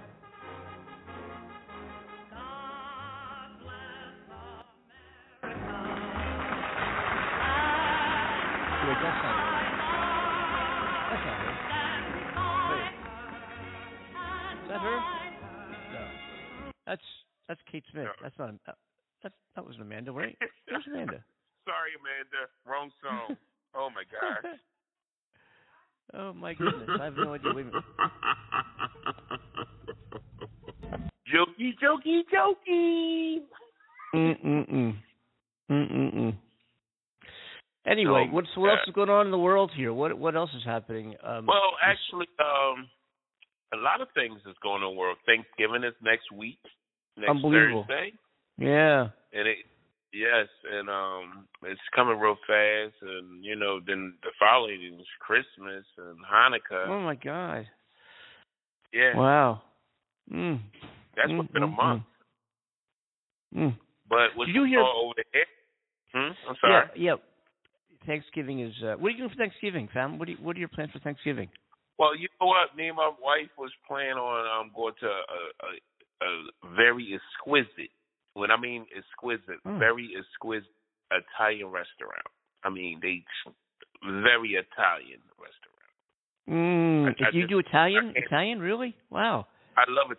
Wait, 8.86 8.98
that's 9.02 9.45
Is 14.86 14.92
her? 14.92 15.00
No. 15.92 16.06
That's 16.86 17.02
that's 17.48 17.60
Kate 17.70 17.84
Smith. 17.92 18.06
That's 18.22 18.38
not. 18.38 18.50
Uh, 18.68 18.72
that 19.22 19.32
that 19.54 19.66
was 19.66 19.76
Amanda, 19.80 20.12
right? 20.12 20.36
Where's 20.68 20.84
Amanda? 20.92 21.24
Sorry, 21.64 21.90
Amanda. 21.98 22.46
Wrong 22.66 22.90
song. 23.02 23.36
oh 23.74 23.88
my 23.94 24.02
gosh. 24.10 24.52
Oh 26.14 26.32
my 26.32 26.54
goodness, 26.54 26.88
I 27.00 27.04
have 27.06 27.16
no 27.16 27.34
idea. 27.34 27.50
Wait 27.52 27.62
a 27.62 27.64
minute. 27.66 27.84
Jokey, 31.26 31.72
jokey, 31.82 32.20
jokey. 32.32 33.38
Mm 34.14 34.40
mm 34.44 34.70
mm. 34.70 34.94
Mm 35.68 35.92
mm 35.92 36.14
mm. 36.14 36.36
Anyway, 37.86 38.22
Um, 38.22 38.32
what's 38.32 38.48
what 38.56 38.70
else 38.70 38.80
uh, 38.86 38.90
is 38.90 38.94
going 38.94 39.10
on 39.10 39.26
in 39.26 39.32
the 39.32 39.38
world 39.38 39.72
here? 39.76 39.92
What 39.92 40.16
what 40.16 40.36
else 40.36 40.50
is 40.56 40.62
happening? 40.64 41.16
Um, 41.24 41.46
Well, 41.46 41.72
actually, 41.82 42.28
um, 42.38 42.88
a 43.74 43.76
lot 43.76 44.00
of 44.00 44.08
things 44.14 44.40
is 44.46 44.56
going 44.62 44.82
on. 44.82 44.90
in 44.90 44.94
the 44.94 44.98
World 45.00 45.18
Thanksgiving 45.26 45.84
is 45.84 45.94
next 46.02 46.30
week, 46.32 46.58
next 47.16 47.30
Unbelievable. 47.30 47.84
Thursday, 47.88 48.12
yeah. 48.58 49.08
and 49.32 49.48
it 49.48 49.58
yes, 50.12 50.46
and 50.72 50.88
um, 50.88 51.46
it's 51.64 51.80
coming 51.94 52.18
real 52.18 52.36
fast, 52.46 52.94
and 53.02 53.44
you 53.44 53.56
know, 53.56 53.80
then 53.86 54.14
the 54.22 54.30
following 54.38 54.80
is 54.98 55.06
Christmas 55.20 55.84
and 55.98 56.18
Hanukkah. 56.24 56.88
Oh 56.88 57.00
my 57.00 57.14
God. 57.16 57.66
yeah, 58.92 59.16
Wow. 59.16 59.62
Mm. 60.32 60.60
that's 61.16 61.30
mm, 61.30 61.38
within 61.38 61.62
a 61.62 61.66
mm, 61.68 61.76
month. 61.76 62.02
Mm. 63.54 63.76
But 64.08 64.34
what's 64.34 64.48
Did 64.48 64.56
you 64.56 64.64
hear- 64.64 64.80
all 64.80 65.06
over 65.12 65.22
there? 65.32 65.44
Hmm? 66.14 66.32
I'm 66.48 66.56
sorry. 66.60 66.84
Yeah, 66.96 67.14
yeah. 67.14 67.16
Thanksgiving 68.06 68.60
is. 68.60 68.72
Uh, 68.82 68.94
what 68.98 69.08
are 69.08 69.10
you 69.10 69.18
doing 69.18 69.30
for 69.30 69.36
Thanksgiving, 69.36 69.88
fam? 69.92 70.18
What 70.18 70.28
are 70.28 70.32
you, 70.32 70.36
What 70.40 70.56
are 70.56 70.60
your 70.60 70.68
plans 70.68 70.90
for 70.92 70.98
Thanksgiving? 71.00 71.48
Well, 71.98 72.14
you 72.16 72.28
know 72.40 72.48
what? 72.48 72.76
Me 72.76 72.88
and 72.88 72.96
my 72.96 73.10
wife 73.20 73.50
was 73.58 73.72
planning 73.86 74.14
on 74.18 74.46
um 74.66 74.70
going 74.74 74.94
to 75.00 75.06
a, 75.06 75.66
a, 75.66 76.26
a 76.26 76.74
very 76.76 77.14
exquisite. 77.18 77.90
When 78.34 78.50
I 78.50 78.56
mean 78.60 78.84
exquisite, 78.94 79.60
Hmm. 79.64 79.78
very 79.78 80.12
exquisite 80.18 80.68
Italian 81.10 81.68
restaurant. 81.68 82.26
I 82.64 82.68
mean, 82.70 82.98
they 83.00 83.24
very 84.22 84.54
Italian 84.60 85.20
restaurant. 85.38 85.72
Mm. 86.50 87.06
I- 87.08 87.26
I 87.26 87.30
you 87.32 87.42
just- 87.42 87.50
do 87.50 87.58
Italian? 87.58 88.12
Italian, 88.16 88.60
really? 88.60 88.94
Wow. 89.10 89.46
I 89.76 89.84
love 89.88 90.10
it. 90.12 90.18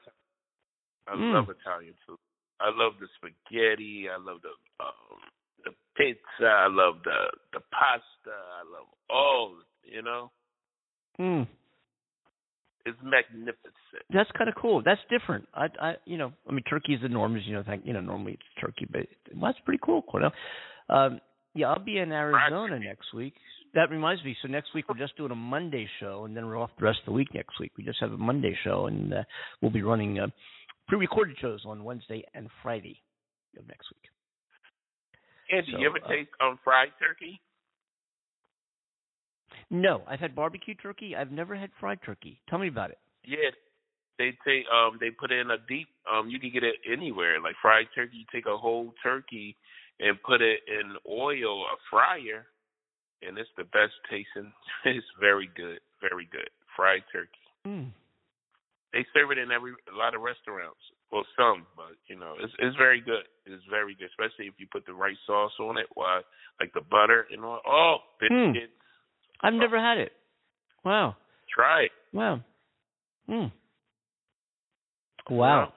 I 1.08 1.14
Mm. 1.16 1.34
love 1.34 1.50
Italian 1.50 1.94
food. 2.06 2.18
I 2.60 2.70
love 2.70 2.98
the 3.00 3.08
spaghetti. 3.16 4.10
I 4.10 4.18
love 4.18 4.42
the 4.42 4.54
um 4.84 5.22
the 5.64 5.74
pizza. 5.96 6.48
I 6.48 6.68
love 6.68 7.04
the 7.04 7.30
the 7.54 7.60
pasta. 7.72 8.34
I 8.34 8.64
love 8.64 8.88
all. 9.10 9.62
You 9.84 10.02
know, 10.02 10.32
Mm. 11.20 11.48
It's 12.88 12.98
magnificent. 13.04 13.74
That's 14.12 14.30
kind 14.38 14.50
of 14.50 14.56
cool. 14.56 14.82
That's 14.84 15.02
different. 15.10 15.48
I, 15.54 15.68
I, 15.82 15.94
you 16.06 16.18
know, 16.18 16.32
I 16.48 16.54
mean, 16.54 16.64
turkey 16.70 16.94
is 16.94 17.02
the 17.02 17.10
norm, 17.10 17.36
as 17.36 17.44
you 17.46 17.54
know. 17.54 17.64
Thank, 17.66 17.86
you 17.86 17.94
know, 17.94 18.02
normally 18.02 18.34
it's 18.34 18.62
turkey, 18.62 18.88
but 18.90 19.02
well, 19.36 19.52
that's 19.52 19.64
pretty 19.66 19.80
cool, 19.84 20.02
Cornell. 20.02 20.32
Um, 20.90 21.20
yeah, 21.54 21.68
I'll 21.68 21.84
be 21.84 21.98
in 21.98 22.12
Arizona 22.12 22.80
next 22.80 23.14
week. 23.14 23.34
That 23.74 23.90
reminds 23.90 24.24
me. 24.24 24.36
So 24.42 24.48
next 24.48 24.74
week 24.74 24.86
we're 24.88 24.98
just 24.98 25.18
doing 25.18 25.32
a 25.32 25.36
Monday 25.36 25.88
show, 26.00 26.26
and 26.26 26.36
then 26.36 26.46
we're 26.46 26.58
off 26.58 26.70
the 26.80 26.86
rest 26.86 27.00
of 27.00 27.08
the 27.08 27.12
week 27.12 27.34
next 27.34 27.60
week. 27.60 27.72
We 27.78 27.84
just 27.84 28.00
have 28.00 28.12
a 28.14 28.18
Monday 28.18 28.58
show, 28.64 28.88
and 28.88 29.14
uh, 29.14 29.24
we'll 29.62 29.72
be 29.72 29.84
running 29.84 30.20
uh, 30.20 30.28
pre-recorded 30.88 31.36
shows 31.42 31.64
on 31.66 31.84
Wednesday 31.84 32.24
and 32.34 32.48
Friday 32.64 33.02
of 33.58 33.68
next 33.68 33.88
week. 33.92 34.10
Andy, 35.52 35.72
So, 35.72 35.80
you 35.80 35.88
ever 35.88 36.00
uh, 36.04 36.08
taste 36.08 36.30
um 36.42 36.60
fried 36.64 36.90
turkey? 37.00 37.42
No, 39.70 40.02
I've 40.08 40.20
had 40.20 40.36
barbecue 40.36 40.76
turkey. 40.76 41.16
I've 41.16 41.32
never 41.32 41.56
had 41.56 41.70
fried 41.80 42.00
turkey. 42.06 42.40
Tell 42.50 42.60
me 42.60 42.68
about 42.68 42.92
it. 42.92 43.00
Yeah, 43.26 43.52
they 44.18 44.32
take 44.46 44.66
um 44.74 44.98
they 45.00 45.10
put 45.12 45.32
it 45.32 45.40
in 45.40 45.52
a 45.52 45.58
deep 45.68 45.88
um 46.12 46.30
you 46.30 46.40
can 46.40 46.52
get 46.52 46.64
it 46.64 46.76
anywhere 46.92 47.40
like 47.42 47.56
fried 47.62 47.88
turkey. 47.94 48.18
You 48.18 48.26
take 48.32 48.46
a 48.46 48.58
whole 48.58 48.94
turkey 49.04 49.56
and 50.00 50.22
put 50.24 50.42
it 50.42 50.60
in 50.68 50.96
oil 51.10 51.64
a 51.64 51.76
fryer, 51.90 52.46
and 53.22 53.38
it's 53.38 53.50
the 53.58 53.64
best 53.66 53.94
tasting. 54.10 54.52
it's 54.86 55.06
very 55.20 55.50
good, 55.56 55.80
very 56.02 56.28
good 56.32 56.50
fried 56.76 57.04
turkey. 57.12 57.46
Mm. 57.66 57.92
They 58.94 59.06
serve 59.14 59.32
it 59.32 59.38
in 59.38 59.52
every 59.52 59.74
a 59.92 59.96
lot 59.98 60.16
of 60.16 60.22
restaurants. 60.22 60.80
Well, 61.12 61.26
some, 61.38 61.68
but 61.76 61.96
you 62.08 62.16
know, 62.16 62.36
it's 62.40 62.54
it's 62.60 62.76
very 62.78 63.02
good. 63.02 63.28
It's 63.46 63.64
very 63.70 63.96
good, 63.96 64.10
especially 64.12 64.48
if 64.48 64.54
you 64.58 64.68
put 64.72 64.86
the 64.86 64.94
right 64.94 65.18
sauce 65.26 65.52
on 65.60 65.78
it. 65.78 65.88
Why, 65.94 66.22
like 66.60 66.74
the 66.74 66.82
butter 66.82 67.28
and 67.32 67.44
all. 67.44 67.62
Oh, 67.68 67.98
Hmm. 68.22 68.54
biscuits. 68.54 68.74
I've 69.42 69.54
never 69.54 69.80
had 69.80 69.98
it. 70.00 70.12
Wow. 70.84 71.16
Try 71.54 71.84
it. 71.84 71.92
Wow. 72.14 72.42
Hmm. 73.28 73.46
Wow. 75.30 75.74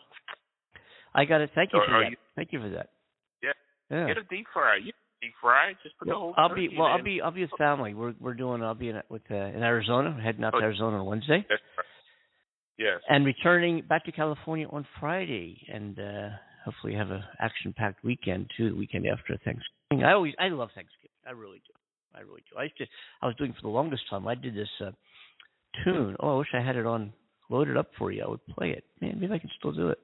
I 1.14 1.24
got 1.24 1.40
it. 1.40 1.50
Thank 1.54 1.72
you 1.72 1.80
Or 1.80 1.86
for 1.86 2.00
that. 2.02 2.10
you- 2.10 2.16
Thank 2.36 2.52
you 2.52 2.60
for 2.60 2.68
that. 2.70 2.90
Yeah. 3.42 3.52
Yeah. 3.90 4.06
Get 4.06 4.18
a 4.18 4.22
deep 4.24 4.46
fry. 4.52 4.76
You 4.76 4.92
deep 5.20 5.34
fry. 5.40 5.74
Just 5.82 5.98
put 5.98 6.08
the 6.08 6.14
whole. 6.14 6.34
I'll 6.36 6.54
be 6.54 6.68
well. 6.76 6.86
in 6.86 6.92
I'll 6.92 7.02
be 7.02 7.20
I'll 7.20 7.30
be 7.32 7.42
with 7.42 7.50
family. 7.58 7.94
We're 7.94 8.14
we're 8.20 8.34
doing. 8.34 8.62
I'll 8.62 8.74
be 8.74 8.88
in 8.90 9.02
with 9.08 9.22
uh, 9.30 9.34
in 9.34 9.62
Arizona. 9.62 10.18
Heading 10.22 10.44
out 10.44 10.50
to 10.52 10.58
Oh. 10.58 10.62
Arizona 10.62 10.98
on 11.00 11.06
Wednesday 11.06 11.44
right. 11.50 11.58
Yes. 12.78 13.00
and 13.10 13.26
returning 13.26 13.82
back 13.82 14.04
to 14.04 14.12
California 14.12 14.66
on 14.70 14.86
Friday, 15.00 15.60
and 15.72 15.98
uh 15.98 16.28
hopefully 16.64 16.94
have 16.94 17.10
a 17.10 17.28
action 17.40 17.74
packed 17.76 18.02
weekend 18.04 18.50
too. 18.56 18.70
The 18.70 18.76
weekend 18.76 19.06
after 19.06 19.36
Thanksgiving. 19.44 20.04
I 20.04 20.12
always 20.12 20.34
I 20.38 20.48
love 20.48 20.70
Thanksgiving. 20.74 21.10
I 21.26 21.32
really 21.32 21.58
do. 21.58 21.74
I 22.14 22.20
really 22.20 22.42
do. 22.50 22.58
I 22.58 22.64
used 22.64 22.78
to. 22.78 22.86
I 23.22 23.26
was 23.26 23.36
doing 23.36 23.52
for 23.52 23.62
the 23.62 23.68
longest 23.68 24.02
time. 24.10 24.26
I 24.26 24.34
did 24.34 24.54
this 24.54 24.68
uh 24.84 24.90
tune. 25.84 26.16
Oh, 26.20 26.36
I 26.36 26.38
wish 26.38 26.48
I 26.54 26.60
had 26.60 26.76
it 26.76 26.86
on 26.86 27.12
loaded 27.48 27.76
up 27.76 27.90
for 27.98 28.12
you. 28.12 28.22
I 28.22 28.28
would 28.28 28.46
play 28.46 28.70
it. 28.70 28.84
Man, 29.00 29.18
maybe 29.20 29.32
I 29.32 29.38
can 29.38 29.50
still 29.58 29.72
do 29.72 29.88
it. 29.88 29.98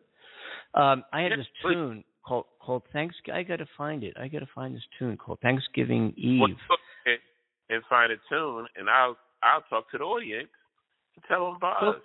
Um, 0.75 1.05
I 1.13 1.23
had 1.23 1.33
this 1.33 1.47
tune 1.63 2.05
called 2.27 2.47
called 2.61 2.83
Thanks. 2.93 3.17
I 3.33 3.43
got 3.43 3.57
to 3.57 3.67
find 3.77 4.05
it. 4.05 4.15
I 4.21 4.29
got 4.29 4.41
to 4.41 4.49
find 4.55 4.75
this 4.75 4.83
tune 4.99 5.17
called 5.17 5.39
Thanksgiving 5.41 6.13
Eve. 6.17 6.41
Well, 6.41 6.51
look 6.51 6.81
and, 7.69 7.83
find 7.89 8.13
a 8.13 8.17
tune, 8.29 8.67
and 8.77 8.89
I'll 8.89 9.17
I'll 9.43 9.63
talk 9.71 9.91
to 9.91 9.99
the 9.99 10.05
audience 10.05 10.49
and 11.15 11.25
tell 11.29 11.47
them 11.47 11.57
about 11.57 11.83
us. 11.83 12.03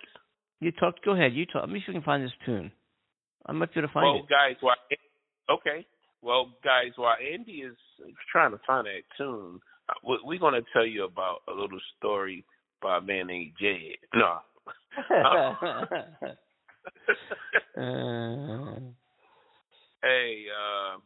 You 0.60 0.72
talk. 0.72 0.94
Go 1.04 1.12
ahead. 1.12 1.34
You 1.34 1.46
talk. 1.46 1.62
Let 1.62 1.70
me 1.70 1.80
see 1.80 1.84
if 1.88 1.90
I 1.90 1.92
can 1.94 2.02
find 2.02 2.24
this 2.24 2.32
tune. 2.46 2.72
I 3.46 3.52
might 3.52 3.72
be 3.74 3.80
able 3.80 3.88
to 3.88 3.94
find 3.94 4.06
well, 4.06 4.24
it. 4.24 4.28
guys, 4.28 4.56
while 4.60 4.76
okay, 5.50 5.86
well, 6.22 6.52
guys, 6.62 6.92
while 6.96 7.16
Andy 7.20 7.62
is 7.62 7.76
trying 8.30 8.52
to 8.52 8.60
find 8.66 8.86
that 8.86 9.02
tune, 9.18 9.54
we- 9.54 9.60
we're 10.02 10.38
going 10.38 10.54
to 10.54 10.64
tell 10.72 10.86
you 10.86 11.04
about 11.04 11.42
a 11.48 11.52
little 11.52 11.80
story 11.98 12.44
by 12.80 12.98
a 12.98 13.00
man 13.00 13.28
named 13.28 13.52
Jed. 13.60 13.96
No. 14.14 14.38
Hey, 20.04 20.46
uh, 20.50 20.98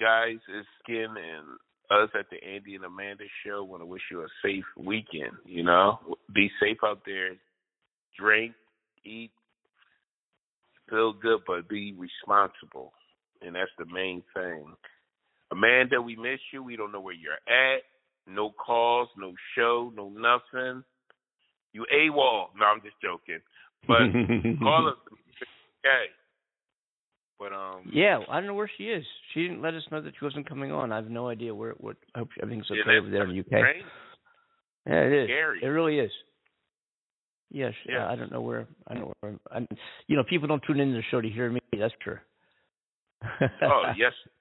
guys, 0.00 0.38
it's 0.48 0.66
Skin 0.82 1.06
and 1.16 1.46
us 1.90 2.10
at 2.18 2.26
the 2.28 2.44
Andy 2.44 2.74
and 2.74 2.84
Amanda 2.84 3.24
show 3.46 3.62
want 3.62 3.82
to 3.82 3.86
wish 3.86 4.02
you 4.10 4.22
a 4.22 4.26
safe 4.44 4.64
weekend. 4.76 5.32
You 5.44 5.62
know, 5.62 6.00
be 6.34 6.50
safe 6.60 6.78
out 6.84 7.02
there. 7.06 7.30
Drink, 8.18 8.52
eat, 9.04 9.30
feel 10.90 11.12
good, 11.12 11.40
but 11.46 11.68
be 11.68 11.94
responsible, 11.96 12.92
and 13.42 13.54
that's 13.54 13.70
the 13.78 13.86
main 13.86 14.22
thing. 14.34 14.64
Amanda, 15.50 16.00
we 16.00 16.16
miss 16.16 16.40
you. 16.52 16.62
We 16.62 16.76
don't 16.76 16.92
know 16.92 17.00
where 17.00 17.14
you're 17.14 17.32
at. 17.32 17.82
No 18.26 18.50
calls, 18.50 19.08
no 19.16 19.32
show, 19.56 19.92
no 19.96 20.10
nothing. 20.10 20.84
You 21.72 21.86
AWOL. 21.94 22.48
No, 22.58 22.66
I'm 22.66 22.80
just 22.82 22.96
joking. 23.02 23.40
But 23.86 23.98
call 24.60 24.88
us. 24.88 24.96
Okay. 25.84 26.06
But 27.38 27.52
um. 27.52 27.88
yeah, 27.92 28.18
I 28.28 28.38
don't 28.38 28.46
know 28.46 28.54
where 28.54 28.70
she 28.76 28.84
is. 28.84 29.04
She 29.32 29.42
didn't 29.42 29.62
let 29.62 29.74
us 29.74 29.84
know 29.92 30.02
that 30.02 30.12
she 30.18 30.24
wasn't 30.24 30.48
coming 30.48 30.72
on. 30.72 30.92
I 30.92 30.96
have 30.96 31.08
no 31.08 31.28
idea 31.28 31.54
where. 31.54 31.70
It 31.70 31.80
what? 31.80 31.96
I 32.14 32.20
hope 32.20 32.30
everything's 32.42 32.70
okay 32.70 32.80
Yeah, 32.84 32.98
over 32.98 33.10
there 33.10 33.24
in 33.24 33.30
the 33.30 33.40
UK. 33.40 33.52
Right? 33.52 33.76
Yeah, 34.86 35.00
it 35.02 35.12
is. 35.12 35.28
Scary. 35.28 35.60
It 35.62 35.66
really 35.66 35.98
is. 36.00 36.10
Yes. 37.50 37.72
Yeah. 37.88 38.08
I 38.08 38.16
don't 38.16 38.32
know 38.32 38.40
where. 38.40 38.66
I 38.88 38.94
don't 38.94 39.04
know 39.04 39.12
where. 39.20 39.34
I'm, 39.52 39.68
you 40.08 40.16
know, 40.16 40.24
people 40.28 40.48
don't 40.48 40.62
tune 40.66 40.80
into 40.80 40.96
the 40.96 41.02
show 41.10 41.20
to 41.20 41.28
hear 41.28 41.48
me. 41.50 41.60
That's 41.78 41.94
true. 42.02 42.18
oh 43.62 43.92
yes, 43.96 44.12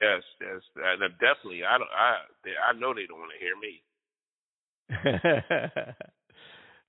yes, 0.00 0.22
yes. 0.40 0.60
Uh, 0.76 1.08
definitely. 1.20 1.64
I 1.64 1.78
don't. 1.78 1.90
I 1.90 2.16
I 2.70 2.72
know 2.78 2.94
they 2.94 3.06
don't 3.06 3.18
want 3.20 3.32
to 3.32 3.44
hear 3.44 3.56
me. 3.56 3.82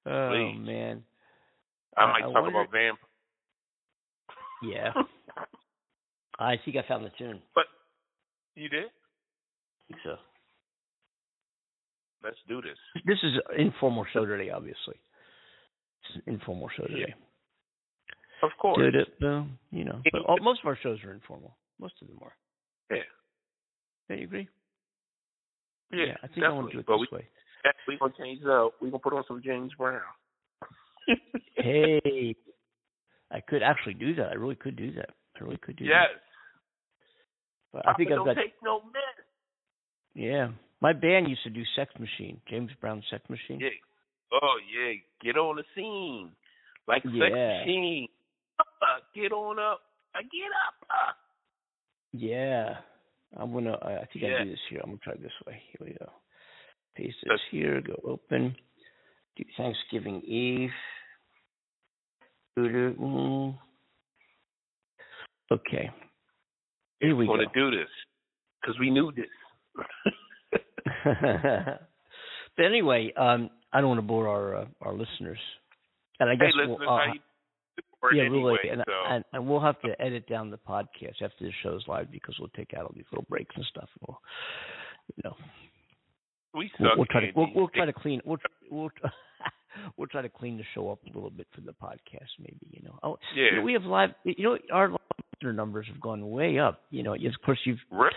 oh 0.06 0.30
Please. 0.32 0.60
man. 0.66 1.04
I 1.96 2.04
Uh, 2.04 2.08
might 2.08 2.18
I 2.18 2.22
talk 2.22 2.34
wonder- 2.36 2.50
about 2.62 2.72
vamp 2.72 3.00
Yeah. 4.64 4.94
I 6.40 6.58
think 6.64 6.78
I 6.78 6.84
found 6.88 7.04
the 7.06 7.10
tune. 7.18 7.42
But 7.56 7.66
you 8.56 8.70
did? 8.70 8.86
I 8.86 8.90
think 9.88 10.00
so. 10.04 10.16
Let's 12.24 12.38
do 12.48 12.62
this. 12.62 12.78
This 13.06 13.18
is 13.24 13.34
an 13.50 13.60
informal 13.68 14.06
show 14.14 14.26
today, 14.26 14.50
obviously. 14.52 14.96
It's 16.04 16.16
an 16.28 16.34
informal 16.34 16.70
show 16.76 16.86
today. 16.86 17.16
Of 18.44 18.52
course. 18.62 18.78
Did 18.78 18.94
it, 18.96 19.20
boom, 19.20 19.58
you 19.72 19.84
know. 19.86 20.02
But 20.12 20.22
all, 20.28 20.38
most 20.42 20.60
of 20.64 20.68
our 20.68 20.78
shows 20.84 21.00
are 21.04 21.12
informal. 21.14 21.56
Most 21.80 21.96
of 22.02 22.08
them 22.08 22.20
are. 22.22 22.34
Yeah. 22.92 22.98
Don't 24.10 24.20
you 24.20 24.26
agree? 24.26 24.48
Yeah, 25.92 26.16
I 26.24 26.28
think 26.28 26.46
I 26.46 26.50
want 26.50 26.68
to 26.68 26.74
do 26.74 26.80
it 26.80 26.86
but 26.86 26.98
this 27.00 27.08
we, 27.12 27.18
way. 27.18 27.28
We're 27.88 27.98
gonna 27.98 28.14
change 28.18 28.42
it 28.42 28.50
up. 28.50 28.74
We're 28.82 28.90
gonna 28.92 29.00
put 29.00 29.14
on 29.14 29.24
some 29.28 29.42
James 29.44 29.72
Brown. 29.78 30.02
hey, 31.56 32.36
I 33.32 33.40
could 33.42 33.64
actually 33.64 33.94
do 33.96 34.16
that. 34.16 34.28
I 34.32 34.36
really 34.36 34.56
could 34.56 34.76
do 34.76 34.92
that. 34.94 35.10
I 35.40 35.44
really 35.44 35.58
could 35.58 35.76
do 35.78 35.86
Yes. 35.86 36.08
that. 36.12 36.22
But 37.74 37.88
I 37.88 37.94
think 37.94 38.12
I've 38.12 38.26
got. 38.26 38.36
take 38.36 38.54
no 38.64 38.82
mess. 38.82 39.26
Yeah, 40.14 40.50
my 40.82 40.94
band 40.94 41.30
used 41.30 41.44
to 41.44 41.50
do 41.50 41.64
Sex 41.76 41.94
Machine, 42.00 42.42
James 42.50 42.72
Brown 42.82 43.04
Sex 43.10 43.24
Machine. 43.30 43.60
Yeah. 43.60 43.70
Oh 44.32 44.58
yeah. 44.74 44.94
Get 45.22 45.38
on 45.38 45.56
the 45.58 45.64
scene. 45.76 46.32
Like 46.88 47.04
a 47.06 47.10
sex 47.10 47.16
Yeah. 47.36 47.60
machine. 47.60 48.08
Get 49.16 49.32
on 49.32 49.60
up. 49.60 49.82
Uh, 50.16 50.22
get 50.24 50.52
up. 50.68 51.18
Yeah, 52.14 52.78
I'm 53.36 53.52
gonna. 53.54 53.78
I 53.82 54.00
I 54.00 54.06
think 54.06 54.26
I 54.26 54.30
Yeah. 54.30 54.44
do 54.44 54.50
this 54.52 54.60
here. 54.70 54.80
I'm 54.84 54.92
gonna 54.92 55.00
try 55.04 55.16
this 55.16 55.32
way. 55.46 55.62
Here 55.72 55.88
we 55.88 55.94
go. 55.94 56.12
Paste 56.96 57.18
this 57.24 57.42
here. 57.52 57.82
Go 57.82 58.00
open. 58.04 58.56
Do 59.36 59.44
Thanksgiving 59.56 60.22
Eve. 60.22 60.74
Okay. 65.52 65.92
Here 67.00 67.16
we 67.16 67.26
go. 67.26 67.34
We 67.34 67.38
want 67.38 67.54
to 67.54 67.60
do 67.60 67.72
this 67.78 67.90
because 68.60 68.80
we 68.80 68.90
knew 68.90 69.12
this. 69.12 69.28
but 71.04 72.66
anyway, 72.66 73.14
um, 73.16 73.52
I 73.72 73.80
don't 73.80 73.90
want 73.90 74.00
to 74.00 74.08
bore 74.08 74.28
our 74.28 74.56
uh, 74.56 74.66
our 74.82 74.94
listeners, 74.94 75.40
and 76.20 76.30
I 76.30 76.36
guess 76.36 76.52
hey, 76.60 76.68
we'll, 76.68 76.82
uh, 76.82 76.98
how 76.98 77.14
you 77.14 77.20
doing 78.02 78.16
yeah, 78.18 78.24
anyway? 78.24 78.58
really, 78.64 78.70
and, 78.72 78.84
so. 78.86 78.94
and 79.10 79.24
and 79.34 79.48
we'll 79.48 79.62
have 79.62 79.80
to 79.82 80.00
edit 80.02 80.28
down 80.28 80.50
the 80.50 80.58
podcast 80.58 81.22
after 81.22 81.42
the 81.46 81.52
show's 81.64 81.84
live 81.88 82.12
because 82.12 82.36
we'll 82.40 82.50
take 82.56 82.74
out 82.76 82.84
all 82.84 82.94
these 82.96 83.06
little 83.12 83.26
breaks 83.30 83.56
and 83.56 83.66
stuff. 83.70 83.90
And 84.00 84.08
we'll, 84.08 84.20
you 85.16 85.22
know, 85.24 85.36
we 86.54 86.72
we'll, 86.80 86.90
suck. 86.90 86.98
we'll 86.98 87.06
try 87.08 87.22
to 87.22 87.32
we'll, 87.36 87.48
we'll 87.56 87.68
try 87.70 87.86
to 87.86 87.94
clean 87.94 88.22
we'll 88.26 88.38
we'll 88.72 88.90
we'll 89.98 90.08
try 90.08 90.22
to 90.22 90.30
clean 90.30 90.58
the 90.58 90.64
show 90.74 90.90
up 90.90 91.00
a 91.04 91.14
little 91.14 91.30
bit 91.30 91.48
for 91.54 91.62
the 91.62 91.74
podcast, 91.74 92.30
maybe. 92.40 92.68
You 92.70 92.84
know, 92.84 93.00
oh, 93.04 93.18
you 93.36 93.46
Yeah. 93.46 93.58
know, 93.58 93.62
we 93.64 93.74
have 93.74 93.84
live. 93.84 94.10
You 94.24 94.44
know, 94.44 94.58
our 94.72 94.90
listener 94.90 95.54
numbers 95.54 95.88
have 95.92 96.02
gone 96.02 96.30
way 96.30 96.60
up. 96.60 96.82
You 96.90 97.04
know, 97.04 97.14
of 97.14 97.22
course 97.46 97.60
you've. 97.66 97.80
Really? 97.92 98.12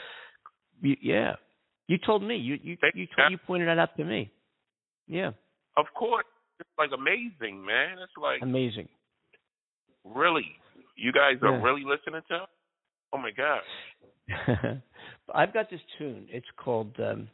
You, 0.82 0.96
yeah, 1.02 1.32
you 1.88 1.98
told 1.98 2.22
me. 2.22 2.36
You 2.36 2.58
you 2.62 2.76
you 2.94 3.06
told, 3.16 3.30
you 3.30 3.38
pointed 3.46 3.68
that 3.68 3.78
out 3.78 3.96
to 3.96 4.04
me. 4.04 4.30
Yeah, 5.06 5.32
Of 5.76 5.86
course. 5.94 6.24
It's 6.60 6.68
like 6.78 6.90
amazing, 6.94 7.64
man. 7.64 7.98
It's 8.02 8.12
like 8.20 8.42
amazing. 8.42 8.88
Really. 10.04 10.56
You 10.96 11.12
guys 11.12 11.36
are 11.42 11.56
Yeah. 11.56 11.62
really 11.62 11.84
listening 11.84 12.22
to? 12.28 12.34
'em? 12.34 12.46
Oh 13.12 13.18
my 13.18 13.30
god. 13.30 13.62
I've 15.34 15.52
got 15.52 15.70
this 15.70 15.80
tune. 15.98 16.26
It's 16.30 16.46
called 16.56 16.98
um, 17.00 17.28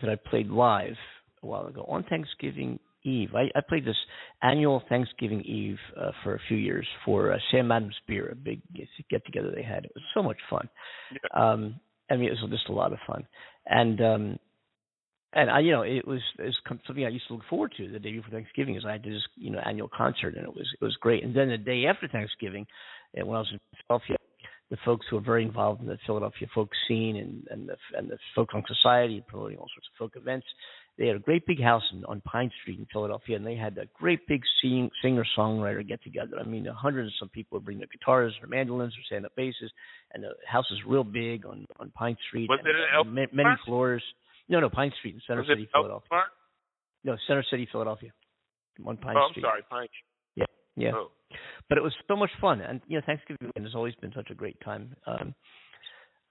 that 0.00 0.10
I 0.10 0.16
played 0.16 0.48
live 0.48 0.96
a 1.42 1.46
while 1.46 1.66
ago 1.66 1.84
on 1.88 2.04
Thanksgiving 2.04 2.78
Eve. 3.04 3.34
I, 3.34 3.50
I 3.56 3.60
played 3.66 3.84
this 3.84 3.96
annual 4.42 4.82
Thanksgiving 4.88 5.42
Eve 5.42 5.78
uh, 6.00 6.10
for 6.22 6.34
a 6.34 6.40
few 6.48 6.56
years 6.56 6.86
for 7.04 7.32
uh, 7.32 7.38
Sam 7.50 7.72
Adams 7.72 7.96
Beer, 8.06 8.28
a 8.30 8.34
big 8.34 8.60
get 9.10 9.24
together 9.24 9.50
they 9.54 9.62
had. 9.62 9.84
It 9.84 9.92
was 9.94 10.04
so 10.14 10.22
much 10.22 10.38
fun. 10.50 10.68
Um, 11.34 11.80
I 12.10 12.16
mean, 12.16 12.28
it 12.28 12.36
was 12.40 12.50
just 12.50 12.68
a 12.68 12.72
lot 12.72 12.92
of 12.92 12.98
fun, 13.06 13.26
and 13.66 14.00
um, 14.00 14.38
and 15.34 15.50
I, 15.50 15.60
you 15.60 15.72
know, 15.72 15.82
it 15.82 16.06
was 16.06 16.20
it 16.38 16.44
was 16.44 16.56
something 16.86 17.04
I 17.04 17.08
used 17.08 17.28
to 17.28 17.34
look 17.34 17.42
forward 17.50 17.72
to 17.76 17.88
the 17.88 17.98
day 17.98 18.12
before 18.12 18.30
Thanksgiving. 18.30 18.76
Is 18.76 18.84
I 18.86 18.92
had 18.92 19.02
this 19.02 19.22
you 19.36 19.50
know 19.50 19.60
annual 19.64 19.90
concert, 19.94 20.34
and 20.36 20.44
it 20.44 20.54
was 20.54 20.66
it 20.80 20.84
was 20.84 20.96
great. 21.00 21.22
And 21.22 21.36
then 21.36 21.48
the 21.48 21.58
day 21.58 21.84
after 21.86 22.08
Thanksgiving, 22.08 22.66
and 23.14 23.26
when 23.26 23.36
I 23.36 23.40
was 23.40 23.50
in 23.52 23.58
Philadelphia, 23.86 24.16
the 24.70 24.78
folks 24.84 25.06
who 25.10 25.18
are 25.18 25.22
very 25.22 25.44
involved 25.44 25.82
in 25.82 25.86
the 25.86 25.98
Philadelphia 26.06 26.48
folk 26.54 26.70
scene 26.86 27.16
and 27.16 27.46
and 27.50 27.68
the 27.68 27.76
and 27.96 28.10
the 28.10 28.16
folk 28.34 28.50
song 28.52 28.62
society 28.66 29.22
promoting 29.28 29.58
all 29.58 29.68
sorts 29.74 29.88
of 29.92 29.98
folk 29.98 30.12
events. 30.16 30.46
They 30.96 31.06
had 31.06 31.14
a 31.14 31.20
great 31.20 31.46
big 31.46 31.62
house 31.62 31.84
in, 31.92 32.04
on 32.06 32.20
Pine 32.22 32.50
Street 32.60 32.80
in 32.80 32.86
Philadelphia, 32.92 33.36
and 33.36 33.46
they 33.46 33.54
had 33.54 33.78
a 33.78 33.86
great 33.96 34.26
big 34.26 34.42
sing, 34.60 34.90
singer 35.00 35.24
songwriter 35.38 35.86
get 35.86 36.02
together. 36.02 36.32
I 36.40 36.42
mean, 36.42 36.66
a 36.66 36.74
hundred 36.74 37.02
and 37.02 37.12
some 37.20 37.28
people 37.28 37.56
would 37.56 37.64
bring 37.64 37.78
their 37.78 37.86
guitars, 37.86 38.34
their 38.40 38.48
mandolins, 38.48 38.94
their 38.94 39.04
stand 39.06 39.24
up 39.24 39.36
basses, 39.36 39.70
and 40.12 40.24
the 40.24 40.30
house 40.44 40.66
is 40.72 40.78
real 40.86 41.04
big 41.04 41.46
on 41.46 41.66
on 41.78 41.90
Pine 41.90 42.16
Street. 42.28 42.48
Was 42.48 42.60
it 42.64 42.74
uh, 42.98 43.04
many 43.32 43.50
floors? 43.66 44.02
No, 44.48 44.60
no, 44.60 44.70
Pine 44.70 44.92
Street 44.98 45.14
in 45.14 45.20
Center 45.26 45.40
Was 45.40 45.48
City, 45.48 45.68
El 45.74 45.82
Philadelphia. 45.82 46.08
Park? 46.08 46.28
No, 47.04 47.16
Center 47.26 47.44
City, 47.50 47.68
Philadelphia, 47.70 48.12
on 48.84 48.96
Pine 48.96 49.16
oh, 49.16 49.28
I'm 49.34 49.42
sorry, 49.42 49.62
Pine. 49.70 49.88
Yeah, 50.36 50.44
yeah. 50.76 50.92
Oh. 50.94 51.08
But 51.68 51.78
it 51.78 51.84
was 51.84 51.94
so 52.08 52.16
much 52.16 52.30
fun, 52.40 52.60
and 52.60 52.80
you 52.86 52.98
know, 52.98 53.02
Thanksgiving 53.04 53.52
has 53.56 53.74
always 53.74 53.94
been 53.96 54.12
such 54.14 54.30
a 54.30 54.34
great 54.34 54.58
time 54.62 54.96
um, 55.06 55.34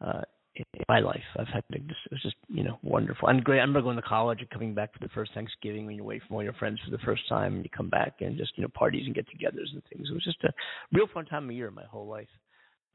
uh, 0.01 0.21
in 0.56 0.65
in 0.73 0.84
my 0.89 0.99
life. 0.99 1.23
I've 1.38 1.47
had 1.47 1.63
it 1.69 1.82
was 2.12 2.21
just 2.21 2.36
you 2.47 2.63
know 2.63 2.80
wonderful 2.82 3.27
and 3.27 3.43
great. 3.43 3.60
I 3.60 3.62
remember 3.62 3.82
going 3.82 3.95
to 3.95 4.01
college 4.01 4.39
and 4.39 4.49
coming 4.49 4.73
back 4.73 4.93
for 4.93 4.99
the 4.99 5.13
first 5.13 5.34
Thanksgiving 5.34 5.86
when 5.86 5.95
you're 5.95 6.03
away 6.03 6.19
from 6.25 6.36
all 6.36 6.43
your 6.43 6.53
friends 6.53 6.80
for 6.84 6.91
the 6.91 7.03
first 7.03 7.27
time, 7.30 7.56
and 7.56 7.63
you 7.63 7.69
come 7.69 7.89
back 7.89 8.15
and 8.21 8.38
just 8.38 8.53
you 8.56 8.63
know 8.63 8.69
parties 8.73 9.03
and 9.06 9.15
get-togethers 9.15 9.73
and 9.73 9.84
things. 9.91 10.08
It 10.10 10.13
was 10.13 10.23
just 10.23 10.43
a 10.43 10.51
real 10.91 11.08
fun 11.13 11.25
time 11.25 11.45
of 11.49 11.56
year 11.56 11.71
my 11.71 11.86
whole 11.86 12.08
life. 12.08 12.27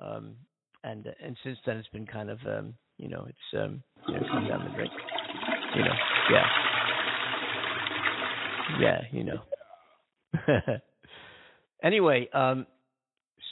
Um, 0.00 0.34
and 0.84 1.06
and 1.22 1.36
since 1.44 1.58
then 1.66 1.76
it's 1.76 1.88
been 1.88 2.06
kind 2.06 2.30
of 2.30 2.38
um, 2.46 2.74
you 2.98 3.08
know 3.08 3.26
it's 3.28 3.62
um, 3.62 3.82
you 4.08 4.14
know 4.14 4.20
come 4.30 4.48
down 4.48 4.64
the 4.64 4.74
drink, 4.74 4.92
you 5.76 5.82
know, 5.82 5.94
yeah, 6.30 6.46
yeah, 8.80 9.00
you 9.12 9.24
know. 9.24 9.42
anyway, 11.82 12.28
um, 12.32 12.66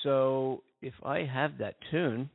so 0.02 0.62
if 0.82 0.94
I 1.04 1.24
have 1.24 1.58
that 1.58 1.76
tune, 1.90 2.30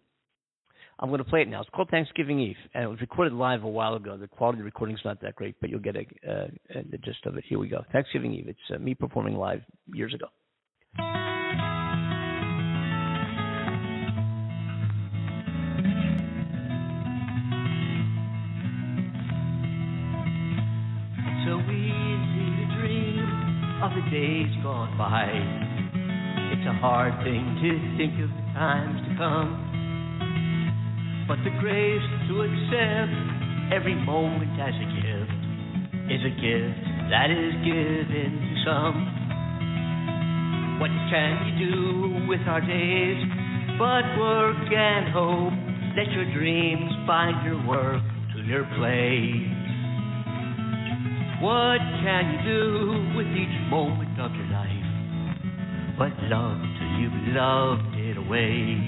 I'm 1.00 1.10
going 1.10 1.20
to 1.20 1.30
play 1.30 1.42
it 1.42 1.50
now. 1.50 1.62
It's 1.62 1.70
called 1.72 1.90
Thanksgiving 1.90 2.40
Eve, 2.40 2.56
and 2.74 2.84
it 2.84 2.88
was 2.88 3.02
recorded 3.02 3.34
live 3.34 3.64
a 3.64 3.68
while 3.68 3.96
ago. 3.96 4.18
The 4.18 4.28
quality 4.28 4.60
of 4.60 4.60
the 4.60 4.66
recording's 4.66 5.02
not 5.04 5.22
that 5.22 5.36
great, 5.36 5.56
but 5.60 5.70
you'll 5.70 5.80
get 5.80 5.96
a, 5.96 6.06
uh, 6.30 6.48
the 6.90 6.98
gist 7.00 7.26
of 7.26 7.38
it. 7.38 7.44
Here 7.48 7.60
we 7.60 7.68
go. 7.68 7.84
Thanksgiving 7.92 8.34
Eve. 8.34 8.48
It's 8.48 8.60
uh, 8.74 8.78
me 8.80 8.94
performing 8.94 9.36
live 9.36 9.62
years 9.88 10.14
ago. 10.14 10.28
Days 24.16 24.48
gone 24.64 24.96
by. 24.96 25.28
It's 26.56 26.64
a 26.64 26.78
hard 26.80 27.12
thing 27.28 27.44
to 27.60 27.72
think 28.00 28.16
of 28.24 28.32
the 28.32 28.46
times 28.56 28.96
to 29.04 29.12
come. 29.20 29.60
But 31.28 31.44
the 31.44 31.52
grace 31.60 32.08
to 32.32 32.48
accept 32.48 33.12
every 33.76 34.00
moment 34.08 34.56
as 34.56 34.72
a 34.72 34.88
gift 35.04 35.36
is 36.08 36.24
a 36.24 36.32
gift 36.32 36.80
that 37.12 37.28
is 37.28 37.60
given 37.68 38.40
to 38.40 38.56
some. 38.64 38.96
What 40.80 40.96
can 41.12 41.52
you 41.52 41.68
do 41.68 42.32
with 42.32 42.48
our 42.48 42.64
days 42.64 43.20
but 43.76 44.16
work 44.16 44.64
and 44.72 45.12
hope? 45.12 45.60
Let 46.00 46.08
your 46.16 46.32
dreams 46.32 46.88
find 47.06 47.44
your 47.44 47.60
work 47.68 48.04
to 48.32 48.40
your 48.48 48.64
play. 48.80 49.55
What 51.46 51.78
can 51.78 52.26
you 52.32 52.40
do 52.44 53.16
with 53.16 53.28
each 53.28 53.70
moment 53.70 54.20
of 54.20 54.34
your 54.34 54.48
life 54.48 54.72
but 55.96 56.10
love 56.24 56.58
till 56.58 56.92
you've 56.98 57.36
loved 57.36 57.94
it 57.94 58.18
away? 58.18 58.82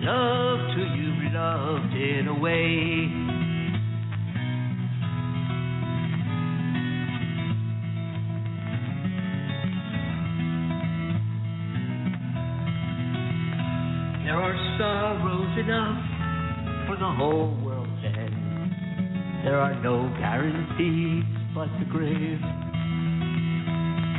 Love 0.00 0.60
till 0.74 0.96
you've 0.96 1.30
loved 1.30 1.92
it 1.92 2.26
away. 2.26 3.12
There 14.24 14.40
are 14.40 14.56
sorrows 14.78 15.58
enough 15.58 16.86
for 16.88 16.96
the 16.96 17.12
whole. 17.12 17.63
There 19.44 19.60
are 19.60 19.74
no 19.82 20.08
guarantees 20.18 21.24
but 21.54 21.68
the 21.78 21.84
grave. 21.86 22.40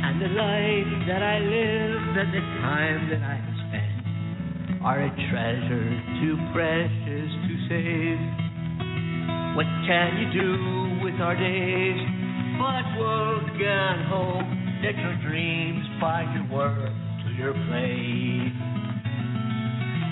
And 0.06 0.22
the 0.22 0.30
life 0.32 1.08
that 1.08 1.22
I 1.22 1.38
live 1.38 2.16
and 2.16 2.30
the 2.32 2.44
time 2.62 3.10
that 3.10 3.22
I 3.22 3.34
have 3.36 3.58
spent 3.68 4.82
are 4.82 5.02
a 5.02 5.10
treasure 5.28 5.90
too 6.22 6.36
precious 6.54 7.30
to 7.44 7.52
save. 7.68 8.20
What 9.56 9.66
can 9.84 10.16
you 10.22 10.28
do 10.32 11.04
with 11.04 11.20
our 11.20 11.34
days 11.34 12.00
but 12.58 12.86
work 12.98 13.60
and 13.60 14.06
hope? 14.08 14.56
that 14.82 14.94
your 14.98 15.16
dreams 15.28 15.84
find 15.98 16.34
your 16.34 16.58
work 16.58 16.92
to 17.24 17.32
your 17.32 17.52
play. 17.52 18.52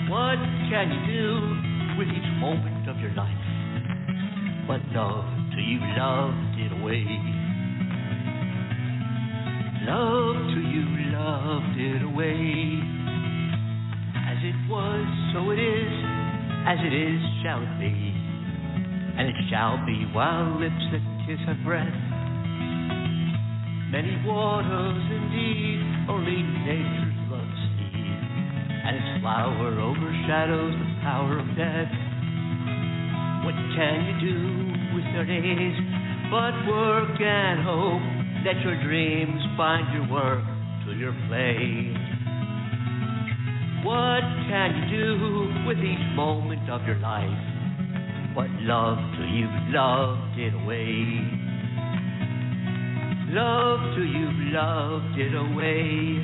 What 0.09 0.41
can 0.67 0.91
you 0.91 1.01
do 1.13 1.97
with 1.99 2.07
each 2.09 2.31
moment? 2.41 2.74
But 4.67 4.81
love 4.97 5.25
to 5.53 5.61
you 5.61 5.79
loved 5.95 6.57
it 6.57 6.71
away. 6.81 7.05
Love 9.85 10.35
to 10.53 10.61
you 10.65 10.85
loved 11.13 11.77
it 11.77 12.01
away. 12.01 12.81
As 14.25 14.41
it 14.41 14.57
was, 14.67 15.05
so 15.33 15.51
it 15.51 15.59
is. 15.61 15.93
As 16.65 16.79
it 16.81 16.93
is, 16.97 17.21
shall 17.43 17.61
it 17.61 17.77
be. 17.77 17.93
And 19.17 19.29
it 19.29 19.35
shall 19.51 19.77
be 19.85 20.09
while 20.11 20.57
lips 20.59 20.81
that 20.91 21.05
kiss 21.27 21.37
have 21.45 21.61
breath. 21.63 21.93
Many 23.93 24.17
waters 24.25 25.03
indeed, 25.13 26.09
only 26.09 26.41
nature's 26.41 27.15
love 27.29 27.53
see. 27.77 28.01
And 28.81 28.97
its 28.97 29.21
flower 29.21 29.79
overshadows 29.79 30.73
the 30.73 30.89
power 31.05 31.37
of 31.37 31.45
death. 31.55 32.04
What 33.45 33.53
can 33.77 34.01
you 34.09 34.15
do 34.25 34.95
with 34.95 35.05
your 35.13 35.23
days 35.23 35.77
but 36.31 36.65
work 36.67 37.21
and 37.21 37.61
hope 37.61 38.01
that 38.43 38.57
your 38.65 38.81
dreams 38.81 39.39
find 39.55 39.85
your 39.93 40.09
work 40.09 40.43
to 40.85 40.91
your 40.97 41.13
play? 41.29 41.93
What 43.85 44.25
can 44.49 44.73
you 44.73 44.97
do 44.97 45.67
with 45.67 45.77
each 45.77 46.15
moment 46.15 46.67
of 46.71 46.87
your 46.87 46.97
life? 46.97 47.29
But 48.33 48.49
love 48.65 48.97
to 48.97 49.23
you 49.23 49.47
loved 49.69 50.39
it 50.39 50.55
away. 50.55 51.45
Love 53.29 53.95
to 53.95 54.01
you've 54.01 54.53
loved 54.53 55.19
it 55.19 55.35
away. 55.35 56.17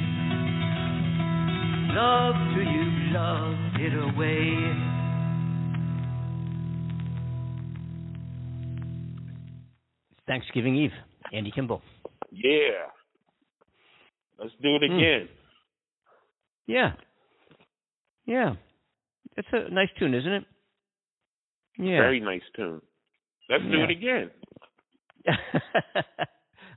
Love 1.93 2.35
to 2.55 2.61
you've 2.65 3.13
loved 3.13 3.79
it 3.79 3.93
away. 4.09 4.90
Thanksgiving 10.31 10.77
Eve, 10.77 10.91
Andy 11.33 11.51
Kimball. 11.51 11.81
Yeah. 12.31 12.87
Let's 14.39 14.53
do 14.61 14.75
it 14.77 14.89
Hmm. 14.89 14.95
again. 14.97 15.29
Yeah. 16.67 16.93
Yeah. 18.25 18.55
That's 19.35 19.47
a 19.51 19.69
nice 19.69 19.89
tune, 19.99 20.13
isn't 20.13 20.31
it? 20.31 20.45
Yeah. 21.77 21.99
Very 21.99 22.21
nice 22.21 22.41
tune. 22.55 22.81
Let's 23.49 23.63
do 23.65 23.83
it 23.83 23.89
again. 23.89 24.31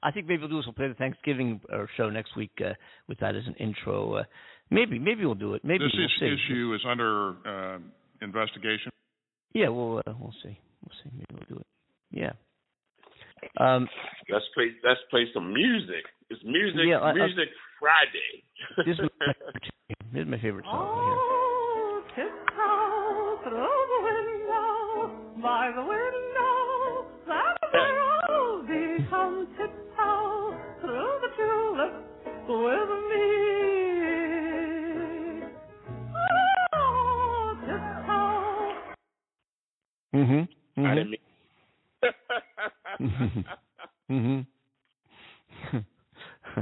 I 0.03 0.11
think 0.11 0.27
maybe 0.27 0.41
we'll 0.41 0.49
do 0.51 0.57
this. 0.57 0.67
We'll 0.67 0.75
play 0.75 0.89
the 0.89 0.95
Thanksgiving 0.95 1.61
uh, 1.73 1.87
show 1.97 2.11
next 2.11 2.37
week 2.37 2.51
uh, 2.61 2.73
with 3.09 3.19
that 3.21 3.37
as 3.37 3.47
an 3.47 3.55
intro. 3.55 4.15
Uh, 4.15 4.25
maybe, 4.71 4.99
maybe 4.99 5.25
we'll 5.25 5.35
do 5.37 5.55
it. 5.55 5.65
Maybe 5.65 5.85
this 5.85 5.93
we'll 5.95 6.07
is- 6.07 6.11
see. 6.19 6.27
issue 6.51 6.75
is 6.75 6.81
under 6.87 7.37
uh, 7.47 7.79
investigation. 8.21 8.91
Yeah, 9.53 9.69
we'll 9.69 9.99
uh, 9.99 10.13
we'll 10.19 10.35
see. 10.43 10.59
We'll 10.83 10.97
see. 11.05 11.11
Maybe 11.13 11.27
we'll 11.33 11.57
do 11.57 11.61
it. 11.61 11.67
Yeah. 12.11 12.33
Um, 13.59 13.89
Let's 14.29 14.45
play. 14.55 14.71
Let's 14.85 15.01
play 15.11 15.25
some 15.35 15.53
music. 15.53 16.05
It's 16.31 16.43
music. 16.45 16.81
Yeah, 16.87 16.99
I- 16.99 17.11
I- 17.11 17.13
music 17.15 17.49
Friday. 17.81 18.45
this 18.87 18.95
is 18.99 19.01
my 19.01 19.09
favorite, 19.27 19.73
this 20.13 20.23
is 20.23 20.29
my 20.29 20.39
favorite 20.39 20.65
song 20.65 20.89
right 20.89 22.15
Tiptoe 22.15 23.39
through 23.45 23.83
the 23.93 24.01
window, 24.07 25.11
by 25.43 25.71
the 25.75 25.83
window, 25.83 27.07
that 27.27 27.59
will 27.75 28.63
become 28.63 29.47
tiptoe 29.59 30.55
through 30.81 31.13
the 31.21 31.31
tulips 31.37 32.03
with 32.49 32.91
me. 33.11 33.27
Oh, 36.75 37.57
tiptoe. 37.67 38.75
here. 40.13 40.47
Mm-hmm. 40.79 41.13
I 42.95 43.03
didn't 43.03 43.47
mm-hmm. 44.11 44.13
mm-hmm. 44.13 45.79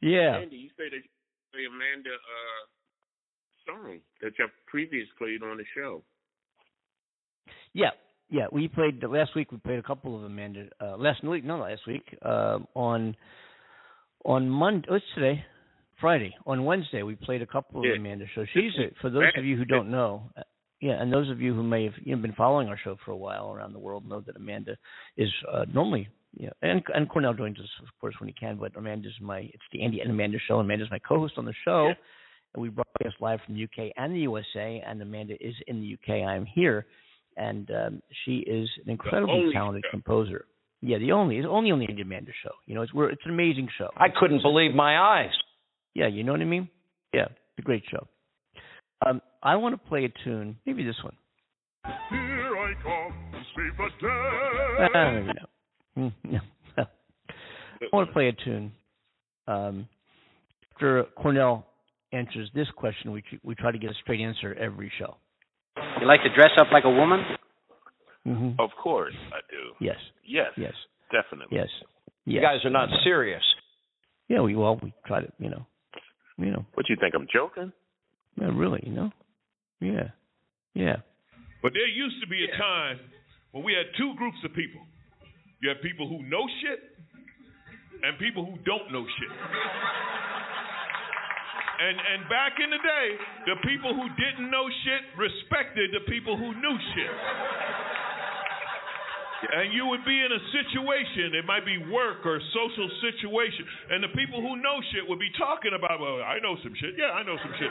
yeah. 0.00 0.36
Andy, 0.38 0.56
you 0.56 0.68
say 0.76 0.88
that 0.90 0.96
you 0.96 1.10
play 1.52 1.64
Amanda 1.68 2.10
uh, 2.10 2.62
song 3.66 3.98
that 4.22 4.32
you 4.38 4.46
previously 4.66 5.08
played 5.18 5.42
on 5.42 5.56
the 5.58 5.64
show. 5.74 6.02
Yeah, 7.72 7.90
yeah. 8.30 8.46
We 8.50 8.68
played 8.68 9.02
last 9.02 9.34
week. 9.34 9.52
We 9.52 9.58
played 9.58 9.78
a 9.78 9.82
couple 9.82 10.16
of 10.16 10.24
Amanda. 10.24 10.66
Uh, 10.80 10.96
last 10.96 11.22
week, 11.24 11.44
no, 11.44 11.58
last 11.58 11.86
week. 11.86 12.04
Uh, 12.22 12.58
on 12.74 13.16
on 14.24 14.48
Monday. 14.48 14.86
What's 14.88 15.04
today? 15.14 15.44
Friday. 16.00 16.34
On 16.46 16.64
Wednesday, 16.64 17.02
we 17.02 17.14
played 17.14 17.42
a 17.42 17.46
couple 17.46 17.84
Yeah. 17.84 17.92
of 17.92 18.00
Amanda 18.00 18.26
shows. 18.34 18.48
She's 18.52 18.72
a, 18.78 18.94
for 19.00 19.10
those 19.10 19.32
of 19.36 19.44
you 19.44 19.56
who 19.56 19.64
don't 19.64 19.90
know. 19.90 20.30
Yeah, 20.80 21.00
and 21.00 21.12
those 21.12 21.30
of 21.30 21.40
you 21.40 21.54
who 21.54 21.62
may 21.62 21.84
have 21.84 21.94
you 22.04 22.14
know, 22.14 22.20
been 22.20 22.34
following 22.34 22.68
our 22.68 22.78
show 22.82 22.96
for 23.04 23.10
a 23.10 23.16
while 23.16 23.50
around 23.50 23.72
the 23.72 23.78
world 23.78 24.06
know 24.06 24.20
that 24.20 24.36
Amanda 24.36 24.76
is 25.16 25.30
uh, 25.50 25.64
normally, 25.72 26.08
you 26.36 26.46
know, 26.46 26.52
and 26.62 26.82
and 26.94 27.08
Cornell 27.08 27.32
joins 27.32 27.58
us 27.58 27.68
of 27.82 27.88
course 28.00 28.14
when 28.20 28.28
he 28.28 28.34
can. 28.34 28.56
But 28.56 28.76
Amanda's 28.76 29.14
my 29.20 29.38
it's 29.38 29.62
the 29.72 29.82
Andy 29.82 30.00
and 30.00 30.10
Amanda 30.10 30.38
show. 30.46 30.58
Amanda's 30.58 30.90
my 30.90 30.98
co-host 30.98 31.34
on 31.38 31.46
the 31.46 31.54
show, 31.64 31.92
and 32.54 32.62
we 32.62 32.68
broadcast 32.68 33.16
live 33.20 33.40
from 33.46 33.54
the 33.54 33.64
UK 33.64 33.92
and 33.96 34.14
the 34.14 34.20
USA. 34.20 34.82
And 34.86 35.00
Amanda 35.00 35.34
is 35.40 35.54
in 35.66 35.80
the 35.80 35.94
UK. 35.94 36.26
I'm 36.28 36.44
here, 36.44 36.86
and 37.38 37.70
um, 37.70 38.02
she 38.24 38.38
is 38.38 38.68
an 38.84 38.90
incredibly 38.90 39.50
talented 39.54 39.84
show. 39.86 39.90
composer. 39.92 40.44
Yeah, 40.82 40.98
the 40.98 41.12
only 41.12 41.38
it's 41.38 41.46
only 41.48 41.70
on 41.70 41.78
the 41.78 41.86
Andy 41.88 42.02
Amanda 42.02 42.32
show. 42.44 42.52
You 42.66 42.74
know, 42.74 42.82
it's 42.82 42.92
we're 42.92 43.08
it's 43.08 43.22
an 43.24 43.32
amazing 43.32 43.68
show. 43.78 43.88
I 43.96 44.08
couldn't 44.14 44.42
believe 44.42 44.74
my 44.74 44.98
eyes. 44.98 45.32
Yeah, 45.94 46.08
you 46.08 46.22
know 46.22 46.32
what 46.32 46.42
I 46.42 46.44
mean? 46.44 46.68
Yeah, 47.14 47.24
it's 47.24 47.58
a 47.60 47.62
great 47.62 47.84
show. 47.90 48.06
Um, 49.04 49.20
I 49.42 49.56
want 49.56 49.74
to 49.80 49.88
play 49.88 50.04
a 50.04 50.24
tune, 50.24 50.56
maybe 50.64 50.84
this 50.84 50.96
one. 51.02 51.14
Here 52.10 52.56
I 52.56 52.72
come 52.82 53.32
to 53.32 53.38
save 53.54 53.76
the 53.76 53.88
day. 54.00 54.88
Ah, 54.94 55.10
maybe 55.12 55.32
no. 55.96 56.02
Mm, 56.02 56.12
no. 56.24 56.38
I 57.82 57.86
want 57.96 58.08
to 58.08 58.12
play 58.12 58.28
a 58.28 58.32
tune. 58.32 58.72
Um, 59.46 59.88
after 60.74 61.04
Cornell 61.16 61.66
answers 62.12 62.50
this 62.54 62.66
question, 62.76 63.12
we 63.12 63.22
we 63.42 63.54
try 63.54 63.70
to 63.70 63.78
get 63.78 63.90
a 63.90 63.94
straight 64.02 64.20
answer 64.20 64.54
every 64.54 64.90
show. 64.98 65.16
You 66.00 66.06
like 66.06 66.22
to 66.22 66.34
dress 66.34 66.50
up 66.58 66.68
like 66.72 66.84
a 66.84 66.90
woman? 66.90 67.20
Mm-hmm. 68.26 68.60
Of 68.60 68.70
course, 68.82 69.14
I 69.32 69.38
do. 69.50 69.84
Yes. 69.84 69.96
Yes. 70.26 70.48
Yes. 70.56 70.72
Definitely. 71.12 71.56
Yes. 71.56 71.68
You 72.24 72.40
Yes. 72.40 72.42
guys 72.42 72.64
are 72.64 72.70
not 72.70 72.88
serious. 73.04 73.42
Yeah, 74.28 74.40
we 74.40 74.56
well 74.56 74.80
we 74.82 74.92
try 75.06 75.20
to 75.20 75.28
you 75.38 75.48
know, 75.50 75.64
you 76.38 76.50
know, 76.50 76.64
What 76.74 76.88
you 76.88 76.96
think? 77.00 77.14
I'm 77.14 77.28
joking? 77.32 77.72
Yeah, 78.40 78.50
really, 78.52 78.82
you 78.84 78.92
know, 78.92 79.10
yeah, 79.80 80.10
yeah. 80.74 80.96
But 81.62 81.72
there 81.72 81.88
used 81.88 82.20
to 82.20 82.28
be 82.28 82.44
a 82.44 82.52
time 82.56 83.00
when 83.52 83.64
we 83.64 83.72
had 83.72 83.86
two 83.96 84.14
groups 84.16 84.38
of 84.44 84.52
people. 84.54 84.80
You 85.62 85.70
have 85.70 85.80
people 85.82 86.08
who 86.08 86.22
know 86.28 86.44
shit 86.62 86.80
and 88.02 88.18
people 88.18 88.44
who 88.44 88.60
don't 88.68 88.92
know 88.92 89.04
shit. 89.04 89.32
And 91.76 91.96
and 91.96 92.20
back 92.28 92.56
in 92.56 92.70
the 92.72 92.80
day, 92.80 93.06
the 93.52 93.56
people 93.68 93.92
who 93.92 94.08
didn't 94.16 94.48
know 94.48 94.64
shit 94.84 95.02
respected 95.16 95.92
the 95.92 96.04
people 96.08 96.36
who 96.36 96.52
knew 96.56 96.76
shit. 96.96 97.12
And 99.46 99.70
you 99.70 99.86
would 99.86 100.02
be 100.02 100.18
in 100.18 100.30
a 100.34 100.42
situation, 100.50 101.38
it 101.38 101.46
might 101.46 101.62
be 101.62 101.78
work 101.78 102.26
or 102.26 102.42
social 102.50 102.88
situation, 102.98 103.62
and 103.94 104.02
the 104.02 104.10
people 104.18 104.42
who 104.42 104.58
know 104.58 104.82
shit 104.90 105.06
would 105.06 105.22
be 105.22 105.30
talking 105.38 105.70
about, 105.70 106.02
well, 106.02 106.18
I 106.18 106.42
know 106.42 106.58
some 106.66 106.74
shit. 106.74 106.98
Yeah, 106.98 107.14
I 107.14 107.22
know 107.22 107.38
some 107.38 107.54
shit. 107.54 107.70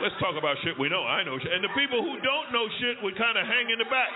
Let's 0.00 0.16
talk 0.20 0.36
about 0.36 0.56
shit 0.60 0.76
we 0.76 0.88
know. 0.88 1.04
I 1.04 1.24
know 1.24 1.36
shit. 1.40 1.52
And 1.52 1.64
the 1.64 1.72
people 1.72 2.00
who 2.00 2.20
don't 2.20 2.48
know 2.52 2.68
shit 2.80 3.00
would 3.04 3.16
kind 3.16 3.36
of 3.36 3.44
hang 3.48 3.68
in 3.72 3.80
the 3.80 3.88
back. 3.88 4.12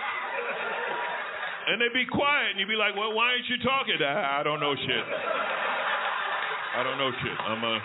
And 1.69 1.77
they'd 1.77 1.93
be 1.93 2.09
quiet, 2.09 2.53
and 2.53 2.57
you'd 2.57 2.69
be 2.69 2.77
like, 2.77 2.97
well, 2.97 3.13
why 3.13 3.37
aren't 3.37 3.45
you 3.45 3.57
talking? 3.61 3.97
I, 4.01 4.41
don't 4.41 4.59
know 4.59 4.73
shit. 4.73 5.05
I 6.77 6.81
don't 6.81 6.97
know 6.97 7.11
shit. 7.21 7.37
I'm 7.37 7.61
uh, 7.61 7.77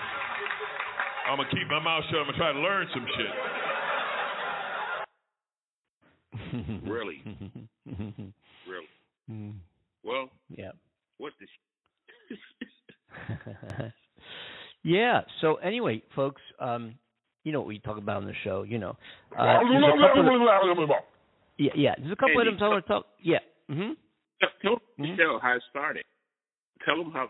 I'm 1.28 1.36
gonna 1.36 1.50
keep 1.50 1.68
my 1.68 1.82
mouth 1.82 2.04
shut. 2.08 2.20
I'm 2.20 2.26
gonna 2.32 2.38
try 2.38 2.52
to 2.52 2.60
learn 2.60 2.88
some 2.94 3.04
shit. 3.04 3.34
Really? 6.84 7.22
Really? 8.68 9.52
Well, 10.04 10.30
yeah. 10.48 10.70
what 11.18 11.32
the? 11.40 11.46
Sh- 11.46 12.32
yeah. 14.82 15.20
So 15.40 15.56
anyway, 15.56 16.02
folks, 16.14 16.42
um, 16.60 16.94
you 17.44 17.52
know 17.52 17.60
what 17.60 17.68
we 17.68 17.78
talk 17.78 17.98
about 17.98 18.18
on 18.18 18.26
the 18.26 18.34
show. 18.44 18.62
You 18.62 18.78
know, 18.78 18.96
uh, 19.36 19.44
there's 19.44 19.82
a 19.84 19.96
couple 20.08 20.84
of- 20.84 20.90
yeah, 21.58 21.70
yeah. 21.74 21.94
There's 21.98 22.12
a 22.12 22.16
couple 22.16 22.38
Andy, 22.38 22.48
items 22.50 22.62
I 22.62 22.68
want 22.68 22.84
to 22.84 22.88
talk. 22.92 23.06
Yeah. 23.22 23.38
hmm 23.68 23.92
Tell 24.62 24.78
the 24.98 25.16
show 25.16 25.38
how 25.42 25.54
it 25.56 25.62
started. 25.70 26.04
Tell 26.86 26.96
them 27.02 27.12
how. 27.12 27.28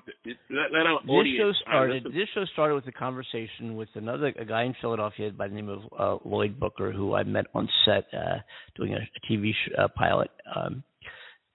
Let, 0.50 0.72
let 0.72 0.86
our 0.86 1.00
This 1.02 1.10
audience. 1.10 1.38
show 1.40 1.48
uh, 1.48 1.52
started. 1.70 2.04
This 2.04 2.28
show 2.34 2.44
started 2.52 2.74
with 2.76 2.86
a 2.86 2.92
conversation 2.92 3.74
with 3.76 3.88
another 3.94 4.32
a 4.38 4.44
guy 4.44 4.64
in 4.64 4.74
Philadelphia 4.80 5.30
by 5.32 5.48
the 5.48 5.54
name 5.54 5.68
of 5.70 5.80
uh, 5.98 6.28
Lloyd 6.28 6.60
Booker, 6.60 6.92
who 6.92 7.14
I 7.14 7.22
met 7.24 7.46
on 7.54 7.68
set 7.84 8.04
uh, 8.12 8.36
doing 8.76 8.92
a, 8.94 8.98
a 8.98 9.32
TV 9.32 9.50
sh- 9.52 9.72
uh, 9.78 9.88
pilot 9.96 10.30
um, 10.54 10.84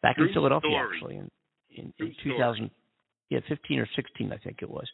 back 0.02 0.16
True 0.18 0.28
in 0.28 0.34
Philadelphia, 0.34 0.70
story. 0.72 0.96
actually 0.98 1.16
in 1.18 1.32
in, 1.78 1.94
in 2.00 2.14
story. 2.20 2.72
yeah, 3.30 3.40
15 3.48 3.80
or 3.80 3.88
16, 3.96 4.34
I 4.34 4.38
think 4.40 4.58
it 4.62 4.70
was. 4.70 4.88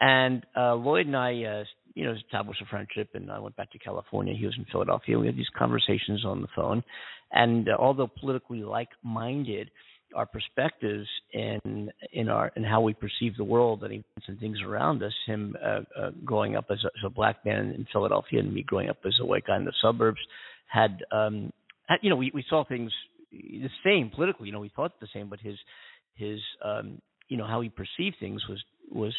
And 0.00 0.44
uh, 0.56 0.74
Lloyd 0.74 1.06
and 1.06 1.16
I, 1.16 1.30
uh, 1.44 1.64
you 1.94 2.04
know, 2.04 2.12
established 2.12 2.60
a 2.62 2.66
friendship, 2.66 3.10
and 3.14 3.30
I 3.30 3.38
went 3.38 3.54
back 3.56 3.70
to 3.72 3.78
California. 3.78 4.34
He 4.36 4.46
was 4.46 4.56
in 4.58 4.64
Philadelphia. 4.72 5.16
We 5.18 5.26
had 5.26 5.36
these 5.36 5.46
conversations 5.56 6.24
on 6.24 6.40
the 6.42 6.48
phone, 6.56 6.82
and 7.30 7.68
uh, 7.68 7.76
although 7.78 8.08
politically 8.20 8.62
like-minded, 8.64 9.70
our 10.14 10.26
perspectives 10.26 11.06
in 11.32 11.90
in 12.12 12.28
our 12.28 12.52
in 12.56 12.64
how 12.64 12.80
we 12.80 12.94
perceive 12.94 13.36
the 13.36 13.44
world 13.44 13.82
and 13.82 13.92
events 13.92 14.28
and 14.28 14.38
things 14.38 14.58
around 14.66 15.02
us. 15.02 15.12
Him 15.26 15.56
uh, 15.62 15.80
uh, 15.98 16.10
growing 16.24 16.56
up 16.56 16.66
as 16.70 16.78
a, 16.84 16.86
as 16.86 17.04
a 17.06 17.10
black 17.10 17.44
man 17.44 17.72
in 17.76 17.86
Philadelphia, 17.92 18.40
and 18.40 18.52
me 18.52 18.62
growing 18.62 18.88
up 18.88 18.98
as 19.04 19.14
a 19.20 19.26
white 19.26 19.46
guy 19.46 19.56
in 19.56 19.64
the 19.64 19.72
suburbs, 19.82 20.20
had 20.66 21.02
um, 21.12 21.52
had, 21.88 21.98
you 22.02 22.10
know 22.10 22.16
we 22.16 22.30
we 22.34 22.44
saw 22.48 22.64
things 22.64 22.92
the 23.32 23.70
same 23.84 24.10
politically. 24.14 24.46
You 24.46 24.52
know, 24.52 24.60
we 24.60 24.72
thought 24.74 25.00
the 25.00 25.08
same, 25.12 25.28
but 25.28 25.40
his 25.40 25.56
his 26.14 26.40
um, 26.64 27.00
you 27.28 27.36
know 27.36 27.46
how 27.46 27.60
he 27.60 27.68
perceived 27.68 28.16
things 28.20 28.42
was 28.48 28.62
was 28.90 29.14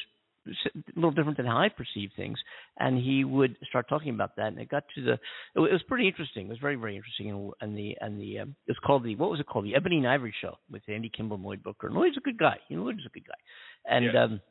a 0.47 0.69
little 0.95 1.11
different 1.11 1.37
than 1.37 1.45
how 1.45 1.57
I 1.57 1.69
perceive 1.69 2.11
things. 2.15 2.37
And 2.79 2.97
he 2.97 3.23
would 3.23 3.57
start 3.69 3.87
talking 3.89 4.09
about 4.13 4.35
that, 4.37 4.47
and 4.47 4.59
it 4.59 4.69
got 4.69 4.83
to 4.95 5.01
the. 5.03 5.13
It 5.55 5.59
was 5.59 5.83
pretty 5.87 6.07
interesting. 6.07 6.47
It 6.47 6.49
was 6.49 6.59
very 6.59 6.75
very 6.75 6.95
interesting, 6.95 7.29
and, 7.31 7.51
and 7.61 7.77
the 7.77 7.95
and 8.01 8.19
the 8.19 8.39
um, 8.39 8.55
it 8.67 8.71
was 8.71 8.77
called 8.85 9.03
the 9.03 9.15
what 9.15 9.29
was 9.31 9.39
it 9.39 9.47
called 9.47 9.65
the 9.65 9.75
Ebony 9.75 9.97
and 9.97 10.07
Ivory 10.07 10.33
Show 10.41 10.57
with 10.71 10.81
Andy 10.87 11.09
Kimball, 11.15 11.35
and 11.37 11.45
Lloyd 11.45 11.63
Booker. 11.63 11.87
And 11.87 11.95
Lloyd's 11.95 12.17
a 12.17 12.21
good 12.21 12.37
guy. 12.37 12.57
You 12.69 12.77
know, 12.77 12.83
Lloyd's 12.83 13.05
a 13.05 13.09
good 13.09 13.25
guy. 13.27 13.93
And 13.95 14.05
Yeah. 14.05 14.23
um, 14.23 14.41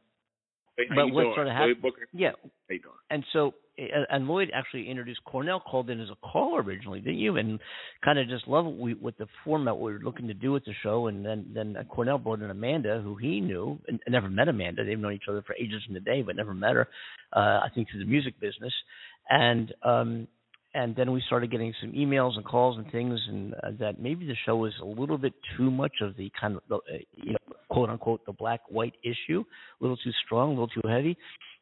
Hey, 0.76 0.84
but 0.88 1.12
what 1.12 1.22
doing? 1.22 1.34
sort 1.36 1.46
of 1.46 1.52
happened? 1.52 1.80
Booker? 1.82 2.08
Yeah. 2.12 2.32
And 3.10 3.24
so, 3.32 3.54
and 3.76 4.26
Lloyd 4.26 4.50
actually 4.54 4.88
introduced 4.88 5.24
Cornell 5.24 5.60
called 5.60 5.90
in 5.90 6.00
as 6.00 6.08
a 6.08 6.26
caller 6.26 6.62
originally, 6.62 7.00
didn't 7.00 7.18
you? 7.18 7.36
And 7.36 7.58
kind 8.04 8.18
of 8.18 8.28
just 8.28 8.46
loved 8.46 8.68
what, 8.68 9.00
what 9.00 9.18
the 9.18 9.26
format 9.44 9.76
we 9.76 9.92
were 9.92 9.98
looking 9.98 10.28
to 10.28 10.34
do 10.34 10.52
with 10.52 10.64
the 10.64 10.74
show. 10.82 11.08
And 11.08 11.24
then 11.24 11.46
then 11.54 11.76
Cornell 11.88 12.18
brought 12.18 12.40
in 12.40 12.50
Amanda, 12.50 13.00
who 13.02 13.16
he 13.16 13.40
knew 13.40 13.78
and 13.88 14.00
never 14.08 14.28
met 14.28 14.48
Amanda. 14.48 14.84
They've 14.84 14.98
known 14.98 15.14
each 15.14 15.28
other 15.28 15.42
for 15.46 15.54
ages 15.54 15.82
in 15.88 15.94
the 15.94 16.00
day, 16.00 16.22
but 16.22 16.36
never 16.36 16.54
met 16.54 16.74
her. 16.74 16.88
Uh, 17.34 17.60
I 17.64 17.68
think 17.74 17.88
through 17.90 18.00
the 18.00 18.10
music 18.10 18.38
business. 18.40 18.72
And 19.28 19.72
um, 19.82 20.28
and 20.74 20.96
then 20.96 21.12
we 21.12 21.22
started 21.26 21.52
getting 21.52 21.72
some 21.80 21.92
emails 21.92 22.36
and 22.36 22.44
calls 22.44 22.76
and 22.76 22.90
things, 22.90 23.20
and 23.28 23.54
uh, 23.54 23.70
that 23.78 24.00
maybe 24.00 24.26
the 24.26 24.34
show 24.44 24.56
was 24.56 24.72
a 24.82 24.84
little 24.84 25.18
bit 25.18 25.32
too 25.56 25.70
much 25.70 25.92
of 26.02 26.16
the 26.16 26.30
kind 26.38 26.56
of 26.56 26.62
the, 26.68 26.76
uh, 26.76 26.98
you 27.12 27.32
know 27.32 27.54
quote 27.70 27.90
unquote 27.90 28.26
the 28.26 28.32
black 28.32 28.60
white 28.68 28.94
issue, 29.02 29.44
a 29.80 29.82
little 29.82 29.96
too 29.96 30.10
strong, 30.24 30.48
a 30.48 30.50
little 30.50 30.68
too 30.68 30.88
heavy, 30.88 31.16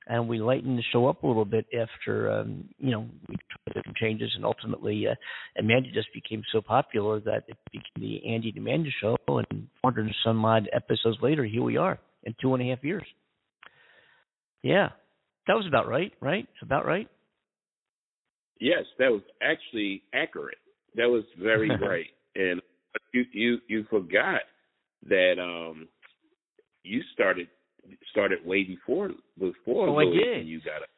and 0.07 0.29
we 0.29 0.39
lightened 0.39 0.79
the 0.79 0.83
show 0.93 1.07
up 1.07 1.23
a 1.23 1.27
little 1.27 1.45
bit 1.45 1.67
after 1.79 2.31
um, 2.31 2.69
you 2.79 2.91
know 2.91 3.09
we 3.29 3.37
tried 3.37 3.83
some 3.85 3.95
changes, 4.01 4.31
and 4.35 4.45
ultimately 4.45 5.07
uh, 5.07 5.15
Amanda 5.59 5.91
just 5.93 6.09
became 6.13 6.43
so 6.53 6.61
popular 6.61 7.21
that 7.21 7.45
it 7.49 7.57
became 7.71 7.83
the 7.97 8.29
Andy 8.29 8.51
and 8.51 8.59
Amanda 8.59 8.91
show, 9.01 9.17
and 9.29 9.69
400 9.83 10.07
and 10.07 10.15
some 10.25 10.45
odd 10.45 10.69
episodes 10.73 11.19
later, 11.23 11.45
here 11.45 11.63
we 11.63 11.77
are 11.77 11.99
in 12.25 12.35
two 12.41 12.55
and 12.55 12.63
a 12.63 12.75
half 12.75 12.85
years. 12.85 13.05
Yeah, 14.63 14.91
that 15.47 15.55
was 15.55 15.67
about 15.67 15.89
right, 15.89 16.13
right? 16.21 16.49
About 16.63 16.87
right. 16.87 17.09
Yes, 18.61 18.85
that 18.99 19.11
was 19.11 19.23
actually 19.43 20.03
accurate. 20.15 20.59
That 20.95 21.09
was 21.09 21.25
very 21.41 21.69
right. 21.81 22.07
And 22.35 22.61
you 23.13 23.25
you 23.33 23.59
you 23.69 23.85
forgot 23.91 24.43
that 25.09 25.35
um 25.39 25.89
you 26.85 27.03
started 27.13 27.49
started 28.11 28.45
way 28.45 28.65
before 28.65 29.11
before 29.39 29.89
Oh, 29.89 29.99
I 29.99 30.05
did. 30.05 30.47
you 30.47 30.61
got 30.61 30.83
it. 30.83 30.89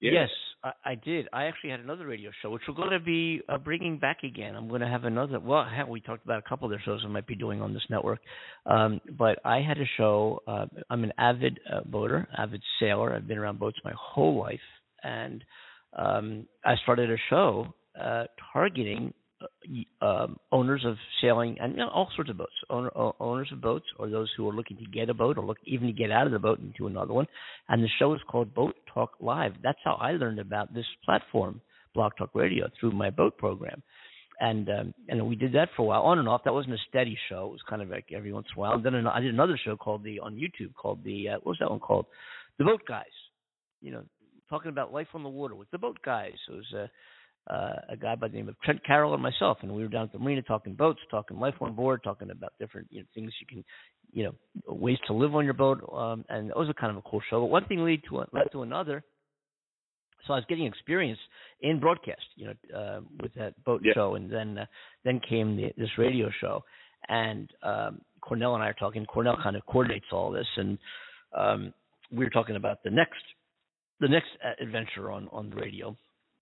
Yes, 0.00 0.28
I, 0.62 0.72
I 0.84 0.94
did. 0.94 1.26
I 1.32 1.46
actually 1.46 1.70
had 1.70 1.80
another 1.80 2.06
radio 2.06 2.30
show, 2.40 2.50
which 2.50 2.62
we're 2.68 2.74
going 2.74 2.90
to 2.92 3.00
be 3.00 3.40
uh, 3.48 3.58
bringing 3.58 3.98
back 3.98 4.18
again. 4.22 4.54
I'm 4.54 4.68
going 4.68 4.80
to 4.80 4.86
have 4.86 5.02
another. 5.04 5.40
Well, 5.40 5.64
heck, 5.64 5.88
we 5.88 6.00
talked 6.00 6.24
about 6.24 6.38
a 6.38 6.48
couple 6.48 6.66
of 6.66 6.70
their 6.70 6.80
shows 6.84 7.02
I 7.04 7.08
might 7.08 7.26
be 7.26 7.34
doing 7.34 7.60
on 7.60 7.74
this 7.74 7.82
network. 7.90 8.20
Um, 8.64 9.00
but 9.18 9.40
I 9.44 9.60
had 9.60 9.76
a 9.78 9.84
show. 9.96 10.40
Uh, 10.46 10.66
I'm 10.88 11.02
an 11.02 11.12
avid 11.18 11.58
uh, 11.72 11.80
boater, 11.84 12.28
avid 12.38 12.62
sailor. 12.78 13.12
I've 13.12 13.26
been 13.26 13.38
around 13.38 13.58
boats 13.58 13.78
my 13.84 13.92
whole 13.98 14.38
life, 14.38 14.60
and 15.02 15.42
um, 15.96 16.46
I 16.64 16.76
started 16.84 17.10
a 17.10 17.16
show 17.28 17.74
uh, 18.00 18.24
targeting 18.52 19.12
um, 20.02 20.36
owners 20.50 20.84
of 20.84 20.96
sailing 21.20 21.56
and 21.60 21.72
you 21.72 21.78
know, 21.78 21.88
all 21.88 22.08
sorts 22.14 22.30
of 22.30 22.38
boats, 22.38 22.52
owner, 22.70 22.90
owners 23.20 23.48
of 23.52 23.60
boats, 23.60 23.86
or 23.98 24.08
those 24.08 24.30
who 24.36 24.48
are 24.48 24.52
looking 24.52 24.76
to 24.78 24.84
get 24.86 25.10
a 25.10 25.14
boat 25.14 25.38
or 25.38 25.44
look 25.44 25.58
even 25.64 25.86
to 25.86 25.92
get 25.92 26.10
out 26.10 26.26
of 26.26 26.32
the 26.32 26.38
boat 26.38 26.58
into 26.60 26.86
another 26.86 27.12
one. 27.12 27.26
And 27.68 27.82
the 27.82 27.88
show 27.98 28.14
is 28.14 28.20
called 28.28 28.54
Boat 28.54 28.74
Talk 28.92 29.12
Live. 29.20 29.52
That's 29.62 29.78
how 29.84 29.94
I 29.94 30.12
learned 30.12 30.38
about 30.38 30.74
this 30.74 30.86
platform, 31.04 31.60
Blog 31.94 32.12
Talk 32.18 32.30
Radio, 32.34 32.68
through 32.78 32.92
my 32.92 33.10
boat 33.10 33.36
program. 33.38 33.82
And 34.40 34.68
um, 34.68 34.94
and 35.08 35.26
we 35.26 35.34
did 35.34 35.52
that 35.54 35.68
for 35.76 35.82
a 35.82 35.86
while, 35.86 36.02
on 36.02 36.20
and 36.20 36.28
off. 36.28 36.42
That 36.44 36.54
wasn't 36.54 36.74
a 36.74 36.78
steady 36.88 37.18
show. 37.28 37.46
It 37.46 37.52
was 37.52 37.60
kind 37.68 37.82
of 37.82 37.88
like 37.88 38.06
every 38.14 38.32
once 38.32 38.46
in 38.54 38.58
a 38.58 38.60
while. 38.60 38.72
And 38.74 38.84
then 38.84 39.06
I 39.06 39.20
did 39.20 39.34
another 39.34 39.58
show 39.64 39.76
called 39.76 40.04
the 40.04 40.20
on 40.20 40.36
YouTube 40.36 40.74
called 40.74 41.02
the 41.04 41.30
uh, 41.30 41.32
what 41.42 41.46
was 41.46 41.56
that 41.60 41.70
one 41.70 41.80
called? 41.80 42.06
The 42.58 42.64
Boat 42.64 42.82
Guys. 42.86 43.04
You 43.80 43.92
know, 43.92 44.04
talking 44.48 44.70
about 44.70 44.92
life 44.92 45.08
on 45.14 45.22
the 45.22 45.28
water 45.28 45.54
with 45.54 45.70
the 45.70 45.78
boat 45.78 45.98
guys. 46.04 46.34
It 46.48 46.52
was 46.52 46.72
a 46.74 46.90
uh, 47.48 47.74
a 47.88 47.96
guy 47.96 48.14
by 48.14 48.28
the 48.28 48.36
name 48.36 48.48
of 48.48 48.60
Trent 48.60 48.84
Carroll 48.84 49.14
and 49.14 49.22
myself, 49.22 49.58
and 49.62 49.72
we 49.74 49.82
were 49.82 49.88
down 49.88 50.04
at 50.04 50.12
the 50.12 50.18
marina 50.18 50.42
talking 50.42 50.74
boats, 50.74 51.00
talking 51.10 51.38
life 51.38 51.54
on 51.60 51.74
board, 51.74 52.02
talking 52.04 52.30
about 52.30 52.52
different 52.58 52.86
you 52.90 53.00
know 53.00 53.06
things 53.14 53.32
you 53.40 53.46
can, 53.46 53.64
you 54.12 54.24
know, 54.24 54.34
ways 54.66 54.98
to 55.06 55.12
live 55.12 55.34
on 55.34 55.44
your 55.44 55.54
boat. 55.54 55.82
Um, 55.92 56.24
and 56.28 56.50
it 56.50 56.56
was 56.56 56.68
a 56.68 56.74
kind 56.74 56.90
of 56.90 56.96
a 56.98 57.08
cool 57.08 57.22
show. 57.30 57.40
But 57.40 57.46
one 57.46 57.64
thing 57.66 57.78
led 57.84 58.00
to 58.08 58.24
led 58.32 58.52
to 58.52 58.62
another. 58.62 59.02
So 60.26 60.34
I 60.34 60.36
was 60.36 60.44
getting 60.48 60.66
experience 60.66 61.18
in 61.62 61.80
broadcast, 61.80 62.20
you 62.36 62.46
know, 62.46 62.78
uh, 62.78 63.00
with 63.22 63.32
that 63.34 63.62
boat 63.64 63.80
Yeah. 63.84 63.92
show, 63.94 64.14
and 64.16 64.30
then 64.30 64.58
uh, 64.58 64.66
then 65.04 65.20
came 65.26 65.56
the, 65.56 65.72
this 65.78 65.90
radio 65.96 66.28
show, 66.40 66.62
and 67.08 67.48
um, 67.62 68.00
Cornell 68.20 68.54
and 68.54 68.62
I 68.62 68.68
are 68.68 68.74
talking. 68.74 69.06
Cornell 69.06 69.38
kind 69.42 69.56
of 69.56 69.64
coordinates 69.66 70.06
all 70.12 70.30
this, 70.30 70.46
and 70.56 70.78
um, 71.36 71.72
we 72.10 72.24
were 72.24 72.30
talking 72.30 72.56
about 72.56 72.82
the 72.82 72.90
next 72.90 73.22
the 74.00 74.08
next 74.08 74.28
uh, 74.44 74.62
adventure 74.62 75.10
on 75.10 75.28
on 75.32 75.50
the 75.50 75.56
radio 75.56 75.96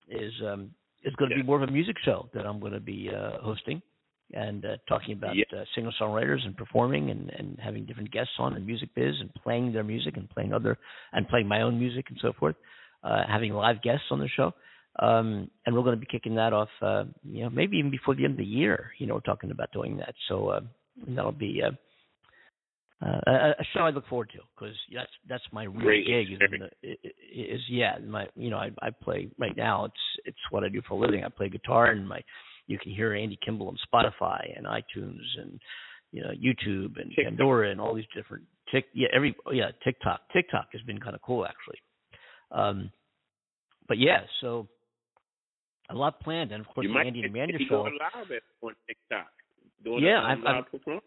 is 0.09 0.33
um 0.45 0.71
is 1.07 1.15
going 1.17 1.31
to 1.31 1.37
be 1.37 1.43
more 1.43 1.63
of 1.63 1.69
a 1.69 1.73
music 1.73 1.97
show 2.05 2.29
that 2.35 2.45
I'm 2.47 2.61
going 2.61 2.73
to 2.73 2.81
be 2.81 3.09
uh, 3.09 3.39
hosting 3.41 3.81
and 4.35 4.65
uh, 4.65 4.77
talking 4.89 5.13
about 5.15 5.37
Yeah. 5.37 5.45
uh, 5.57 5.65
singer 5.75 5.93
songwriters 6.01 6.45
and 6.45 6.57
performing 6.57 7.11
and 7.11 7.31
and 7.31 7.59
having 7.63 7.87
different 7.87 8.11
guests 8.11 8.35
on 8.39 8.57
in 8.57 8.67
music 8.67 8.91
biz 8.95 9.15
and 9.21 9.33
playing 9.43 9.73
their 9.73 9.85
music 9.85 10.17
and 10.17 10.29
playing 10.29 10.53
other 10.53 10.77
and 11.13 11.29
playing 11.29 11.47
my 11.49 11.63
own 11.63 11.79
music 11.79 12.07
and 12.11 12.19
so 12.21 12.33
forth. 12.39 12.57
Uh, 13.05 13.23
having 13.29 13.53
live 13.53 13.81
guests 13.83 14.07
on 14.11 14.19
the 14.19 14.29
show. 14.37 14.53
Um, 14.99 15.51
and 15.65 15.75
we're 15.77 15.83
going 15.83 15.95
to 15.95 16.01
be 16.01 16.07
kicking 16.11 16.37
that 16.37 16.53
off, 16.53 16.71
uh, 16.83 17.05
you 17.23 17.45
know, 17.45 17.51
maybe 17.51 17.77
even 17.77 17.91
before 17.91 18.15
the 18.17 18.25
end 18.25 18.33
of 18.33 18.39
the 18.39 18.45
year. 18.45 18.91
You 18.99 19.07
know, 19.07 19.15
we're 19.15 19.21
talking 19.33 19.51
about 19.53 19.71
doing 19.73 19.99
that. 19.99 20.15
So 20.29 20.49
uh, 20.49 20.61
that'll 21.07 21.31
be 21.33 21.63
uh, 21.65 21.73
uh, 23.05 23.21
a, 23.27 23.51
a 23.59 23.65
show 23.75 23.81
I 23.81 23.91
look 23.91 24.07
forward 24.09 24.31
to 24.35 24.39
because 24.55 24.75
that's 24.95 25.11
that's 25.29 25.45
my 25.53 25.65
real 25.65 25.81
Great 25.81 26.07
gig. 26.07 26.33
Is, 26.33 26.39
the, 26.39 26.71
i- 26.89 26.97
i- 27.05 27.55
is 27.55 27.61
yeah, 27.69 27.99
my 27.99 28.27
you 28.37 28.49
know 28.51 28.57
I 28.59 28.71
I 28.81 28.91
play 28.91 29.29
right 29.39 29.57
now. 29.57 29.85
It's 29.85 29.95
it's 30.25 30.39
what 30.51 30.65
I 30.65 30.69
do 30.69 30.81
for 30.89 30.95
a 30.95 30.99
living. 30.99 31.23
I 31.25 31.29
play 31.29 31.49
guitar 31.51 31.87
and 31.91 32.09
my 32.09 32.21
you 32.67 32.79
can 32.79 32.93
hear 32.93 33.13
Andy 33.15 33.39
Kimball 33.45 33.69
on 33.69 33.77
Spotify 33.93 34.57
and 34.57 34.67
iTunes 34.67 35.21
and 35.39 35.61
you 36.13 36.23
know 36.23 36.31
YouTube 36.31 36.99
and 37.01 37.13
Pandora 37.23 37.71
and 37.71 37.81
all 37.81 37.95
these 37.95 38.07
different 38.15 38.45
tick 38.73 38.87
yeah 38.95 39.09
every 39.15 39.37
yeah 39.53 39.71
TikTok 39.85 40.21
TikTok 40.33 40.69
has 40.73 40.81
been 40.83 40.99
kind 40.99 41.15
of 41.15 41.21
cool 41.23 41.45
actually. 41.47 41.79
Um, 42.51 42.91
but 43.89 43.99
yeah, 43.99 44.21
so 44.41 44.69
a 45.91 45.95
lot 45.95 46.19
planned, 46.21 46.51
and 46.53 46.61
of 46.65 46.67
course 46.73 46.85
you 46.85 46.89
the 46.89 46.95
might 46.95 47.07
Andy 47.09 47.21
and 47.23 47.31
Amanda 47.31 47.59
show. 47.69 47.83
live 47.83 48.31
at 48.31 48.43
on 48.63 48.73
TikTok. 48.89 49.29
Doing 49.85 50.03
Yeah, 50.03 50.21
a 50.23 50.25
I've- 50.33 50.43
live 50.43 50.55
I've- 50.65 50.71
performance. 50.79 51.05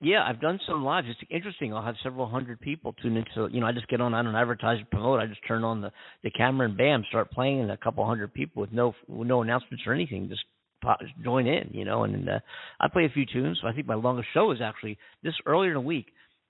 Yeah, 0.00 0.22
I've 0.26 0.40
done 0.40 0.60
some 0.68 0.84
lives. 0.84 1.06
It's 1.08 1.30
interesting. 1.30 1.72
I'll 1.72 1.84
have 1.84 1.94
several 2.02 2.28
hundred 2.28 2.60
people 2.60 2.94
tune 2.94 3.16
into. 3.16 3.48
You 3.52 3.60
know, 3.60 3.66
I 3.66 3.72
just 3.72 3.88
get 3.88 4.00
on. 4.00 4.12
I 4.12 4.22
don't 4.22 4.34
advertise 4.34 4.80
or 4.80 4.84
promote. 4.90 5.20
I 5.20 5.26
just 5.26 5.40
turn 5.46 5.64
on 5.64 5.80
the 5.80 5.92
the 6.22 6.30
camera 6.30 6.68
and 6.68 6.76
bam, 6.76 7.04
start 7.08 7.30
playing, 7.30 7.60
and 7.60 7.70
a 7.70 7.76
couple 7.76 8.04
hundred 8.04 8.34
people 8.34 8.60
with 8.60 8.72
no 8.72 8.94
with 9.08 9.28
no 9.28 9.42
announcements 9.42 9.84
or 9.86 9.94
anything 9.94 10.28
just 10.28 10.44
pop, 10.82 10.98
join 11.22 11.46
in. 11.46 11.70
You 11.72 11.84
know, 11.84 12.04
and 12.04 12.28
uh, 12.28 12.40
I 12.80 12.88
play 12.88 13.06
a 13.06 13.08
few 13.08 13.24
tunes. 13.24 13.60
I 13.64 13.72
think 13.72 13.86
my 13.86 13.94
longest 13.94 14.28
show 14.34 14.50
is 14.50 14.58
actually 14.62 14.98
this 15.22 15.34
earlier 15.46 15.70
in 15.70 15.74
the 15.74 15.80
week. 15.80 16.06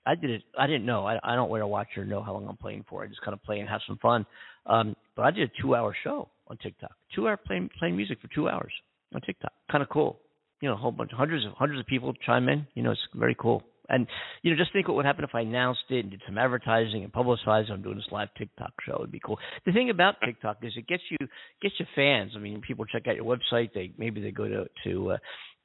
I 0.07 0.15
did 0.15 0.31
it. 0.31 0.43
I 0.57 0.67
didn't 0.67 0.85
know. 0.85 1.07
I, 1.07 1.19
I 1.23 1.35
don't 1.35 1.49
wear 1.49 1.61
a 1.61 1.67
watch 1.67 1.87
or 1.97 2.05
know 2.05 2.21
how 2.23 2.33
long 2.33 2.47
I'm 2.47 2.57
playing 2.57 2.85
for. 2.89 3.03
I 3.03 3.07
just 3.07 3.21
kind 3.21 3.33
of 3.33 3.41
play 3.43 3.59
and 3.59 3.69
have 3.69 3.81
some 3.87 3.97
fun. 3.99 4.25
Um, 4.65 4.95
but 5.15 5.23
I 5.23 5.31
did 5.31 5.49
a 5.49 5.61
two 5.61 5.75
hour 5.75 5.95
show 6.03 6.29
on 6.47 6.57
TikTok. 6.57 6.91
Two 7.15 7.27
hour 7.27 7.37
playing 7.37 7.69
playing 7.79 7.95
music 7.95 8.19
for 8.21 8.27
two 8.33 8.49
hours 8.49 8.73
on 9.13 9.21
TikTok. 9.21 9.53
Kind 9.71 9.81
of 9.83 9.89
cool 9.89 10.19
you 10.61 10.69
know, 10.69 10.75
a 10.75 10.77
whole 10.77 10.91
bunch, 10.91 11.11
hundreds 11.13 11.45
of 11.45 11.53
hundreds 11.53 11.79
of 11.79 11.85
people 11.85 12.13
chime 12.25 12.49
in. 12.49 12.67
You 12.73 12.83
know, 12.83 12.91
it's 12.91 13.01
very 13.13 13.35
cool. 13.39 13.63
And 13.87 14.07
you 14.41 14.51
know, 14.51 14.57
just 14.57 14.73
think 14.73 14.87
what 14.87 14.97
would 14.97 15.05
happen 15.05 15.23
if 15.23 15.35
I 15.35 15.41
announced 15.41 15.83
it 15.89 15.99
and 15.99 16.11
did 16.11 16.21
some 16.25 16.37
advertising 16.37 17.03
and 17.03 17.13
publicized. 17.13 17.69
I'm 17.69 17.83
doing 17.83 17.97
this 17.97 18.07
live 18.11 18.29
TikTok 18.37 18.73
show. 18.85 18.95
It'd 18.95 19.11
be 19.11 19.21
cool. 19.23 19.37
The 19.65 19.73
thing 19.73 19.89
about 19.89 20.15
TikTok 20.25 20.57
is 20.63 20.73
it 20.75 20.87
gets 20.87 21.03
you 21.09 21.17
gets 21.61 21.75
you 21.79 21.85
fans. 21.95 22.31
I 22.35 22.39
mean, 22.39 22.61
people 22.61 22.85
check 22.85 23.07
out 23.07 23.15
your 23.15 23.25
website. 23.25 23.73
They 23.73 23.91
maybe 23.97 24.21
they 24.21 24.31
go 24.31 24.47
to 24.47 24.65
to 24.85 25.11
uh, 25.11 25.17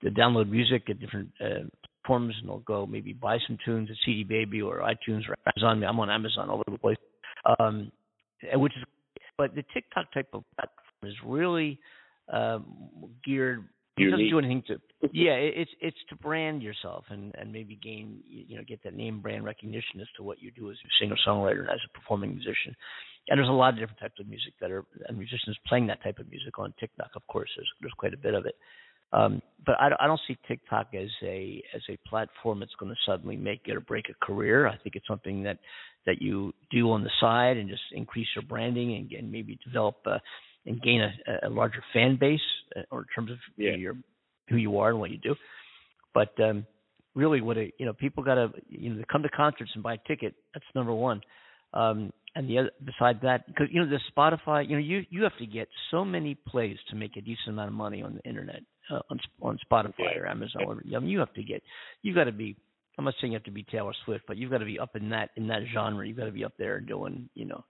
to 0.03 0.11
download 0.11 0.51
music 0.51 0.83
at 0.91 1.01
different 1.01 1.31
uh, 1.41 1.67
platforms, 2.11 2.35
and 2.41 2.49
they'll 2.49 2.59
go 2.59 2.87
maybe 2.87 3.13
buy 3.13 3.39
some 3.47 3.59
tunes 3.65 3.89
at 3.91 3.97
CD 4.05 4.25
Baby 4.25 4.61
or 4.61 4.79
iTunes 4.81 5.23
or 5.29 5.37
Amazon. 5.47 5.83
I'm 5.85 6.01
on 6.01 6.11
Amazon 6.11 6.51
all 6.51 6.57
over 6.67 6.71
the 6.71 6.79
place. 6.79 6.99
Um, 7.59 7.91
which 8.55 8.73
is, 8.77 8.85
but 9.39 9.55
the 9.55 9.65
TikTok 9.73 10.13
type 10.13 10.29
of 10.33 10.45
platform 10.57 11.11
is 11.11 11.15
really 11.25 11.79
um, 12.33 12.65
geared 13.25 13.65
it 14.09 14.11
doesn't 14.11 14.29
do 14.31 14.39
anything 14.39 14.63
to 14.69 14.81
yeah 15.13 15.33
it, 15.33 15.55
it's 15.57 15.71
it's 15.81 15.97
to 16.09 16.17
brand 16.17 16.63
yourself 16.63 17.05
and 17.11 17.35
and 17.39 17.53
maybe 17.53 17.77
gain 17.83 18.21
you 18.29 18.57
know 18.57 18.63
get 18.67 18.83
that 18.85 18.95
name 18.95 19.21
brand 19.21 19.45
recognition 19.45 20.01
as 20.01 20.07
to 20.17 20.23
what 20.23 20.41
you 20.43 20.51
do 20.51 20.71
as 20.71 20.77
a 20.85 20.91
singer 21.01 21.17
songwriter 21.27 21.61
and 21.61 21.71
as 21.71 21.81
a 21.89 21.99
performing 21.99 22.31
musician. 22.31 22.75
And 23.29 23.39
there's 23.39 23.49
a 23.49 23.53
lot 23.53 23.75
of 23.75 23.79
different 23.79 24.01
types 24.01 24.19
of 24.19 24.27
music 24.29 24.55
that 24.61 24.71
are 24.71 24.85
and 25.07 25.17
musicians 25.17 25.57
playing 25.69 25.87
that 25.89 26.03
type 26.03 26.19
of 26.19 26.29
music 26.31 26.59
on 26.59 26.73
tiktok 26.81 27.11
of 27.17 27.27
course 27.27 27.51
there's 27.57 27.69
there's 27.81 27.93
quite 27.97 28.15
a 28.15 28.19
bit 28.19 28.35
of 28.35 28.47
it. 28.47 28.57
Um 29.13 29.41
but 29.67 29.77
i 29.81 29.89
don't- 29.89 30.01
i 30.01 30.07
don't 30.07 30.21
see 30.27 30.37
tiktok 30.49 30.89
as 30.95 31.11
a 31.23 31.63
as 31.75 31.83
a 31.89 31.97
platform 32.09 32.61
that's 32.61 32.75
going 32.79 32.93
to 32.93 32.99
suddenly 33.07 33.37
make 33.37 33.63
it 33.67 33.77
or 33.77 33.81
break 33.81 34.07
a 34.09 34.25
career. 34.27 34.67
I 34.67 34.77
think 34.79 34.97
it's 34.97 35.07
something 35.07 35.43
that 35.45 35.59
that 36.07 36.23
you 36.23 36.53
do 36.71 36.91
on 36.93 37.03
the 37.05 37.11
side 37.21 37.57
and 37.59 37.69
just 37.69 37.83
increase 37.93 38.29
your 38.35 38.45
branding 38.49 38.95
and, 38.97 39.13
and 39.13 39.31
maybe 39.31 39.59
develop 39.65 39.97
uh, 40.07 40.19
and 40.67 40.83
gain 40.83 41.01
a, 41.01 41.49
a 41.49 41.51
larger 41.51 41.83
fan 41.93 42.17
base 42.21 42.41
uh, 42.77 42.83
or 42.91 43.01
in 43.01 43.07
terms 43.15 43.31
of 43.31 43.39
know, 43.57 43.77
your 43.77 43.97
who 44.49 44.57
you 44.57 44.79
are 44.79 44.91
and 44.91 45.01
what 45.01 45.11
you 45.11 45.19
do. 45.19 45.35
But 46.13 46.39
um, 46.41 46.67
really, 47.15 47.41
what 47.41 47.57
a, 47.57 47.73
you 47.79 47.87
know, 47.87 47.93
people 47.93 48.23
got 48.23 48.35
to 48.35 48.51
you 48.69 48.91
know 48.91 48.97
they 48.97 49.05
come 49.11 49.23
to 49.23 49.29
concerts 49.29 49.71
and 49.75 49.83
buy 49.83 49.95
a 49.95 50.09
ticket. 50.09 50.35
That's 50.55 50.67
number 50.75 50.93
one. 50.93 51.21
Um, 51.73 52.13
and 52.35 52.49
the 52.49 52.59
other, 52.59 52.71
besides 52.85 53.19
that, 53.23 53.47
because 53.47 53.69
you 53.71 53.81
know 53.81 53.89
the 53.89 54.01
Spotify, 54.17 54.69
you 54.69 54.77
know, 54.77 54.83
you 54.83 55.05
you 55.11 55.23
have 55.23 55.37
to 55.39 55.47
get 55.47 55.69
so 55.91 56.05
many 56.05 56.35
plays 56.35 56.77
to 56.91 56.97
make 56.97 57.17
a 57.17 57.21
decent 57.21 57.49
amount 57.49 57.69
of 57.69 57.75
money 57.75 58.03
on 58.03 58.15
the 58.15 58.29
internet 58.29 58.61
uh, 58.91 59.01
on 59.11 59.21
on 59.43 59.59
Spotify 59.71 60.17
or 60.21 60.27
Amazon. 60.27 60.63
Or, 60.67 60.83
I 60.95 60.99
mean, 60.99 61.09
you 61.09 61.19
have 61.19 61.33
to 61.35 61.43
get, 61.43 61.63
you 62.03 62.15
got 62.15 62.25
to 62.25 62.33
be. 62.33 62.57
I'm 62.99 63.05
not 63.05 63.15
saying 63.21 63.33
you 63.33 63.37
have 63.37 63.45
to 63.45 63.51
be 63.51 63.63
Taylor 63.63 63.93
Swift, 64.05 64.25
but 64.29 64.37
you've 64.37 64.51
got 64.51 64.59
to 64.59 64.65
be 64.65 64.79
up 64.79 64.95
in 64.95 65.09
that 65.11 65.31
in 65.37 65.47
that 65.49 65.63
genre. 65.73 66.07
You've 66.07 66.19
got 66.19 66.27
to 66.27 66.33
be 66.33 66.45
up 66.45 66.53
there 66.59 66.81
doing, 66.81 67.29
you 67.35 67.47
know, 67.47 67.65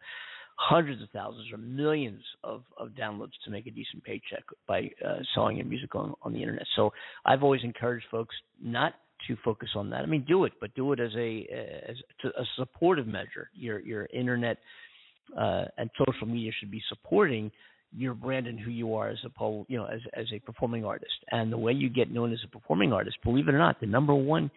hundreds 0.60 1.02
of 1.02 1.08
thousands 1.10 1.46
or 1.50 1.56
millions 1.56 2.22
of, 2.44 2.62
of 2.76 2.90
downloads 2.90 3.32
to 3.44 3.50
make 3.50 3.66
a 3.66 3.70
decent 3.70 4.04
paycheck 4.04 4.44
by 4.68 4.90
uh, 5.04 5.16
selling 5.34 5.56
your 5.56 5.64
music 5.64 5.94
on, 5.94 6.12
on 6.20 6.34
the 6.34 6.38
internet. 6.38 6.66
So 6.76 6.92
I've 7.24 7.42
always 7.42 7.62
encouraged 7.64 8.04
folks 8.10 8.34
not 8.62 8.92
to 9.26 9.36
focus 9.42 9.70
on 9.74 9.88
that. 9.90 10.02
I 10.02 10.06
mean, 10.06 10.24
do 10.28 10.44
it, 10.44 10.52
but 10.60 10.74
do 10.74 10.92
it 10.92 11.00
as 11.00 11.12
a 11.16 11.46
as 11.88 11.96
a 12.24 12.44
supportive 12.56 13.06
measure. 13.06 13.48
Your 13.54 13.80
your 13.80 14.06
internet 14.12 14.58
uh, 15.36 15.64
and 15.78 15.88
social 16.06 16.26
media 16.26 16.52
should 16.60 16.70
be 16.70 16.82
supporting 16.90 17.50
your 17.96 18.12
brand 18.12 18.46
and 18.46 18.60
who 18.60 18.70
you 18.70 18.94
are 18.94 19.08
as 19.08 19.18
a 19.24 19.62
you 19.68 19.78
know 19.78 19.86
as 19.86 20.00
as 20.12 20.26
a 20.34 20.40
performing 20.40 20.84
artist. 20.84 21.14
And 21.30 21.50
the 21.50 21.58
way 21.58 21.72
you 21.72 21.88
get 21.88 22.10
known 22.10 22.34
as 22.34 22.38
a 22.44 22.48
performing 22.48 22.92
artist, 22.92 23.16
believe 23.24 23.48
it 23.48 23.54
or 23.54 23.58
not, 23.58 23.80
the 23.80 23.86
number 23.86 24.14
one 24.14 24.50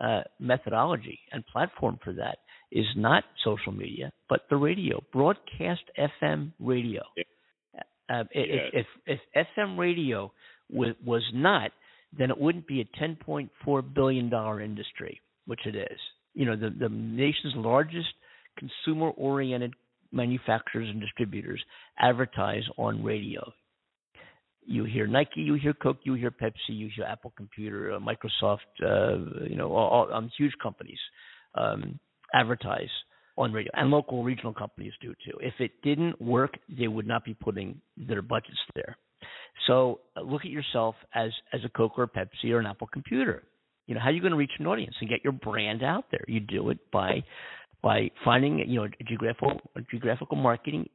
uh, 0.00 0.22
methodology 0.40 1.18
and 1.30 1.46
platform 1.46 1.98
for 2.02 2.14
that 2.14 2.38
is 2.72 2.86
not 2.96 3.24
social 3.44 3.72
media, 3.72 4.10
but 4.28 4.40
the 4.48 4.56
radio, 4.56 5.00
broadcast 5.12 5.82
FM 5.98 6.52
radio. 6.58 7.02
Uh, 8.10 8.24
if, 8.32 8.86
if 9.06 9.20
if 9.34 9.46
FM 9.56 9.78
radio 9.78 10.32
was, 10.70 10.94
was 11.04 11.22
not, 11.34 11.70
then 12.18 12.30
it 12.30 12.38
wouldn't 12.38 12.66
be 12.66 12.80
a 12.80 13.02
10.4 13.02 13.94
billion 13.94 14.28
dollar 14.28 14.60
industry, 14.60 15.20
which 15.46 15.60
it 15.66 15.76
is. 15.76 15.98
You 16.34 16.46
know, 16.46 16.56
the 16.56 16.70
the 16.70 16.88
nation's 16.88 17.54
largest 17.56 18.08
consumer-oriented 18.58 19.74
manufacturers 20.10 20.88
and 20.88 21.00
distributors 21.00 21.62
advertise 21.98 22.64
on 22.76 23.02
radio. 23.04 23.52
You 24.64 24.84
hear 24.84 25.06
Nike, 25.06 25.40
you 25.40 25.54
hear 25.54 25.72
Coke, 25.74 25.98
you 26.04 26.14
hear 26.14 26.30
Pepsi, 26.30 26.68
you 26.68 26.88
hear 26.94 27.04
Apple 27.04 27.32
Computer, 27.36 27.94
uh, 27.94 27.98
Microsoft, 27.98 28.58
uh, 28.82 29.44
you 29.48 29.56
know, 29.56 29.72
all, 29.72 29.88
all 29.88 30.14
um, 30.14 30.30
huge 30.38 30.52
companies 30.62 30.98
um, 31.54 31.98
advertise 32.32 32.90
on 33.36 33.52
radio, 33.52 33.70
and 33.74 33.90
local 33.90 34.22
regional 34.22 34.52
companies 34.52 34.92
do 35.00 35.14
too. 35.24 35.38
If 35.40 35.54
it 35.58 35.72
didn't 35.82 36.20
work, 36.20 36.54
they 36.68 36.88
would 36.88 37.06
not 37.06 37.24
be 37.24 37.34
putting 37.34 37.80
their 37.96 38.22
budgets 38.22 38.58
there. 38.74 38.96
So 39.66 40.00
uh, 40.16 40.22
look 40.22 40.44
at 40.44 40.50
yourself 40.50 40.94
as 41.14 41.30
as 41.52 41.60
a 41.64 41.68
Coke 41.68 41.92
or 41.96 42.04
a 42.04 42.08
Pepsi 42.08 42.50
or 42.50 42.58
an 42.58 42.66
Apple 42.66 42.88
Computer. 42.92 43.44
You 43.86 43.94
know, 43.94 44.00
how 44.00 44.08
are 44.08 44.12
you 44.12 44.20
going 44.20 44.32
to 44.32 44.36
reach 44.36 44.52
an 44.58 44.66
audience 44.66 44.94
and 45.00 45.10
get 45.10 45.24
your 45.24 45.32
brand 45.32 45.82
out 45.82 46.04
there? 46.10 46.24
You 46.28 46.40
do 46.40 46.70
it 46.70 46.78
by 46.92 47.24
by 47.82 48.10
finding 48.24 48.58
you 48.58 48.80
know 48.80 48.84
a 48.84 49.04
geographical 49.04 49.60
a 49.76 49.80
geographical 49.90 50.36
marketing 50.36 50.88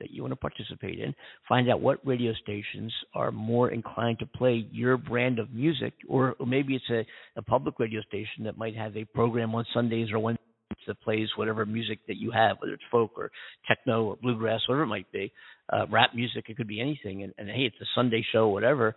that 0.00 0.10
you 0.10 0.22
want 0.22 0.32
to 0.32 0.36
participate 0.36 0.98
in. 0.98 1.14
Find 1.48 1.70
out 1.70 1.80
what 1.80 2.04
radio 2.04 2.32
stations 2.42 2.92
are 3.14 3.30
more 3.30 3.70
inclined 3.70 4.18
to 4.18 4.26
play 4.26 4.66
your 4.72 4.96
brand 4.96 5.38
of 5.38 5.52
music, 5.54 5.94
or, 6.08 6.34
or 6.38 6.46
maybe 6.46 6.74
it's 6.74 6.90
a, 6.90 7.06
a 7.38 7.42
public 7.42 7.78
radio 7.78 8.02
station 8.02 8.44
that 8.44 8.58
might 8.58 8.76
have 8.76 8.96
a 8.96 9.04
program 9.04 9.54
on 9.54 9.64
Sundays 9.72 10.10
or 10.12 10.18
Wednesdays 10.18 10.45
that 10.86 11.00
plays 11.00 11.28
whatever 11.36 11.66
music 11.66 11.98
that 12.08 12.16
you 12.16 12.30
have, 12.30 12.56
whether 12.60 12.74
it's 12.74 12.82
folk 12.90 13.12
or 13.16 13.30
techno 13.66 14.04
or 14.04 14.16
bluegrass, 14.16 14.60
whatever 14.68 14.84
it 14.84 14.88
might 14.88 15.10
be, 15.12 15.32
uh, 15.72 15.86
rap 15.90 16.10
music, 16.14 16.46
it 16.48 16.56
could 16.56 16.68
be 16.68 16.80
anything. 16.80 17.22
And, 17.22 17.32
and 17.38 17.48
hey, 17.48 17.62
it's 17.62 17.80
a 17.80 17.86
Sunday 17.94 18.24
show, 18.32 18.48
whatever. 18.48 18.94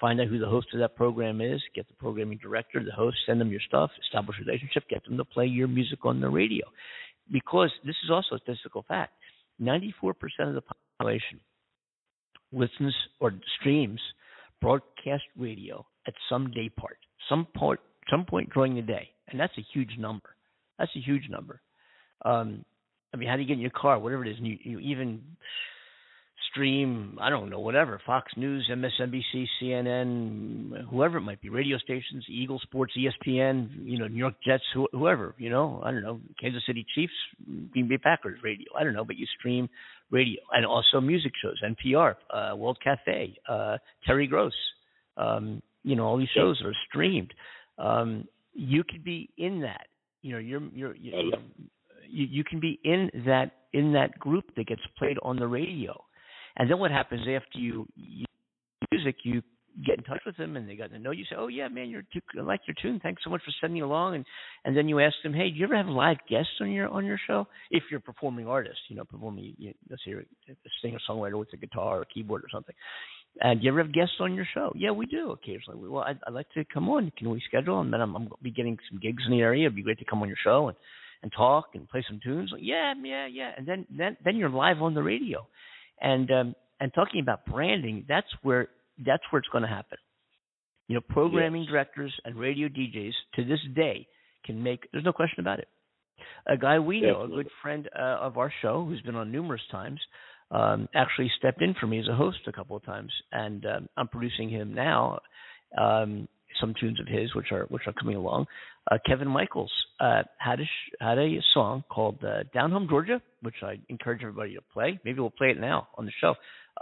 Find 0.00 0.20
out 0.20 0.28
who 0.28 0.38
the 0.38 0.48
host 0.48 0.68
of 0.72 0.80
that 0.80 0.96
program 0.96 1.40
is, 1.40 1.60
get 1.74 1.86
the 1.88 1.94
programming 1.94 2.38
director, 2.38 2.82
the 2.82 2.92
host, 2.92 3.18
send 3.26 3.40
them 3.40 3.50
your 3.50 3.60
stuff, 3.66 3.90
establish 4.02 4.36
a 4.40 4.44
relationship, 4.44 4.84
get 4.88 5.04
them 5.04 5.18
to 5.18 5.24
play 5.24 5.46
your 5.46 5.68
music 5.68 6.04
on 6.04 6.20
the 6.20 6.28
radio. 6.28 6.66
Because 7.30 7.70
this 7.84 7.96
is 8.04 8.10
also 8.10 8.36
a 8.36 8.38
statistical 8.38 8.84
fact 8.88 9.12
94% 9.60 10.12
of 10.40 10.54
the 10.54 10.62
population 10.98 11.40
listens 12.52 12.94
or 13.20 13.32
streams 13.60 14.00
broadcast 14.60 15.22
radio 15.36 15.86
at 16.06 16.14
some 16.28 16.50
day 16.50 16.68
part, 16.68 16.98
some 17.28 17.46
part, 17.56 17.80
some 18.10 18.24
point 18.24 18.50
during 18.52 18.74
the 18.74 18.82
day, 18.82 19.08
and 19.28 19.38
that's 19.38 19.56
a 19.58 19.66
huge 19.72 19.96
number. 19.98 20.30
That's 20.80 20.90
a 20.96 21.00
huge 21.00 21.28
number. 21.30 21.60
Um, 22.24 22.64
I 23.12 23.16
mean, 23.18 23.28
how 23.28 23.36
do 23.36 23.42
you 23.42 23.48
get 23.48 23.54
in 23.54 23.60
your 23.60 23.70
car, 23.70 23.98
whatever 23.98 24.24
it 24.24 24.30
is, 24.30 24.38
and 24.38 24.46
you, 24.46 24.56
you 24.62 24.78
even 24.80 25.20
stream, 26.50 27.18
I 27.20 27.30
don't 27.30 27.50
know, 27.50 27.60
whatever, 27.60 28.00
Fox 28.04 28.32
News, 28.36 28.68
MSNBC, 28.72 29.46
CNN, 29.62 30.88
whoever 30.90 31.18
it 31.18 31.22
might 31.22 31.40
be, 31.40 31.48
radio 31.48 31.76
stations, 31.78 32.24
Eagle 32.28 32.58
Sports, 32.60 32.94
ESPN, 32.98 33.68
you 33.84 33.98
know, 33.98 34.08
New 34.08 34.16
York 34.16 34.34
Jets, 34.44 34.64
wh- 34.74 34.92
whoever, 34.92 35.34
you 35.38 35.50
know, 35.50 35.80
I 35.84 35.90
don't 35.90 36.02
know, 36.02 36.20
Kansas 36.40 36.62
City 36.66 36.84
Chiefs, 36.94 37.12
Green 37.72 37.88
Bay 37.88 37.98
Packers 37.98 38.38
radio, 38.42 38.66
I 38.78 38.84
don't 38.84 38.94
know, 38.94 39.04
but 39.04 39.16
you 39.16 39.26
stream 39.38 39.68
radio 40.10 40.40
and 40.52 40.66
also 40.66 41.00
music 41.00 41.32
shows, 41.42 41.60
NPR, 41.62 42.14
uh, 42.30 42.56
World 42.56 42.78
Cafe, 42.82 43.36
uh, 43.48 43.76
Terry 44.06 44.26
Gross, 44.26 44.54
um, 45.16 45.62
you 45.84 45.94
know, 45.94 46.04
all 46.04 46.18
these 46.18 46.28
shows 46.34 46.60
are 46.64 46.74
streamed. 46.88 47.32
Um, 47.78 48.26
you 48.54 48.82
could 48.82 49.04
be 49.04 49.30
in 49.38 49.60
that, 49.60 49.86
you 50.22 50.32
know, 50.32 50.38
you're, 50.38 50.62
you're, 50.74 50.96
you, 50.96 51.32
you, 52.08 52.26
you 52.30 52.44
can 52.44 52.60
be 52.60 52.78
in 52.84 53.10
that 53.26 53.52
in 53.72 53.92
that 53.92 54.18
group 54.18 54.44
that 54.56 54.66
gets 54.66 54.82
played 54.98 55.16
on 55.22 55.36
the 55.36 55.46
radio. 55.46 55.98
And 56.56 56.68
then 56.68 56.78
what 56.78 56.90
happens 56.90 57.20
after 57.22 57.58
you, 57.58 57.86
you 57.94 58.26
music, 58.90 59.16
you 59.22 59.42
get 59.86 59.98
in 59.98 60.04
touch 60.04 60.20
with 60.26 60.36
them 60.36 60.56
and 60.56 60.68
they 60.68 60.74
got 60.74 60.90
to 60.90 60.98
know 60.98 61.12
you. 61.12 61.24
Say, 61.24 61.36
"Oh 61.38 61.48
yeah, 61.48 61.68
man, 61.68 61.88
you're 61.88 62.02
too, 62.12 62.20
I 62.38 62.42
like 62.42 62.60
your 62.66 62.74
tune. 62.82 63.00
Thanks 63.00 63.22
so 63.22 63.30
much 63.30 63.42
for 63.44 63.52
sending 63.60 63.82
along." 63.82 64.16
And 64.16 64.24
and 64.64 64.76
then 64.76 64.88
you 64.88 65.00
ask 65.00 65.14
them, 65.22 65.32
"Hey, 65.32 65.50
do 65.50 65.56
you 65.56 65.64
ever 65.64 65.76
have 65.76 65.86
live 65.86 66.18
guests 66.28 66.52
on 66.60 66.70
your 66.70 66.88
on 66.88 67.04
your 67.06 67.18
show? 67.26 67.46
If 67.70 67.84
you're 67.90 67.98
a 67.98 68.02
performing 68.02 68.48
artist, 68.48 68.80
you 68.88 68.96
know, 68.96 69.04
performing, 69.04 69.54
you, 69.58 69.72
let's 69.88 70.02
say 70.04 70.10
you're 70.10 70.20
a 70.20 70.54
singer 70.82 70.98
songwriter 71.08 71.38
with 71.38 71.52
a 71.52 71.56
guitar 71.56 72.00
or 72.00 72.04
keyboard 72.04 72.42
or 72.42 72.48
something." 72.52 72.74
And 73.40 73.60
do 73.60 73.64
you 73.64 73.70
ever 73.72 73.82
have 73.82 73.92
guests 73.92 74.16
on 74.20 74.34
your 74.34 74.46
show? 74.52 74.72
Yeah, 74.74 74.90
we 74.90 75.06
do 75.06 75.30
occasionally. 75.30 75.88
Well, 75.88 76.02
I'd, 76.02 76.18
I'd 76.26 76.34
like 76.34 76.50
to 76.54 76.64
come 76.64 76.88
on. 76.88 77.12
Can 77.16 77.30
we 77.30 77.40
schedule? 77.46 77.80
And 77.80 77.92
then 77.92 78.00
I'm, 78.00 78.14
I'm 78.16 78.22
going 78.22 78.36
to 78.36 78.42
be 78.42 78.50
getting 78.50 78.76
some 78.90 78.98
gigs 79.00 79.22
in 79.24 79.32
the 79.32 79.40
area. 79.40 79.66
It'd 79.66 79.76
be 79.76 79.82
great 79.82 79.98
to 80.00 80.04
come 80.04 80.20
on 80.22 80.28
your 80.28 80.36
show 80.42 80.68
and 80.68 80.76
and 81.22 81.30
talk 81.32 81.70
and 81.74 81.88
play 81.88 82.04
some 82.08 82.20
tunes. 82.22 82.52
Yeah, 82.58 82.94
yeah, 83.02 83.26
yeah. 83.26 83.50
And 83.56 83.66
then 83.66 83.86
then 83.96 84.16
then 84.24 84.36
you're 84.36 84.50
live 84.50 84.80
on 84.82 84.94
the 84.94 85.02
radio, 85.02 85.46
and 86.00 86.30
um, 86.30 86.54
and 86.80 86.92
talking 86.94 87.20
about 87.20 87.44
branding. 87.46 88.04
That's 88.08 88.26
where 88.42 88.68
that's 89.04 89.22
where 89.30 89.40
it's 89.40 89.48
going 89.48 89.62
to 89.62 89.68
happen. 89.68 89.98
You 90.88 90.96
know, 90.96 91.02
programming 91.08 91.66
directors 91.66 92.12
and 92.24 92.36
radio 92.36 92.68
DJs 92.68 93.12
to 93.36 93.44
this 93.44 93.60
day 93.74 94.06
can 94.44 94.62
make. 94.62 94.88
There's 94.92 95.04
no 95.04 95.12
question 95.12 95.40
about 95.40 95.58
it. 95.58 95.68
A 96.46 96.56
guy 96.56 96.78
we 96.78 97.00
know, 97.00 97.22
a 97.22 97.28
good 97.28 97.48
friend 97.62 97.88
uh, 97.96 98.18
of 98.20 98.38
our 98.38 98.52
show, 98.60 98.84
who's 98.84 99.00
been 99.02 99.14
on 99.14 99.30
numerous 99.30 99.62
times, 99.70 100.00
um, 100.50 100.88
actually 100.94 101.30
stepped 101.38 101.62
in 101.62 101.74
for 101.80 101.86
me 101.86 102.00
as 102.00 102.08
a 102.08 102.14
host 102.14 102.38
a 102.46 102.52
couple 102.52 102.76
of 102.76 102.84
times, 102.84 103.12
and 103.32 103.64
um, 103.66 103.88
I'm 103.96 104.08
producing 104.08 104.48
him 104.48 104.74
now. 104.74 105.20
Um, 105.78 106.28
some 106.60 106.74
tunes 106.78 106.98
of 107.00 107.06
his, 107.06 107.34
which 107.34 107.52
are 107.52 107.64
which 107.68 107.82
are 107.86 107.92
coming 107.92 108.16
along. 108.16 108.46
Uh, 108.90 108.98
Kevin 109.06 109.28
Michaels 109.28 109.70
uh, 110.00 110.22
had 110.38 110.60
a 110.60 110.64
sh- 110.64 110.94
had 111.00 111.18
a 111.18 111.38
song 111.54 111.84
called 111.88 112.22
uh, 112.24 112.42
"Down 112.52 112.72
Home 112.72 112.88
Georgia," 112.88 113.22
which 113.42 113.54
I 113.62 113.78
encourage 113.88 114.22
everybody 114.22 114.54
to 114.54 114.60
play. 114.72 114.98
Maybe 115.04 115.20
we'll 115.20 115.30
play 115.30 115.50
it 115.50 115.60
now 115.60 115.88
on 115.96 116.06
the 116.06 116.12
show. 116.20 116.34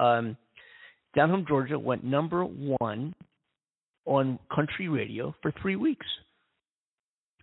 Um, 0.03 0.37
"Down 1.15 1.31
Home 1.31 1.45
Georgia" 1.47 1.79
went 1.79 2.05
number 2.05 2.45
one 2.45 3.15
on 4.07 4.39
country 4.55 4.89
radio 4.89 5.35
for 5.43 5.53
three 5.61 5.77
weeks. 5.77 6.07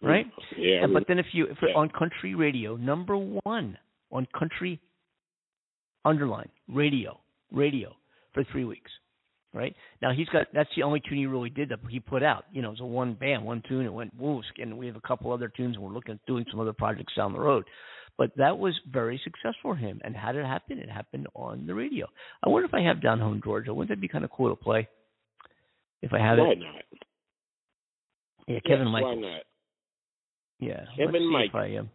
Right? 0.01 0.25
Yeah. 0.57 0.83
And, 0.83 0.93
but 0.93 1.03
then 1.07 1.19
if 1.19 1.27
you 1.31 1.45
if 1.45 1.57
on 1.75 1.89
country 1.89 2.35
radio, 2.35 2.75
number 2.75 3.17
one 3.17 3.77
on 4.11 4.27
country 4.37 4.79
underline 6.05 6.49
radio 6.69 7.19
radio 7.51 7.95
for 8.33 8.43
three 8.51 8.65
weeks 8.65 8.91
right? 9.53 9.73
Now 10.01 10.11
he's 10.11 10.27
got 10.27 10.47
that's 10.53 10.69
the 10.75 10.83
only 10.83 11.01
tune 11.07 11.17
he 11.17 11.27
really 11.27 11.49
did 11.49 11.69
that 11.69 11.79
he 11.89 12.01
put 12.01 12.23
out. 12.23 12.43
You 12.51 12.61
know, 12.61 12.67
it 12.67 12.71
was 12.71 12.79
a 12.81 12.85
one 12.85 13.13
band, 13.13 13.45
one 13.45 13.63
tune. 13.69 13.85
It 13.85 13.93
went 13.93 14.13
woosk, 14.19 14.49
and 14.57 14.77
we 14.77 14.85
have 14.87 14.97
a 14.97 15.07
couple 15.07 15.31
other 15.31 15.47
tunes, 15.47 15.75
and 15.77 15.83
we're 15.85 15.93
looking 15.93 16.15
at 16.15 16.25
doing 16.27 16.43
some 16.51 16.59
other 16.59 16.73
projects 16.73 17.13
down 17.15 17.31
the 17.31 17.39
road. 17.39 17.63
But 18.17 18.31
that 18.35 18.57
was 18.57 18.73
very 18.91 19.17
successful 19.23 19.71
for 19.71 19.75
him. 19.77 20.01
And 20.03 20.13
how 20.13 20.33
did 20.33 20.41
it 20.43 20.47
happen? 20.47 20.79
It 20.79 20.89
happened 20.89 21.27
on 21.35 21.65
the 21.67 21.73
radio. 21.73 22.05
I 22.45 22.49
wonder 22.49 22.67
if 22.67 22.73
I 22.73 22.81
have 22.81 23.01
Down 23.01 23.19
Home 23.21 23.39
Georgia. 23.41 23.73
Wouldn't 23.73 23.89
that 23.97 24.01
be 24.01 24.09
kind 24.09 24.25
of 24.25 24.31
cool 24.31 24.49
to 24.49 24.61
play? 24.61 24.89
if 26.05 26.13
I 26.13 26.19
have 26.19 26.37
Why 26.37 26.51
it. 26.51 26.59
not? 26.59 26.83
Yeah, 28.47 28.59
Kevin 28.65 28.85
Yes, 28.87 28.91
Michaels. 28.93 29.15
Why 29.15 29.21
not? 29.21 29.41
Yeah, 30.59 30.85
Kevin 30.97 31.31
let's 31.33 31.51
Michaels. 31.53 31.87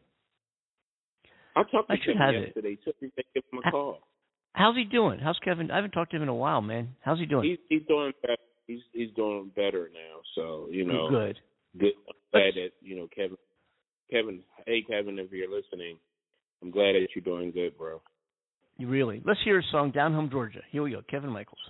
I. 1.68 1.70
Talked 1.70 1.88
to 1.88 1.92
I 1.94 1.96
should 1.96 2.16
Kevin 2.16 2.18
have 2.18 2.34
it. 2.34 2.46
yesterday. 2.46 2.78
Took 2.84 3.02
me 3.02 3.08
to 3.16 3.22
give 3.34 3.44
him 3.52 3.60
a 3.66 3.70
call. 3.70 3.98
How's 4.52 4.76
he 4.76 4.84
doing? 4.84 5.20
How's 5.20 5.38
Kevin? 5.44 5.70
I 5.70 5.76
haven't 5.76 5.92
talked 5.92 6.10
to 6.10 6.16
him 6.16 6.22
in 6.24 6.28
a 6.28 6.34
while, 6.34 6.60
man. 6.60 6.96
How's 7.00 7.18
he 7.18 7.26
doing? 7.26 7.48
He's 7.48 7.58
he's 7.68 7.86
doing 7.88 8.12
better. 8.22 8.36
He's 8.66 8.80
he's 8.92 9.10
doing 9.14 9.50
better 9.54 9.90
now. 9.92 10.20
So 10.34 10.68
you 10.70 10.84
know, 10.84 11.08
Good. 11.08 11.38
good. 11.78 11.92
I'm 12.08 12.14
glad 12.32 12.54
that 12.54 12.70
you 12.82 12.96
know 12.96 13.08
Kevin. 13.14 13.36
Kevin, 14.10 14.40
hey 14.66 14.82
Kevin, 14.88 15.18
if 15.20 15.30
you're 15.30 15.48
listening, 15.48 15.96
I'm 16.62 16.70
glad 16.72 16.94
that 16.94 17.08
you're 17.14 17.24
doing 17.24 17.52
good, 17.52 17.78
bro. 17.78 18.00
You 18.76 18.88
really? 18.88 19.22
Let's 19.24 19.40
hear 19.44 19.58
a 19.58 19.62
song, 19.70 19.92
"Down 19.92 20.12
Home 20.14 20.30
Georgia." 20.30 20.62
Here 20.72 20.82
we 20.82 20.90
go, 20.90 21.02
Kevin 21.08 21.30
Michaels. 21.30 21.60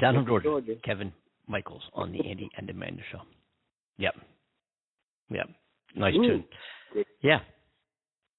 Down 0.00 0.14
home 0.14 0.26
Georgia. 0.26 0.44
Georgia. 0.48 0.74
Kevin 0.84 1.12
Michaels 1.46 1.82
on 1.94 2.12
the 2.12 2.28
Andy 2.28 2.48
and 2.56 2.68
Amanda 2.70 3.02
show. 3.10 3.20
Yep. 3.98 4.14
Yep. 5.30 5.48
Nice 5.96 6.14
Ooh, 6.14 6.22
tune. 6.26 6.44
Yeah. 7.22 7.40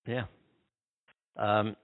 Yeah. 0.06 0.24
Um 1.38 1.76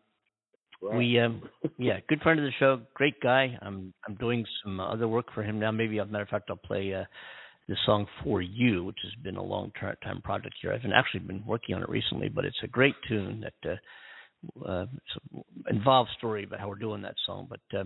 Right. 0.79 0.95
we 0.95 1.19
um 1.19 1.41
yeah, 1.79 1.97
good 2.07 2.21
friend 2.21 2.39
of 2.39 2.45
the 2.45 2.51
show, 2.59 2.81
great 2.93 3.19
guy. 3.19 3.57
I'm 3.63 3.93
I'm 4.07 4.13
doing 4.15 4.45
some 4.63 4.79
other 4.79 5.07
work 5.07 5.25
for 5.33 5.41
him 5.41 5.59
now. 5.59 5.71
Maybe 5.71 5.99
as 5.99 6.07
a 6.07 6.11
matter 6.11 6.23
of 6.23 6.29
fact 6.29 6.51
I'll 6.51 6.55
play 6.55 6.93
uh 6.93 7.05
the 7.67 7.75
song 7.85 8.05
for 8.23 8.41
you, 8.41 8.83
which 8.85 8.99
has 9.03 9.11
been 9.23 9.35
a 9.37 9.43
long 9.43 9.71
time 10.03 10.21
project 10.21 10.55
here. 10.61 10.71
I've 10.71 10.89
actually 10.93 11.21
been 11.21 11.43
working 11.45 11.75
on 11.75 11.83
it 11.83 11.89
recently, 11.89 12.29
but 12.29 12.45
it's 12.45 12.59
a 12.63 12.67
great 12.67 12.95
tune 13.07 13.41
that 13.41 13.69
uh, 13.71 14.69
uh, 14.69 14.85
it's 14.93 15.43
a 15.67 15.73
involved 15.73 16.11
story 16.17 16.45
about 16.45 16.59
how 16.59 16.69
we're 16.69 16.75
doing 16.75 17.01
that 17.01 17.15
song. 17.25 17.47
But 17.49 17.77
uh, 17.77 17.83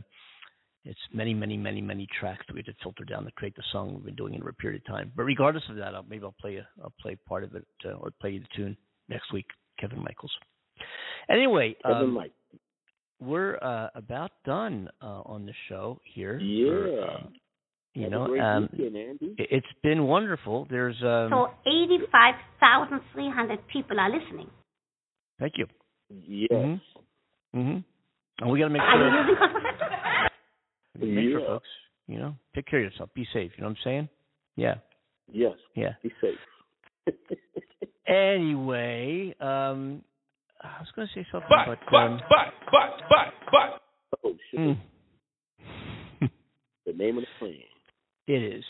it's 0.83 0.99
many, 1.13 1.33
many, 1.33 1.57
many, 1.57 1.81
many 1.81 2.07
tracks 2.19 2.43
that 2.47 2.53
we 2.53 2.59
had 2.59 2.65
to 2.67 2.73
filter 2.81 3.03
down 3.03 3.25
to 3.25 3.31
create 3.33 3.55
the 3.55 3.63
song. 3.71 3.93
We've 3.93 4.05
been 4.05 4.15
doing 4.15 4.33
it 4.33 4.41
over 4.41 4.49
a 4.49 4.53
period 4.53 4.81
of 4.81 4.87
time. 4.93 5.11
But 5.15 5.23
regardless 5.23 5.63
of 5.69 5.75
that, 5.77 5.93
I'll, 5.93 6.05
maybe 6.09 6.23
I'll 6.23 6.35
play 6.41 6.55
a, 6.55 6.67
I'll 6.83 6.93
play 7.01 7.17
part 7.27 7.43
of 7.43 7.53
it 7.55 7.65
uh, 7.85 7.91
or 7.93 8.11
play 8.19 8.39
the 8.39 8.45
tune 8.55 8.75
next 9.09 9.31
week. 9.31 9.45
Kevin 9.79 9.99
Michaels. 9.99 10.31
Anyway, 11.29 11.75
Kevin 11.85 12.03
um, 12.03 12.13
Mike. 12.13 12.31
we're 13.19 13.57
uh, 13.61 13.89
about 13.95 14.31
done 14.45 14.89
uh, 15.01 15.21
on 15.25 15.45
the 15.45 15.53
show 15.69 15.99
here. 16.15 16.39
for, 16.39 16.87
Yeah. 16.87 17.01
um, 17.03 17.33
you 17.93 18.03
Have 18.03 18.11
know, 18.11 18.39
um, 18.39 18.69
weekend, 18.71 19.19
it- 19.37 19.47
it's 19.51 19.67
been 19.83 20.03
wonderful. 20.05 20.65
There's 20.69 20.95
um, 21.03 21.29
So 21.29 21.49
85,300 21.65 23.67
people 23.67 23.99
are 23.99 24.09
listening. 24.09 24.49
thank 25.39 25.53
you. 25.57 25.67
Yes. 26.09 26.49
Mm-hmm. 26.51 27.59
mm-hmm. 27.59 27.77
And 28.41 28.49
we 28.51 28.59
got 28.59 28.65
to 28.65 28.71
make 28.73 28.81
Are 28.81 28.95
you 28.95 29.01
sure, 29.03 29.21
using 29.21 29.35
contraceptive? 29.37 29.70
Make 31.07 31.29
sure, 31.31 31.39
Yeah. 31.39 31.47
folks. 31.47 31.67
You 32.07 32.17
know, 32.19 32.35
take 32.55 32.65
care 32.67 32.79
of 32.79 32.91
yourself. 32.91 33.09
Be 33.13 33.25
safe. 33.33 33.51
You 33.57 33.61
know 33.63 33.69
what 33.69 33.77
I'm 33.77 33.83
saying? 33.83 34.09
Yeah. 34.55 34.75
Yes. 35.31 35.53
Yeah. 35.75 35.93
Be 36.03 36.11
safe. 36.21 36.37
Anyway, 38.07 39.33
um, 39.39 40.03
I 40.61 40.79
was 40.79 40.87
going 40.95 41.07
to 41.07 41.13
say 41.13 41.25
something, 41.31 41.47
But, 41.49 41.65
but, 41.65 41.79
but, 41.89 41.97
um, 41.97 42.19
but, 42.29 42.53
but, 42.71 43.01
but, 43.09 43.33
but. 43.51 43.81
Oh, 44.25 44.35
shit. 44.49 44.59
mm, 44.59 44.77
the 46.85 46.93
name 46.93 47.17
of 47.17 47.23
the 47.23 47.27
plan. 47.39 47.53
It 48.27 48.43
is. 48.57 48.63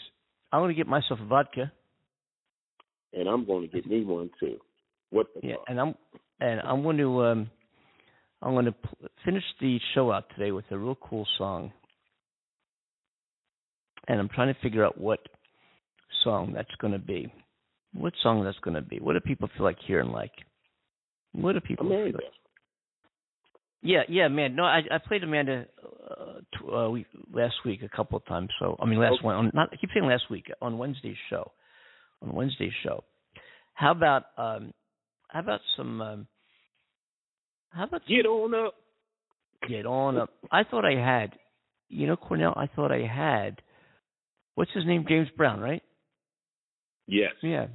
I'm 0.51 0.59
going 0.61 0.69
to 0.69 0.75
get 0.75 0.85
myself 0.87 1.19
a 1.21 1.25
vodka. 1.25 1.71
And 3.13 3.27
I'm 3.27 3.45
going 3.45 3.67
to 3.67 3.67
get 3.73 3.87
me 3.87 4.03
one 4.05 4.29
too. 4.39 4.57
What 5.09 5.27
the 5.33 5.47
Yeah, 5.47 5.55
fuck? 5.55 5.65
and 5.69 5.79
I'm 5.81 5.95
and 6.39 6.61
I'm 6.61 6.83
going 6.83 6.97
to 6.97 7.23
um 7.25 7.49
I'm 8.41 8.53
going 8.53 8.65
to 8.65 8.71
pl- 8.73 9.09
finish 9.25 9.43
the 9.59 9.79
show 9.95 10.11
out 10.11 10.25
today 10.35 10.51
with 10.51 10.65
a 10.71 10.77
real 10.77 10.95
cool 10.95 11.25
song. 11.37 11.73
And 14.07 14.19
I'm 14.19 14.29
trying 14.29 14.53
to 14.53 14.59
figure 14.61 14.83
out 14.85 14.99
what 14.99 15.19
song 16.23 16.53
that's 16.53 16.73
going 16.79 16.93
to 16.93 16.99
be. 16.99 17.31
What 17.93 18.13
song 18.23 18.43
that's 18.43 18.57
going 18.59 18.75
to 18.75 18.81
be? 18.81 18.99
What 18.99 19.13
do 19.13 19.19
people 19.19 19.49
feel 19.55 19.65
like 19.65 19.77
hearing 19.85 20.11
like? 20.11 20.31
What 21.33 21.53
do 21.53 21.59
people 21.61 21.87
feel 21.87 21.95
Amanda. 21.97 22.17
like? 22.17 22.25
Yeah, 23.83 24.01
yeah, 24.09 24.27
man. 24.27 24.55
No, 24.55 24.63
I 24.63 24.81
I 24.91 24.97
played 24.99 25.23
Amanda 25.23 25.65
uh, 25.81 26.75
uh 26.75 26.89
week, 26.89 27.07
last 27.33 27.55
week 27.65 27.81
a 27.83 27.89
couple 27.95 28.17
of 28.17 28.25
times. 28.25 28.49
So 28.59 28.75
I 28.79 28.85
mean 28.85 28.99
last 28.99 29.13
Okay. 29.13 29.25
one 29.25 29.35
on 29.35 29.51
not 29.53 29.69
I 29.71 29.75
keep 29.75 29.89
saying 29.93 30.05
last 30.05 30.29
week 30.29 30.45
on 30.61 30.77
Wednesday's 30.77 31.15
show. 31.29 31.51
On 32.21 32.33
Wednesday's 32.33 32.73
show. 32.83 33.03
How 33.73 33.91
about 33.91 34.23
um 34.37 34.71
how 35.29 35.39
about 35.39 35.61
some 35.75 36.01
um 36.01 36.27
how 37.71 37.85
about 37.85 38.05
Get 38.07 38.25
on 38.27 38.53
up. 38.53 38.75
get 39.67 39.85
on 39.85 40.17
up? 40.17 40.29
I 40.51 40.63
thought 40.63 40.85
I 40.85 40.93
had 40.99 41.31
you 41.89 42.07
know, 42.07 42.15
Cornell, 42.15 42.53
I 42.55 42.67
thought 42.67 42.91
I 42.91 43.05
had 43.05 43.61
what's 44.55 44.71
his 44.73 44.85
name? 44.85 45.05
James 45.07 45.29
Brown, 45.37 45.59
right? 45.59 45.83
Yes. 47.07 47.31
Yeah. 47.41 47.67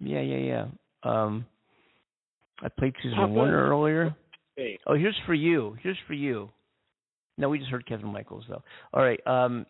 Yeah, 0.00 0.20
yeah, 0.20 0.36
yeah. 0.36 0.66
Um 1.02 1.46
I 2.62 2.68
played 2.68 2.94
season 3.02 3.16
Pop 3.18 3.30
Warner 3.30 3.68
earlier. 3.70 4.14
Hey, 4.56 4.78
Oh, 4.86 4.94
here's 4.94 5.18
for 5.26 5.34
you. 5.34 5.76
Here's 5.82 5.98
for 6.06 6.14
you. 6.14 6.50
No, 7.38 7.50
we 7.50 7.58
just 7.58 7.70
heard 7.70 7.86
Kevin 7.86 8.12
Michaels 8.12 8.44
though. 8.48 8.62
All 8.94 9.02
right. 9.02 9.20
Um 9.26 9.66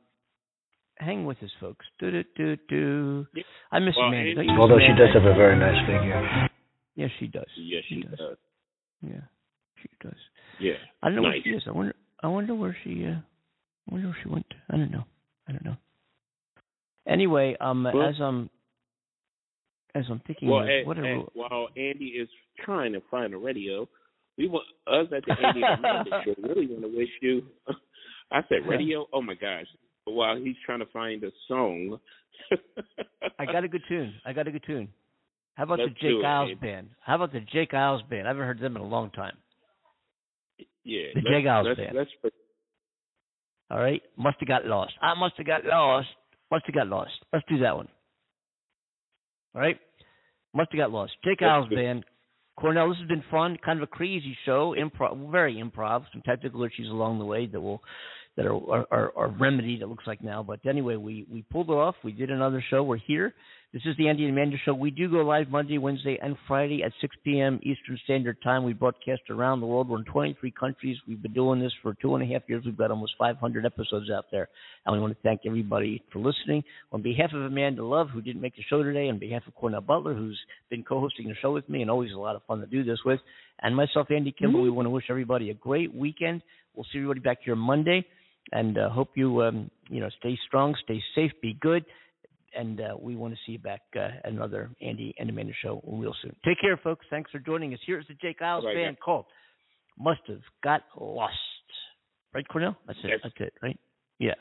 hang 0.99 1.24
with 1.27 1.43
us 1.43 1.51
folks. 1.61 1.85
Do 1.99 2.11
do 2.11 2.24
do 2.37 2.57
do. 2.68 3.27
I 3.72 3.79
miss 3.81 3.95
Well, 3.97 4.07
Amanda. 4.07 4.31
Andy- 4.31 4.35
Don't 4.37 4.45
you 4.47 4.53
miss 4.53 4.61
Although 4.61 4.79
she 4.79 4.85
Amanda? 4.87 5.07
does 5.07 5.14
have 5.14 5.24
a 5.24 5.35
very 5.35 5.59
nice 5.59 5.81
figure. 5.87 6.49
Yes, 6.95 7.11
she 7.18 7.27
does. 7.27 7.45
yes, 7.57 7.83
she 7.89 8.01
does. 8.03 8.18
does. 8.18 8.37
Yeah. 9.03 9.20
She 9.83 9.89
does. 10.03 10.16
Yeah. 10.61 10.72
I 11.03 11.09
don't 11.09 11.16
know 11.16 11.22
where 11.22 11.37
she 11.43 11.51
is. 11.51 11.62
I 11.66 11.70
wonder 11.72 11.95
I 12.22 12.29
wonder 12.29 12.55
where 12.55 12.77
she 12.85 13.05
uh 13.05 13.11
I 13.18 13.93
wonder 13.93 14.09
where 14.09 14.16
she 14.22 14.29
went. 14.29 14.47
I 14.70 14.77
don't 14.77 14.91
know. 14.91 15.05
I 15.49 15.53
don't 15.53 15.64
know. 15.64 15.77
Anyway, 17.07 17.57
um 17.61 17.84
Well- 17.84 18.02
as 18.02 18.20
I'm 18.20 18.50
as 19.94 20.04
I'm 20.11 20.20
thinking 20.26 20.48
Well, 20.50 20.62
of 20.62 20.68
and, 20.68 20.86
what 20.86 20.98
and 20.98 21.24
while 21.32 21.68
Andy 21.76 22.07
is 22.20 22.28
trying 22.64 22.92
to 22.92 23.00
find 23.11 23.32
a 23.32 23.38
radio, 23.38 23.88
we 24.36 24.46
want 24.46 24.66
us 24.86 25.07
at 25.16 25.24
the 25.24 25.46
Andy 25.46 25.62
and 25.62 25.78
Amanda 25.78 26.22
show 26.24 26.34
really 26.42 26.66
want 26.66 26.82
to 26.82 26.96
wish 26.96 27.09
you. 27.22 27.42
I 28.30 28.40
said 28.48 28.59
radio. 28.68 29.07
Oh 29.12 29.22
my 29.22 29.34
gosh! 29.34 29.66
While 30.04 30.36
he's 30.36 30.57
trying 30.66 30.80
to 30.80 30.86
find 30.86 31.24
a 31.24 31.30
song. 31.48 31.98
I 33.38 33.46
got 33.46 33.64
a 33.64 33.68
good 33.68 33.82
tune. 33.88 34.14
I 34.24 34.32
got 34.32 34.46
a 34.46 34.52
good 34.52 34.64
tune. 34.66 34.88
How 35.54 35.64
about 35.64 35.78
Let's 35.78 35.94
the 35.94 36.09
Jake 36.09 36.20
it, 36.20 36.24
Isles 36.24 36.50
band? 36.61 36.88
How 37.00 37.14
about 37.14 37.32
the 37.32 37.40
J. 37.40 37.66
Geils 37.66 38.07
band? 38.11 38.26
I 38.26 38.30
haven't 38.30 38.44
heard 38.44 38.61
them 38.61 38.76
in 38.76 38.82
a 38.82 38.86
long 38.86 39.11
time. 39.11 39.32
Yeah. 40.84 41.07
The 41.14 41.22
J. 41.22 41.42
Geils 41.42 41.64
let's, 41.64 41.80
band. 41.80 42.32
All 43.70 43.80
right. 43.80 44.02
Must 44.18 44.36
have 44.38 44.48
got 44.48 44.66
lost. 44.66 44.92
I 45.00 45.14
must 45.18 45.34
have 45.38 45.46
got 45.46 45.64
lost. 45.64 46.09
Must 46.51 46.64
have 46.66 46.74
got 46.74 46.86
lost. 46.86 47.12
Let's 47.32 47.44
do 47.49 47.59
that 47.59 47.76
one. 47.76 47.88
All 49.55 49.61
right. 49.61 49.78
Must 50.55 50.70
have 50.72 50.78
got 50.78 50.90
lost. 50.90 51.12
J. 51.24 51.36
Geils 51.36 51.68
band. 51.74 52.05
Cornell, 52.59 52.88
this 52.88 52.99
has 52.99 53.09
been 53.09 53.24
fun. 53.30 53.59
Kind 53.64 53.78
of 53.78 53.82
a 53.82 53.86
crazy 53.86 54.36
show. 54.47 54.74
Improv, 54.78 55.30
very 55.30 55.57
improv. 55.57 56.05
Some 56.12 56.22
technical 56.22 56.64
issues 56.64 56.88
along 56.88 57.18
the 57.18 57.24
way 57.24 57.47
that 57.47 57.61
will 57.61 57.82
that 58.36 58.47
are, 58.47 58.55
are, 58.55 58.86
are, 58.90 59.12
are 59.16 59.28
remedied. 59.28 59.82
It 59.82 59.88
looks 59.88 60.07
like 60.07 60.22
now. 60.22 60.42
But 60.42 60.61
anyway, 60.66 60.97
we 60.97 61.26
we 61.30 61.42
pulled 61.51 61.68
it 61.68 61.74
off. 61.74 61.97
We 62.03 62.12
did 62.12 62.30
another 62.30 62.64
show. 62.70 62.82
We're 62.82 62.97
here. 62.97 63.34
This 63.72 63.82
is 63.84 63.96
the 63.98 64.08
Andy 64.08 64.24
and 64.24 64.32
Amanda 64.32 64.56
Show. 64.64 64.74
We 64.74 64.92
do 64.92 65.10
go 65.10 65.18
live 65.18 65.48
Monday, 65.50 65.76
Wednesday, 65.76 66.18
and 66.22 66.36
Friday 66.46 66.84
at 66.84 66.92
6 67.00 67.16
p.m. 67.24 67.58
Eastern 67.64 67.98
Standard 68.04 68.40
Time. 68.40 68.62
We 68.62 68.72
broadcast 68.72 69.22
around 69.28 69.60
the 69.60 69.66
world. 69.66 69.88
We're 69.88 69.98
in 69.98 70.04
23 70.04 70.52
countries. 70.52 70.96
We've 71.06 71.20
been 71.20 71.32
doing 71.32 71.58
this 71.58 71.72
for 71.82 71.92
two 72.00 72.14
and 72.14 72.22
a 72.22 72.32
half 72.32 72.42
years. 72.48 72.62
We've 72.64 72.76
got 72.76 72.92
almost 72.92 73.14
500 73.18 73.66
episodes 73.66 74.08
out 74.08 74.26
there. 74.30 74.48
And 74.86 74.94
we 74.94 75.00
want 75.00 75.14
to 75.14 75.22
thank 75.22 75.40
everybody 75.44 76.02
for 76.12 76.20
listening. 76.20 76.62
On 76.92 77.02
behalf 77.02 77.32
of 77.34 77.42
Amanda 77.42 77.84
Love, 77.84 78.08
who 78.08 78.22
didn't 78.22 78.40
make 78.40 78.54
the 78.54 78.62
show 78.70 78.84
today, 78.84 79.08
on 79.08 79.18
behalf 79.18 79.42
of 79.48 79.54
Cornell 79.56 79.80
Butler, 79.80 80.14
who's 80.14 80.38
been 80.70 80.84
co 80.84 81.00
hosting 81.00 81.28
the 81.28 81.34
show 81.42 81.52
with 81.52 81.68
me 81.68 81.82
and 81.82 81.90
always 81.90 82.12
a 82.12 82.18
lot 82.18 82.36
of 82.36 82.44
fun 82.44 82.60
to 82.60 82.66
do 82.66 82.84
this 82.84 83.00
with, 83.04 83.18
and 83.62 83.74
myself, 83.74 84.06
Andy 84.10 84.32
Kimball, 84.32 84.62
we 84.62 84.70
want 84.70 84.86
to 84.86 84.90
wish 84.90 85.06
everybody 85.10 85.50
a 85.50 85.54
great 85.54 85.92
weekend. 85.92 86.40
We'll 86.74 86.86
see 86.92 86.98
everybody 86.98 87.20
back 87.20 87.38
here 87.44 87.56
Monday. 87.56 88.06
And 88.52 88.78
uh, 88.78 88.90
hope 88.90 89.10
you, 89.16 89.42
um, 89.42 89.72
you 89.88 89.98
know, 89.98 90.08
stay 90.20 90.38
strong, 90.46 90.76
stay 90.84 91.02
safe, 91.16 91.32
be 91.42 91.58
good 91.60 91.84
and 92.55 92.80
uh, 92.80 92.97
we 93.01 93.16
want 93.16 93.34
to 93.34 93.40
see 93.47 93.53
you 93.53 93.59
back 93.59 93.82
uh, 93.97 94.09
at 94.24 94.32
another 94.32 94.70
Andy 94.80 95.14
and 95.18 95.30
Amanda 95.30 95.53
show 95.62 95.82
real 95.86 96.14
soon. 96.22 96.34
Take 96.44 96.61
care, 96.61 96.76
folks. 96.76 97.07
Thanks 97.11 97.30
for 97.30 97.38
joining 97.38 97.72
us. 97.74 97.80
Here's 97.86 98.07
the 98.07 98.14
J. 98.14 98.36
Geils 98.40 98.62
Bye-bye, 98.62 98.74
band 98.74 98.97
called 99.05 99.26
"Must 99.99 100.20
Have 100.28 100.40
Got 100.62 100.82
Lost." 100.99 101.34
Right, 102.34 102.47
Cornell? 102.49 102.76
That's 102.86 102.99
it. 103.03 103.09
Yes. 103.09 103.20
That's 103.22 103.34
it. 103.40 103.55
Right? 103.62 103.78
Yeah. 104.18 104.34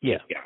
Yeah. 0.00 0.18
Yeah. 0.28 0.38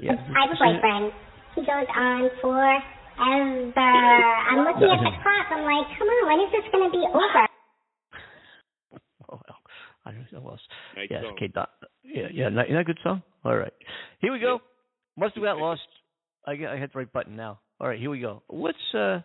Yeah. 0.00 0.12
I 0.12 0.46
have 0.46 0.50
a 0.50 0.58
boyfriend. 0.58 1.12
He 1.56 1.62
goes 1.62 1.88
on 1.96 2.30
forever. 2.40 2.78
I'm 3.18 4.60
looking 4.60 4.86
at 4.92 5.00
the 5.02 5.12
clock. 5.22 5.46
I'm 5.50 5.64
like, 5.64 5.88
come 5.98 6.06
on, 6.06 6.28
when 6.28 6.46
is 6.46 6.52
this 6.52 6.70
going 6.70 6.90
to 6.90 6.92
be 6.92 7.04
over? 7.08 7.46
Oh 9.28 9.40
well. 9.48 9.58
I 10.04 10.12
don't 10.12 10.32
know 10.32 10.38
what 10.38 10.52
else. 10.52 10.60
Nice 10.94 11.08
yes. 11.10 11.22
song. 11.24 11.32
Okay. 11.32 11.48
Dot. 11.48 11.70
Yeah. 12.04 12.28
Yeah. 12.32 12.48
Not, 12.48 12.66
isn't 12.66 12.76
that 12.76 12.82
a 12.82 12.84
good 12.84 13.00
song? 13.02 13.24
All 13.44 13.56
right. 13.56 13.72
Here 14.20 14.32
we 14.32 14.38
go. 14.38 14.60
Must 15.16 15.34
have 15.34 15.42
got 15.42 15.56
lost. 15.56 15.80
I 16.46 16.52
I 16.52 16.76
hit 16.76 16.92
the 16.92 16.98
right 16.98 17.12
button 17.12 17.36
now. 17.36 17.60
All 17.80 17.88
right. 17.88 17.98
Here 17.98 18.10
we 18.10 18.20
go. 18.20 18.42
What's 18.48 18.78
uh. 18.94 19.20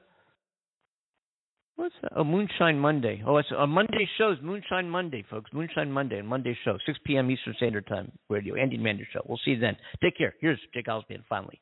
What's 1.78 1.96
that? 2.04 2.12
Oh, 2.16 2.24
Moonshine 2.24 2.78
Monday. 2.78 3.24
Oh, 3.26 3.38
it's 3.38 3.50
a 3.58 3.66
Monday 3.66 4.08
shows. 4.18 4.38
Moonshine 4.44 4.90
Monday, 4.90 5.26
folks. 5.30 5.50
Moonshine 5.54 5.92
Monday 5.92 6.20
and 6.20 6.28
Monday 6.28 6.56
show, 6.64 6.78
6 6.86 7.00
p.m. 7.06 7.32
Eastern 7.32 7.56
Standard 7.56 7.88
Time. 7.88 8.12
Radio 8.30 8.56
Andy 8.56 8.76
and 8.76 8.84
Amanda 8.84 9.04
show. 9.12 9.22
We'll 9.26 9.40
see 9.44 9.52
you 9.52 9.60
then. 9.60 9.78
Take 10.04 10.18
care. 10.18 10.36
Here's 10.42 10.60
Jake 10.76 10.88
Osborne 10.88 11.24
finally. 11.28 11.60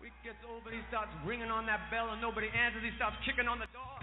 Week 0.00 0.12
gets 0.22 0.42
over, 0.46 0.70
he 0.70 0.82
starts 0.90 1.10
ringing 1.26 1.50
on 1.50 1.66
that 1.66 1.90
bell 1.90 2.10
and 2.10 2.20
nobody 2.20 2.46
answers. 2.50 2.82
He 2.82 2.90
starts 2.94 3.16
kicking 3.26 3.46
on 3.46 3.58
the 3.58 3.70
door. 3.70 3.98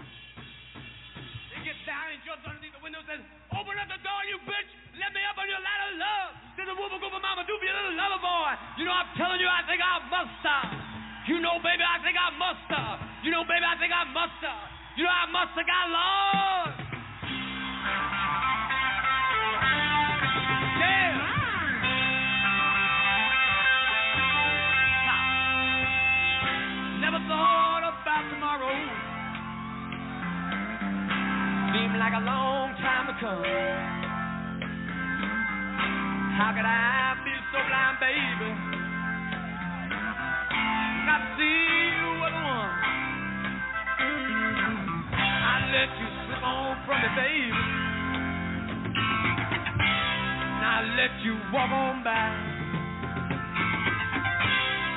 He 1.60 1.68
gets 1.68 1.84
down, 1.84 2.08
he 2.08 2.16
jumps 2.24 2.40
underneath 2.48 2.72
the 2.72 2.80
window 2.80 3.04
and 3.04 3.20
says, 3.20 3.20
Open 3.52 3.76
up 3.76 3.84
the 3.84 4.00
door, 4.00 4.20
you 4.32 4.40
bitch! 4.48 4.70
Let 4.96 5.12
me 5.12 5.20
up 5.28 5.36
on 5.36 5.44
your 5.44 5.60
ladder 5.60 5.92
of 5.92 6.00
love! 6.00 6.32
Says 6.56 6.64
the 6.64 6.72
whoopah 6.72 6.96
goopa 6.96 7.20
mama 7.20 7.44
doopy 7.44 7.68
little 7.68 8.00
lover 8.00 8.16
boy. 8.16 8.52
You 8.80 8.88
know, 8.88 8.96
I'm 8.96 9.12
telling 9.12 9.36
you, 9.36 9.44
I 9.44 9.60
think 9.68 9.84
I 9.84 10.00
must 10.08 10.32
stop. 10.40 10.72
You 11.28 11.36
know, 11.44 11.60
baby, 11.60 11.84
I 11.84 12.00
think 12.00 12.16
I 12.16 12.32
must 12.40 12.64
stop. 12.64 12.96
You 13.20 13.28
know, 13.28 13.44
baby, 13.44 13.60
I 13.60 13.76
think 13.76 13.92
I 13.92 14.08
must 14.08 14.40
stop. 14.40 14.72
You 14.96 15.04
know, 15.04 15.12
I 15.12 15.28
must 15.28 15.52
have 15.52 15.68
got 15.68 15.84
lost. 15.92 16.80
Never 27.04 27.20
thought 27.28 27.84
about 27.84 28.24
tomorrow. 28.32 28.99
Seemed 31.90 31.98
like 31.98 32.14
a 32.14 32.22
long 32.24 32.70
time 32.78 33.06
to 33.08 33.14
come. 33.18 33.42
How 36.38 36.54
could 36.54 36.62
I 36.62 37.18
be 37.26 37.34
so 37.50 37.58
blind, 37.66 37.98
baby? 37.98 38.50
Not 41.02 41.34
see 41.34 41.66
you 41.90 42.08
were 42.22 42.30
the 42.30 42.42
one. 42.46 42.74
I 45.18 45.66
let 45.74 45.90
you 45.98 46.06
slip 46.30 46.42
on 46.46 46.78
from 46.86 47.02
me, 47.02 47.10
baby. 47.18 47.58
And 50.54 50.62
I 50.62 50.94
let 50.94 51.12
you 51.26 51.34
walk 51.52 51.74
on 51.74 52.04
by. 52.06 52.30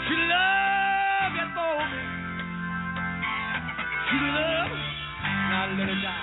She 0.06 0.14
love 0.30 1.34
you 1.42 1.48
for 1.58 1.74
me. 1.90 2.06
She 4.12 4.18
love, 4.30 4.78
and 5.26 5.54
I 5.58 5.74
let 5.74 5.90
her 5.90 6.02
die. 6.04 6.23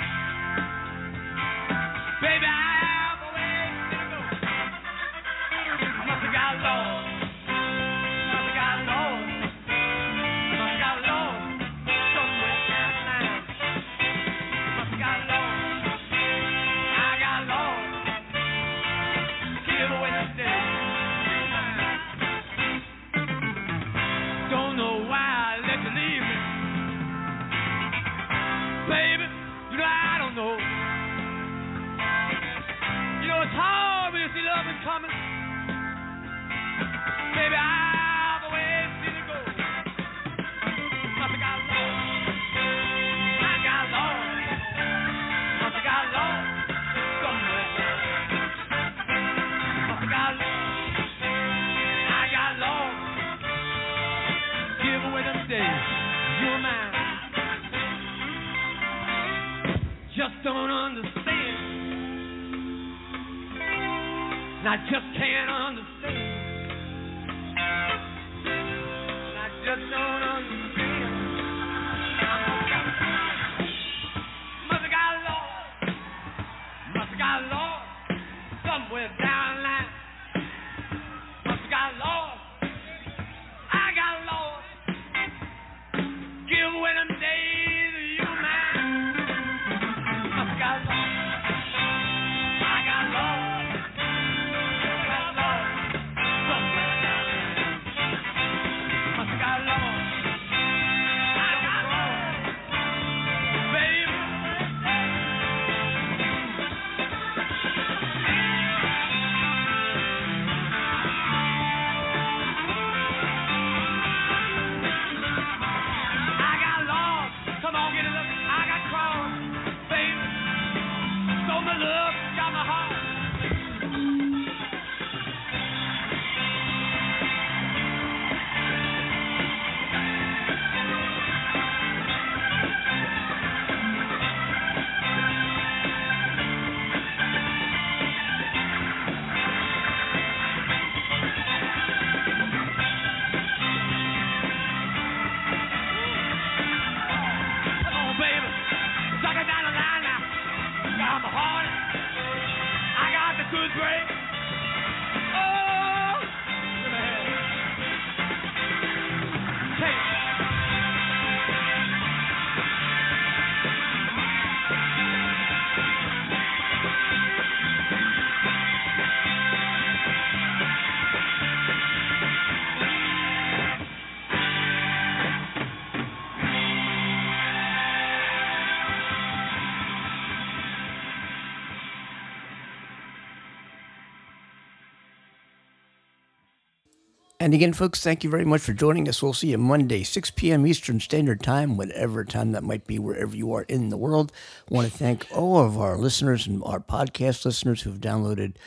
And 187.41 187.55
again, 187.55 187.73
folks, 187.73 188.03
thank 188.03 188.23
you 188.23 188.29
very 188.29 188.45
much 188.45 188.61
for 188.61 188.71
joining 188.71 189.09
us. 189.09 189.23
We'll 189.23 189.33
see 189.33 189.47
you 189.47 189.57
Monday, 189.57 190.03
6 190.03 190.29
p.m. 190.29 190.67
Eastern 190.67 190.99
Standard 190.99 191.41
Time, 191.41 191.75
whatever 191.75 192.23
time 192.23 192.51
that 192.51 192.63
might 192.63 192.85
be, 192.85 192.99
wherever 192.99 193.35
you 193.35 193.51
are 193.53 193.63
in 193.63 193.89
the 193.89 193.97
world. 193.97 194.31
I 194.69 194.75
want 194.75 194.91
to 194.91 194.95
thank 194.95 195.25
all 195.33 195.57
of 195.57 195.75
our 195.75 195.97
listeners 195.97 196.45
and 196.45 196.61
our 196.63 196.79
podcast 196.79 197.43
listeners 197.43 197.81
who've 197.81 197.97
downloaded 197.97 198.57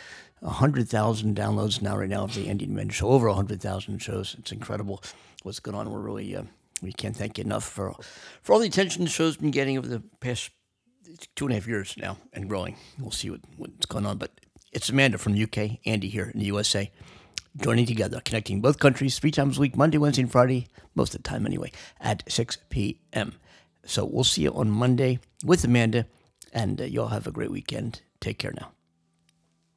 100,000 0.40 1.36
downloads 1.36 1.82
now, 1.82 1.96
right 1.96 2.08
now, 2.08 2.24
of 2.24 2.34
the 2.34 2.48
Andy 2.48 2.66
Men 2.66 2.88
Show. 2.88 3.10
Over 3.10 3.28
100,000 3.28 4.00
shows. 4.00 4.34
It's 4.40 4.50
incredible 4.50 5.04
what's 5.44 5.60
going 5.60 5.76
on. 5.76 5.92
We're 5.92 6.00
really, 6.00 6.34
uh, 6.34 6.42
we 6.82 6.92
can't 6.92 7.16
thank 7.16 7.38
you 7.38 7.44
enough 7.44 7.62
for, 7.62 7.94
for 8.42 8.54
all 8.54 8.58
the 8.58 8.66
attention 8.66 9.04
the 9.04 9.08
show's 9.08 9.36
been 9.36 9.52
getting 9.52 9.78
over 9.78 9.86
the 9.86 10.02
past 10.18 10.50
two 11.36 11.44
and 11.44 11.52
a 11.52 11.54
half 11.54 11.68
years 11.68 11.94
now 11.96 12.18
and 12.32 12.48
growing. 12.48 12.76
We'll 12.98 13.12
see 13.12 13.30
what, 13.30 13.42
what's 13.56 13.86
going 13.86 14.04
on. 14.04 14.18
But 14.18 14.32
it's 14.72 14.88
Amanda 14.88 15.18
from 15.18 15.40
UK, 15.40 15.78
Andy 15.86 16.08
here 16.08 16.28
in 16.34 16.40
the 16.40 16.46
USA 16.46 16.90
joining 17.56 17.86
together, 17.86 18.20
connecting 18.24 18.60
both 18.60 18.78
countries 18.78 19.18
three 19.18 19.30
times 19.30 19.58
a 19.58 19.60
week, 19.60 19.76
Monday, 19.76 19.98
Wednesday, 19.98 20.22
and 20.22 20.32
Friday, 20.32 20.68
most 20.94 21.14
of 21.14 21.22
the 21.22 21.28
time 21.28 21.46
anyway, 21.46 21.70
at 22.00 22.22
6 22.30 22.58
p.m. 22.70 23.34
So 23.84 24.04
we'll 24.04 24.24
see 24.24 24.42
you 24.42 24.52
on 24.52 24.70
Monday 24.70 25.20
with 25.44 25.64
Amanda, 25.64 26.06
and 26.52 26.80
uh, 26.80 26.84
y'all 26.84 27.08
have 27.08 27.26
a 27.26 27.32
great 27.32 27.50
weekend. 27.50 28.02
Take 28.20 28.38
care 28.38 28.52
now. 28.52 28.73